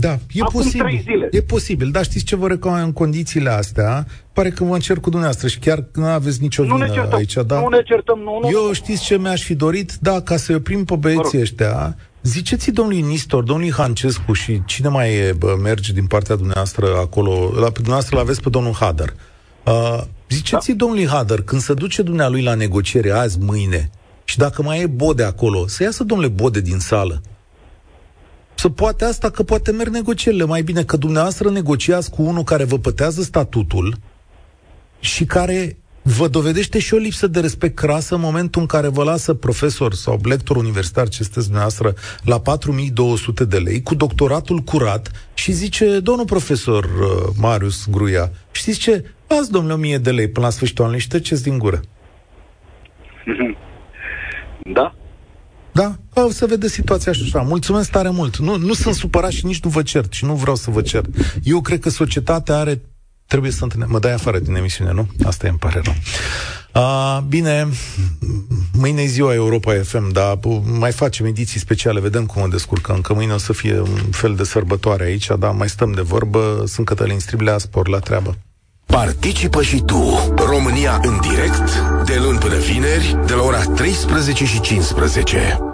Da, 0.00 0.18
e 0.32 0.42
Acum 0.42 0.60
posibil. 0.60 1.00
Zile. 1.02 1.28
E 1.30 1.40
posibil, 1.40 1.90
dar 1.90 2.04
știți 2.04 2.24
ce 2.24 2.36
vă 2.36 2.48
recomand 2.48 2.84
în 2.84 2.92
condițiile 2.92 3.50
astea? 3.50 4.06
Pare 4.32 4.50
că 4.50 4.64
vă 4.64 4.74
încerc 4.74 5.00
cu 5.00 5.10
dumneavoastră 5.10 5.48
și 5.48 5.58
chiar 5.58 5.84
nu 5.94 6.04
aveți 6.04 6.42
nicio 6.42 6.62
vină 6.62 6.76
nu 6.76 6.84
ne 6.84 6.90
certăm, 6.92 7.18
aici, 7.18 7.36
da? 7.46 7.60
Nu 7.60 7.68
ne 7.68 7.82
certăm, 7.82 8.18
nu, 8.18 8.38
nu. 8.42 8.48
Eu 8.48 8.72
știți 8.72 9.04
ce 9.04 9.18
mi-aș 9.18 9.42
fi 9.42 9.54
dorit? 9.54 9.92
Da, 10.00 10.20
ca 10.20 10.36
să-i 10.36 10.54
oprim 10.54 10.84
pe 10.84 10.96
băieții 10.96 11.40
ăștia, 11.40 11.96
Ziceți 12.22 12.70
domnului 12.70 13.00
Nistor, 13.00 13.42
domnului 13.42 13.72
Hancescu 13.72 14.32
și 14.32 14.62
cine 14.66 14.88
mai 14.88 15.14
e, 15.14 15.32
bă, 15.38 15.58
merge 15.62 15.92
din 15.92 16.06
partea 16.06 16.34
dumneavoastră 16.34 16.86
acolo, 16.96 17.30
la, 17.32 17.68
dumneavoastră 17.68 18.16
l-aveți 18.16 18.42
pe 18.42 18.48
domnul 18.48 18.74
Hader. 18.74 19.14
Uh, 19.64 20.02
ziceți 20.28 20.68
da. 20.68 20.74
domnului 20.76 21.06
Hader, 21.06 21.42
când 21.42 21.60
se 21.60 21.74
duce 21.74 22.02
dumnealui 22.02 22.42
la 22.42 22.54
negociere 22.54 23.10
azi, 23.10 23.38
mâine, 23.40 23.90
și 24.24 24.38
dacă 24.38 24.62
mai 24.62 24.80
e 24.80 24.86
Bode 24.86 25.22
acolo, 25.22 25.66
să 25.66 25.82
iasă 25.82 26.04
domnule 26.04 26.30
Bode 26.30 26.60
din 26.60 26.78
sală 26.78 27.22
să 28.58 28.68
poate 28.68 29.04
asta, 29.04 29.30
că 29.30 29.42
poate 29.42 29.72
merg 29.72 29.92
negocierile 29.92 30.44
mai 30.44 30.62
bine, 30.62 30.82
că 30.84 30.96
dumneavoastră 30.96 31.50
negociați 31.50 32.10
cu 32.10 32.22
unul 32.22 32.42
care 32.42 32.64
vă 32.64 32.78
pătează 32.78 33.22
statutul 33.22 33.96
și 35.00 35.24
care 35.24 35.76
vă 36.02 36.28
dovedește 36.28 36.78
și 36.78 36.94
o 36.94 36.96
lipsă 36.96 37.26
de 37.26 37.40
respect 37.40 37.74
crasă 37.74 38.14
în 38.14 38.20
momentul 38.20 38.60
în 38.60 38.66
care 38.66 38.88
vă 38.88 39.04
lasă 39.04 39.34
profesor 39.34 39.94
sau 39.94 40.20
lector 40.22 40.56
universitar 40.56 41.08
ce 41.08 41.22
sunteți 41.22 41.46
dumneavoastră 41.46 41.94
la 42.24 42.40
4200 42.40 43.44
de 43.44 43.58
lei 43.58 43.82
cu 43.82 43.94
doctoratul 43.94 44.58
curat 44.58 45.30
și 45.34 45.52
zice, 45.52 46.00
domnul 46.00 46.24
profesor 46.24 46.84
uh, 46.84 47.34
Marius 47.40 47.86
Gruia, 47.90 48.30
știți 48.50 48.78
ce? 48.78 49.04
Azi, 49.26 49.50
domnule, 49.50 49.74
1000 49.74 49.98
de 49.98 50.10
lei 50.10 50.28
până 50.28 50.46
la 50.46 50.52
sfârșitul 50.52 50.84
anului 50.84 51.02
și 51.02 51.08
treceți 51.08 51.42
din 51.42 51.58
gură. 51.58 51.80
Da? 54.72 54.97
Da? 55.78 56.22
O 56.22 56.30
să 56.30 56.46
vede 56.46 56.68
situația 56.68 57.12
așa. 57.12 57.40
Mulțumesc 57.40 57.90
tare 57.90 58.10
mult. 58.10 58.36
Nu, 58.36 58.56
nu 58.56 58.72
sunt 58.72 58.94
supărat 58.94 59.30
și 59.30 59.46
nici 59.46 59.60
nu 59.60 59.70
vă 59.70 59.82
cer 59.82 60.06
și 60.10 60.24
nu 60.24 60.34
vreau 60.34 60.56
să 60.56 60.70
vă 60.70 60.80
cer. 60.80 61.04
Eu 61.42 61.60
cred 61.60 61.80
că 61.80 61.90
societatea 61.90 62.58
are 62.58 62.80
trebuie 63.26 63.50
să 63.50 63.62
întâlnim. 63.62 63.88
Mă 63.90 63.98
dai 63.98 64.12
afară 64.12 64.38
din 64.38 64.54
emisiune, 64.54 64.92
nu? 64.92 65.08
Asta 65.24 65.46
e, 65.46 65.48
îmi 65.48 65.58
pare 65.58 65.82
rău. 65.84 65.94
A, 66.72 67.20
bine, 67.28 67.68
mâine 68.72 69.02
e 69.02 69.06
ziua 69.06 69.34
Europa 69.34 69.72
FM, 69.82 70.12
dar 70.12 70.38
mai 70.78 70.92
facem 70.92 71.26
ediții 71.26 71.60
speciale, 71.60 72.00
vedem 72.00 72.26
cum 72.26 72.42
o 72.42 72.46
descurcăm, 72.46 73.00
că 73.00 73.14
mâine 73.14 73.32
o 73.32 73.38
să 73.38 73.52
fie 73.52 73.80
un 73.80 74.10
fel 74.10 74.34
de 74.34 74.44
sărbătoare 74.44 75.04
aici, 75.04 75.26
dar 75.38 75.52
mai 75.52 75.68
stăm 75.68 75.92
de 75.92 76.00
vorbă, 76.00 76.64
sunt 76.66 76.86
Cătălin 76.86 77.18
Striblea, 77.18 77.58
spor 77.58 77.88
la 77.88 77.98
treabă. 77.98 78.36
Participă 78.86 79.62
și 79.62 79.82
tu, 79.86 80.34
România 80.36 81.00
în 81.02 81.20
direct, 81.20 81.82
de 82.04 82.18
luni 82.22 82.38
până 82.38 82.56
vineri, 82.56 83.18
de 83.26 83.34
la 83.34 83.42
ora 83.42 83.62
13 83.62 84.44
și 84.44 84.60
15. 84.60 85.67